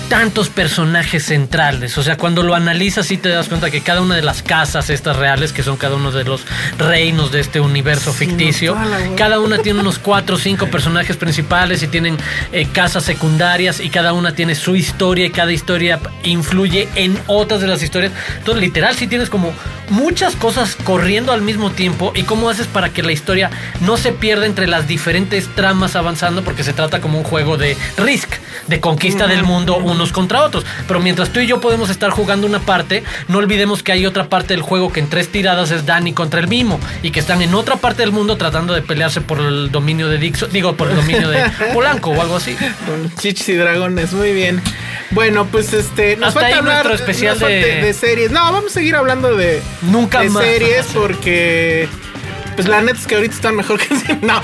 tantos 0.08 0.48
personajes 0.48 1.24
centrales. 1.24 1.96
O 1.98 2.02
sea, 2.02 2.16
cuando 2.16 2.42
lo 2.42 2.54
analizas 2.54 3.06
sí 3.06 3.16
te 3.16 3.30
das 3.30 3.48
cuenta 3.48 3.70
que 3.70 3.80
cada 3.80 4.00
una 4.00 4.14
de 4.14 4.22
las 4.22 4.42
casas 4.42 4.90
estas 4.90 5.16
reales, 5.16 5.52
que 5.52 5.62
son 5.62 5.76
cada 5.76 5.96
uno 5.96 6.12
de 6.12 6.24
los 6.24 6.44
reinos 6.78 7.32
de 7.32 7.40
este 7.40 7.60
universo 7.60 8.12
Sí, 8.12 8.26
ficticio, 8.26 8.74
no, 8.74 9.16
cada 9.16 9.40
una 9.40 9.58
tiene 9.58 9.80
unos 9.80 9.98
cuatro 9.98 10.36
o 10.36 10.38
cinco 10.38 10.66
personajes 10.66 11.16
principales 11.16 11.82
y 11.82 11.88
tienen 11.88 12.16
eh, 12.52 12.66
casas 12.72 13.04
secundarias 13.04 13.80
y 13.80 13.88
cada 13.88 14.12
una 14.12 14.34
tiene 14.34 14.54
su 14.54 14.76
historia 14.76 15.26
y 15.26 15.30
cada 15.30 15.52
historia 15.52 15.98
influye 16.22 16.88
en 16.94 17.18
otras 17.26 17.60
de 17.60 17.66
las 17.66 17.82
historias. 17.82 18.12
Entonces, 18.38 18.62
literal, 18.62 18.94
sí 18.94 19.06
tienes 19.06 19.30
como 19.30 19.52
muchas 19.90 20.36
cosas 20.36 20.76
corriendo 20.76 21.32
al 21.32 21.42
mismo 21.42 21.70
tiempo 21.70 22.12
y 22.14 22.22
cómo 22.22 22.48
haces 22.48 22.66
para 22.66 22.90
que 22.90 23.02
la 23.02 23.12
historia 23.12 23.50
no 23.80 23.96
se 23.96 24.12
pierda 24.12 24.46
entre 24.46 24.66
las 24.66 24.86
diferentes 24.86 25.48
tramas 25.54 25.96
avanzando 25.96 26.42
porque 26.42 26.64
se 26.64 26.72
trata 26.72 27.00
como 27.00 27.18
un 27.18 27.24
juego 27.24 27.56
de 27.56 27.76
Risk, 27.96 28.30
de 28.66 28.80
conquista 28.80 29.26
del 29.26 29.44
mundo 29.44 29.76
unos 29.76 30.12
contra 30.12 30.42
otros. 30.42 30.64
Pero 30.86 31.00
mientras 31.00 31.30
tú 31.30 31.40
y 31.40 31.46
yo 31.46 31.60
podemos 31.60 31.90
estar 31.90 32.10
jugando 32.10 32.46
una 32.46 32.60
parte, 32.60 33.04
no 33.28 33.38
olvidemos 33.38 33.82
que 33.82 33.92
hay 33.92 34.06
otra 34.06 34.28
parte 34.28 34.54
del 34.54 34.62
juego 34.62 34.92
que 34.92 35.00
en 35.00 35.08
tres 35.08 35.30
tiradas 35.30 35.70
es 35.70 35.86
Dani 35.86 36.12
contra 36.12 36.40
el 36.40 36.48
Mimo 36.48 36.80
y 37.02 37.10
que 37.10 37.20
están 37.20 37.42
en 37.42 37.54
otra 37.54 37.76
parte 37.76 38.02
del 38.02 38.12
mundo 38.12 38.36
tratando 38.36 38.74
de 38.74 38.82
pelearse 38.82 39.20
por 39.20 39.40
el 39.40 39.70
dominio 39.70 40.08
de 40.08 40.18
Dixon, 40.18 40.50
digo, 40.52 40.74
por 40.74 40.90
el 40.90 40.96
dominio 40.96 41.28
de 41.28 41.44
Polanco 41.74 42.10
o 42.10 42.20
algo 42.20 42.36
así. 42.36 42.56
Con 42.86 43.14
chichis 43.16 43.48
y 43.50 43.54
dragones, 43.54 44.12
muy 44.12 44.32
bien. 44.32 44.62
Bueno, 45.14 45.46
pues 45.46 45.72
este. 45.72 46.16
Nos 46.16 46.28
Hasta 46.28 46.40
falta 46.40 46.58
hablar 46.58 46.90
especial 46.92 47.34
nos 47.34 47.40
falta 47.42 47.54
de- 47.54 47.82
de 47.82 47.92
series. 47.94 48.30
No, 48.30 48.40
vamos 48.52 48.66
a 48.72 48.74
seguir 48.74 48.96
hablando 48.96 49.34
de. 49.36 49.62
Nunca 49.82 50.20
de 50.20 50.30
más. 50.30 50.44
series 50.44 50.86
porque. 50.92 51.88
Pues 52.56 52.68
la 52.68 52.80
neta 52.82 52.96
es 53.00 53.06
que 53.08 53.16
ahorita 53.16 53.34
están 53.34 53.56
mejor 53.56 53.78
que. 53.80 54.16
No, 54.22 54.40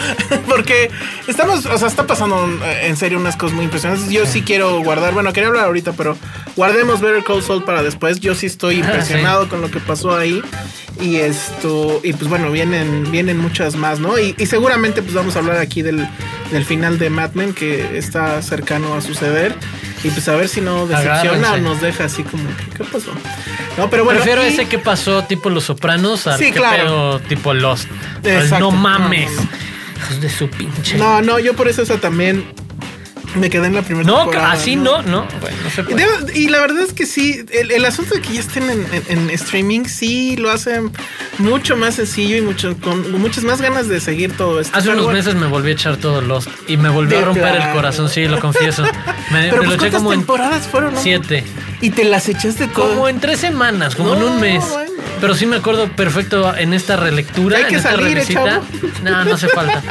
porque 0.48 0.90
estamos. 1.28 1.66
O 1.66 1.78
sea, 1.78 1.88
está 1.88 2.06
pasando 2.06 2.48
eh, 2.64 2.86
en 2.86 2.96
serio 2.96 3.18
unas 3.18 3.36
cosas 3.36 3.54
muy 3.54 3.64
impresionantes. 3.64 4.10
Yo 4.10 4.26
sí 4.26 4.42
quiero 4.42 4.80
guardar. 4.82 5.12
Bueno, 5.12 5.32
quería 5.32 5.48
hablar 5.48 5.64
ahorita, 5.66 5.92
pero 5.92 6.16
guardemos 6.56 7.00
Better 7.00 7.22
Call 7.24 7.42
Saul 7.42 7.64
para 7.64 7.82
después. 7.82 8.18
Yo 8.20 8.34
sí 8.34 8.46
estoy 8.46 8.76
impresionado 8.76 9.48
con 9.48 9.60
lo 9.60 9.70
que 9.70 9.78
pasó 9.80 10.16
ahí. 10.16 10.42
Y 11.00 11.16
esto. 11.16 12.00
Y 12.02 12.12
pues 12.12 12.28
bueno, 12.28 12.50
vienen, 12.50 13.10
vienen 13.12 13.38
muchas 13.38 13.76
más, 13.76 14.00
¿no? 14.00 14.18
Y, 14.18 14.34
y 14.38 14.46
seguramente 14.46 15.02
pues 15.02 15.14
vamos 15.14 15.36
a 15.36 15.38
hablar 15.38 15.58
aquí 15.58 15.82
del, 15.82 16.06
del 16.50 16.64
final 16.64 16.98
de 16.98 17.10
Mad 17.10 17.32
Men 17.34 17.54
que 17.54 17.96
está 17.96 18.42
cercano 18.42 18.94
a 18.94 19.00
suceder. 19.00 19.54
Y 20.02 20.10
pues 20.10 20.28
a 20.28 20.34
ver 20.34 20.48
si 20.48 20.60
no 20.60 20.86
decepciona 20.86 21.54
o 21.54 21.58
nos 21.58 21.80
deja 21.80 22.04
así 22.04 22.22
como, 22.22 22.44
¿qué 22.76 22.84
pasó? 22.84 23.12
No, 23.76 23.90
pero 23.90 24.04
bueno. 24.04 24.20
Prefiero 24.20 24.42
ese 24.42 24.66
que 24.66 24.78
pasó 24.78 25.24
tipo 25.24 25.50
Los 25.50 25.64
Sopranos 25.64 26.26
al 26.26 26.38
Sí, 26.38 26.46
que 26.46 26.58
claro. 26.58 26.84
pedo 26.84 27.20
tipo 27.20 27.52
Lost. 27.52 27.86
Al 28.24 28.30
Exacto. 28.30 28.58
No 28.58 28.70
mames. 28.70 29.30
No, 29.30 29.42
no, 29.42 29.48
Hijos 29.98 30.20
de 30.20 30.30
su 30.30 30.48
pinche. 30.48 30.96
No, 30.96 31.20
no, 31.20 31.38
yo 31.38 31.54
por 31.54 31.68
eso 31.68 31.82
esa 31.82 31.98
también 31.98 32.46
me 33.36 33.48
quedé 33.50 33.66
en 33.68 33.74
la 33.74 33.82
primera 33.82 34.06
No, 34.06 34.16
temporada. 34.22 34.52
así 34.52 34.76
no, 34.76 35.02
no. 35.02 35.26
Bueno, 35.40 35.56
no 35.64 35.70
se 35.70 35.80
Y, 35.82 35.84
puede. 35.84 36.04
debo- 36.06 36.34
y 36.36 36.48
la 36.48 36.60
verdad 36.60 36.80
es 36.82 36.92
que 36.92 37.06
sí, 37.06 37.44
el, 37.52 37.70
el 37.70 37.84
asunto 37.84 38.14
de 38.14 38.20
que 38.20 38.34
ya 38.34 38.40
estén 38.40 38.64
en, 38.70 38.86
en- 38.92 39.04
en 39.20 39.30
streaming 39.30 39.84
sí 39.84 40.36
lo 40.36 40.50
hacen 40.50 40.90
mucho 41.38 41.76
más 41.76 41.94
sencillo 41.96 42.36
y 42.36 42.40
mucho 42.42 42.76
con 42.78 43.12
muchas 43.20 43.44
más 43.44 43.60
ganas 43.60 43.88
de 43.88 44.00
seguir 44.00 44.36
todo 44.36 44.60
esto. 44.60 44.76
Hace 44.76 44.88
Pero 44.88 44.94
unos 44.94 45.04
bueno, 45.06 45.18
meses 45.18 45.34
me 45.34 45.46
volví 45.46 45.70
a 45.70 45.72
echar 45.74 45.96
todo 45.96 46.20
Lost 46.20 46.48
y 46.68 46.76
me 46.76 46.88
volvió 46.88 47.18
a 47.18 47.22
romper 47.22 47.56
el 47.56 47.70
corazón, 47.72 48.08
sí, 48.08 48.24
lo 48.26 48.40
confieso. 48.40 48.82
Me, 49.30 49.48
Pero 49.48 49.62
me 49.62 49.68
lo 49.68 49.74
pues, 49.74 49.74
eché 49.74 49.78
¿cuántas 49.78 49.98
como 50.00 50.12
en 50.12 50.18
temporadas 50.20 50.66
fueron? 50.66 50.94
no? 50.94 51.00
siete. 51.00 51.44
Y 51.80 51.90
te 51.90 52.02
las 52.04 52.28
echaste. 52.28 52.68
Como 52.70 53.08
en 53.08 53.20
tres 53.20 53.38
semanas, 53.38 53.94
como 53.94 54.14
en 54.14 54.20
No, 54.20 54.26
un 54.32 54.40
mes. 54.40 54.64
bueno. 54.68 54.89
Pero 55.20 55.34
sí 55.34 55.46
me 55.46 55.56
acuerdo 55.56 55.88
perfecto 55.88 56.56
en 56.56 56.72
esta 56.72 56.96
relectura, 56.96 57.58
Hay 57.58 57.64
que 57.64 57.70
en 57.70 57.76
esta 57.76 57.90
salir, 57.90 58.06
¿eh, 58.08 58.14
revisita. 58.14 58.44
chavo? 58.44 58.64
No, 59.02 59.24
no 59.24 59.34
hace 59.34 59.48
falta. 59.48 59.82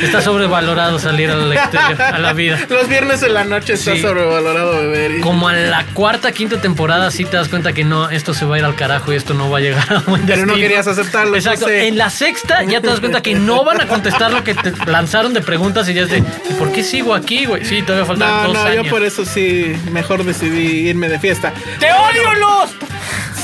Está 0.00 0.20
sobrevalorado 0.20 0.98
salir 0.98 1.30
a 1.30 1.36
la 1.36 1.46
lectura, 1.46 2.08
a 2.12 2.18
la 2.18 2.32
vida. 2.32 2.58
Los 2.68 2.88
viernes 2.88 3.22
en 3.22 3.34
la 3.34 3.44
noche 3.44 3.74
está 3.74 3.94
Sí. 3.94 4.02
sobrevalorado 4.02 4.72
beber. 4.78 5.18
y- 5.18 5.20
Como 5.20 5.48
a 5.48 5.52
la 5.54 5.84
cuarta, 5.94 6.32
quinta 6.32 6.60
temporada 6.60 7.10
sí 7.10 7.24
te 7.24 7.36
das 7.36 7.48
cuenta 7.48 7.72
que 7.72 7.84
no, 7.84 8.10
esto 8.10 8.34
se 8.34 8.44
va 8.44 8.56
a 8.56 8.58
ir 8.58 8.64
al 8.64 8.74
carajo 8.74 9.12
y 9.12 9.16
esto 9.16 9.34
no 9.34 9.50
va 9.50 9.58
a 9.58 9.60
llegar 9.60 9.84
a 9.92 10.00
buen 10.00 10.22
Pero 10.26 10.46
no 10.46 10.54
querías 10.54 10.86
aceptarlo, 10.86 11.36
Exacto. 11.36 11.66
no. 11.66 11.72
En 11.72 11.96
la 11.98 12.10
sexta 12.10 12.62
ya 12.64 12.80
te 12.80 12.88
das 12.88 13.00
cuenta 13.00 13.22
que 13.22 13.34
no 13.34 13.64
van 13.64 13.80
a 13.80 13.86
contestar 13.88 14.32
lo 14.32 14.44
que 14.44 14.54
te 14.54 14.72
lanzaron 14.86 15.32
de 15.34 15.40
preguntas 15.40 15.88
y 15.88 15.94
ya 15.94 16.02
es 16.02 16.10
de, 16.10 16.18
¿y 16.18 16.52
por 16.58 16.72
qué 16.72 16.82
sigo 16.84 17.14
aquí, 17.14 17.46
güey? 17.46 17.64
Sí, 17.64 17.82
todavía 17.82 18.06
faltan 18.06 18.28
No, 18.28 18.44
dos 18.44 18.54
no, 18.54 18.62
años. 18.64 18.84
yo 18.84 18.90
por 18.90 19.02
eso 19.04 19.24
sí, 19.24 19.74
mejor 19.90 20.24
decidí 20.24 20.88
irme 20.88 21.08
de 21.08 21.18
fiesta. 21.18 21.52
¡Te 21.78 21.86
odio, 21.92 22.34
Lost! 22.40 22.74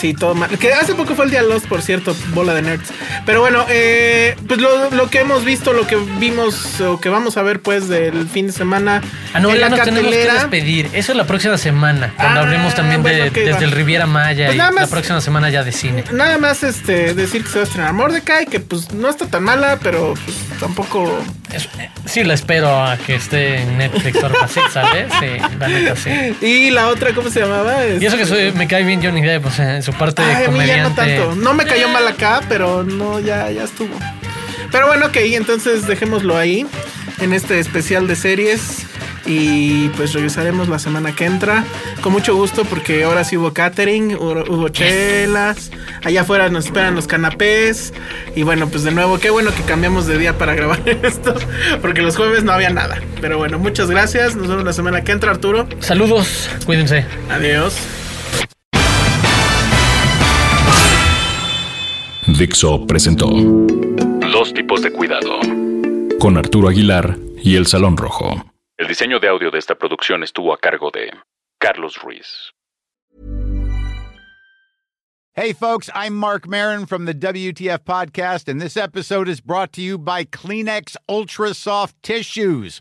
Sí, 0.00 0.14
todo 0.14 0.34
mal. 0.34 0.48
Que 0.58 0.72
hace 0.72 0.94
poco 0.94 1.14
fue 1.14 1.26
el 1.26 1.30
día 1.30 1.42
Lost, 1.42 1.66
por 1.66 1.82
cierto, 1.82 2.16
bola 2.32 2.54
de 2.54 2.62
nerds. 2.62 2.88
Pero 3.26 3.40
bueno, 3.40 3.66
eh, 3.68 4.34
pues 4.48 4.58
lo, 4.60 4.90
lo 4.90 5.10
que 5.10 5.20
hemos 5.20 5.44
visto, 5.44 5.72
lo 5.74 5.86
que 5.86 5.96
vimos, 6.18 6.80
o 6.80 6.98
que 7.00 7.08
vamos 7.10 7.36
a 7.36 7.42
ver 7.42 7.60
pues 7.60 7.88
del 7.88 8.26
fin 8.28 8.46
de 8.46 8.52
semana 8.52 9.02
Ah, 9.34 9.40
no, 9.40 9.50
en 9.50 9.56
ya 9.56 9.60
la 9.60 9.68
nos 9.68 9.80
tenemos 9.80 10.10
que 10.10 10.16
cartelera. 10.16 10.34
despedir. 10.34 10.88
Eso 10.94 11.12
es 11.12 11.16
la 11.18 11.26
próxima 11.26 11.58
semana, 11.58 12.14
cuando 12.16 12.40
Ah, 12.40 12.42
hablemos 12.44 12.74
también 12.74 13.02
de, 13.02 13.10
bueno, 13.10 13.26
ok, 13.26 13.32
desde 13.34 13.52
va. 13.52 13.58
el 13.58 13.70
Riviera 13.72 14.06
Maya 14.06 14.46
Pues 14.46 14.54
y 14.54 14.58
nada 14.58 14.70
la 14.72 14.80
más- 14.80 14.90
próxima 14.90 15.20
semana 15.20 15.50
ya 15.50 15.62
de 15.64 15.72
cine. 15.72 16.04
Nada 16.12 16.38
más 16.38 16.62
este 16.62 17.14
decir 17.14 17.42
que 17.44 17.48
se 17.50 17.54
va 17.56 17.60
a 17.60 17.64
estrenar 17.66 17.92
Mordecai, 17.92 18.46
que 18.46 18.58
pues 18.60 18.92
no 18.92 19.08
está 19.10 19.26
tan 19.26 19.42
mala, 19.42 19.78
pero 19.82 20.14
pues, 20.24 20.36
tampoco. 20.58 21.22
Es- 21.52 21.68
Sí, 22.06 22.24
la 22.24 22.34
espero 22.34 22.68
a 22.82 22.96
que 22.96 23.14
esté 23.16 23.60
en 23.62 23.78
Netflix 23.78 24.20
o 24.22 24.26
algo 24.26 24.38
así, 24.42 24.60
¿sabes? 24.72 25.06
Sí, 25.20 25.26
la 25.58 25.68
neta 25.68 25.94
sí. 25.96 26.10
Y 26.46 26.70
la 26.70 26.88
otra, 26.88 27.12
¿cómo 27.12 27.28
se 27.30 27.40
llamaba? 27.40 27.86
Y 27.86 28.04
eso 28.04 28.16
que 28.16 28.26
soy, 28.26 28.50
me 28.52 28.66
cae 28.66 28.82
bien 28.84 29.02
Johnny 29.02 29.20
Depp, 29.20 29.46
o 29.46 29.50
sea, 29.50 29.76
su 29.90 29.98
parte 29.98 30.22
Ay, 30.22 30.46
a 30.46 30.50
mí 30.50 30.66
ya 30.66 30.82
no 30.82 30.94
tanto. 30.94 31.34
No 31.34 31.54
me 31.54 31.64
cayó 31.64 31.88
mal 31.88 32.06
acá, 32.06 32.40
pero 32.48 32.82
no, 32.82 33.20
ya, 33.20 33.50
ya 33.50 33.64
estuvo. 33.64 33.94
Pero 34.70 34.86
bueno, 34.86 35.06
ok, 35.06 35.16
entonces 35.16 35.86
dejémoslo 35.86 36.36
ahí 36.36 36.66
en 37.20 37.32
este 37.32 37.58
especial 37.58 38.06
de 38.06 38.16
series. 38.16 38.86
Y 39.26 39.88
pues 39.90 40.12
regresaremos 40.14 40.68
la 40.68 40.78
semana 40.78 41.14
que 41.14 41.26
entra. 41.26 41.64
Con 42.00 42.12
mucho 42.12 42.34
gusto, 42.34 42.64
porque 42.64 43.04
ahora 43.04 43.22
sí 43.22 43.36
hubo 43.36 43.52
catering, 43.52 44.14
hubo, 44.14 44.42
hubo 44.48 44.68
chelas. 44.70 45.70
Allá 46.02 46.22
afuera 46.22 46.48
nos 46.48 46.66
esperan 46.66 46.94
los 46.94 47.06
canapés. 47.06 47.92
Y 48.34 48.42
bueno, 48.42 48.68
pues 48.68 48.82
de 48.82 48.90
nuevo, 48.92 49.18
qué 49.18 49.30
bueno 49.30 49.54
que 49.54 49.62
cambiamos 49.62 50.06
de 50.06 50.18
día 50.18 50.38
para 50.38 50.54
grabar 50.56 50.80
esto. 51.02 51.34
Porque 51.82 52.00
los 52.00 52.16
jueves 52.16 52.44
no 52.44 52.52
había 52.52 52.70
nada. 52.70 52.98
Pero 53.20 53.38
bueno, 53.38 53.58
muchas 53.58 53.90
gracias. 53.90 54.34
Nos 54.34 54.48
vemos 54.48 54.64
la 54.64 54.72
semana 54.72 55.02
que 55.04 55.12
entra, 55.12 55.30
Arturo. 55.30 55.68
Saludos, 55.80 56.48
cuídense. 56.64 57.04
Adiós. 57.30 57.76
Dixo 62.40 62.86
presentó 62.86 63.26
Dos 63.26 64.54
tipos 64.54 64.80
de 64.80 64.90
cuidado 64.90 65.40
con 66.18 66.38
Arturo 66.38 66.68
Aguilar 66.68 67.18
y 67.36 67.56
El 67.56 67.66
Salón 67.66 67.98
Rojo. 67.98 68.50
El 68.78 68.88
diseño 68.88 69.20
de 69.20 69.28
audio 69.28 69.50
de 69.50 69.58
esta 69.58 69.74
producción 69.74 70.22
estuvo 70.22 70.54
a 70.54 70.58
cargo 70.58 70.90
de 70.90 71.12
Carlos 71.58 71.98
Ruiz. 72.02 72.54
Hey, 75.34 75.52
folks, 75.52 75.90
I'm 75.94 76.14
Mark 76.14 76.48
Marin 76.48 76.86
from 76.86 77.04
the 77.04 77.12
WTF 77.12 77.84
Podcast, 77.84 78.48
and 78.48 78.58
this 78.58 78.74
episode 78.74 79.28
is 79.28 79.42
brought 79.42 79.74
to 79.74 79.82
you 79.82 79.98
by 79.98 80.24
Kleenex 80.24 80.96
Ultra 81.10 81.52
Soft 81.52 81.94
Tissues, 82.02 82.80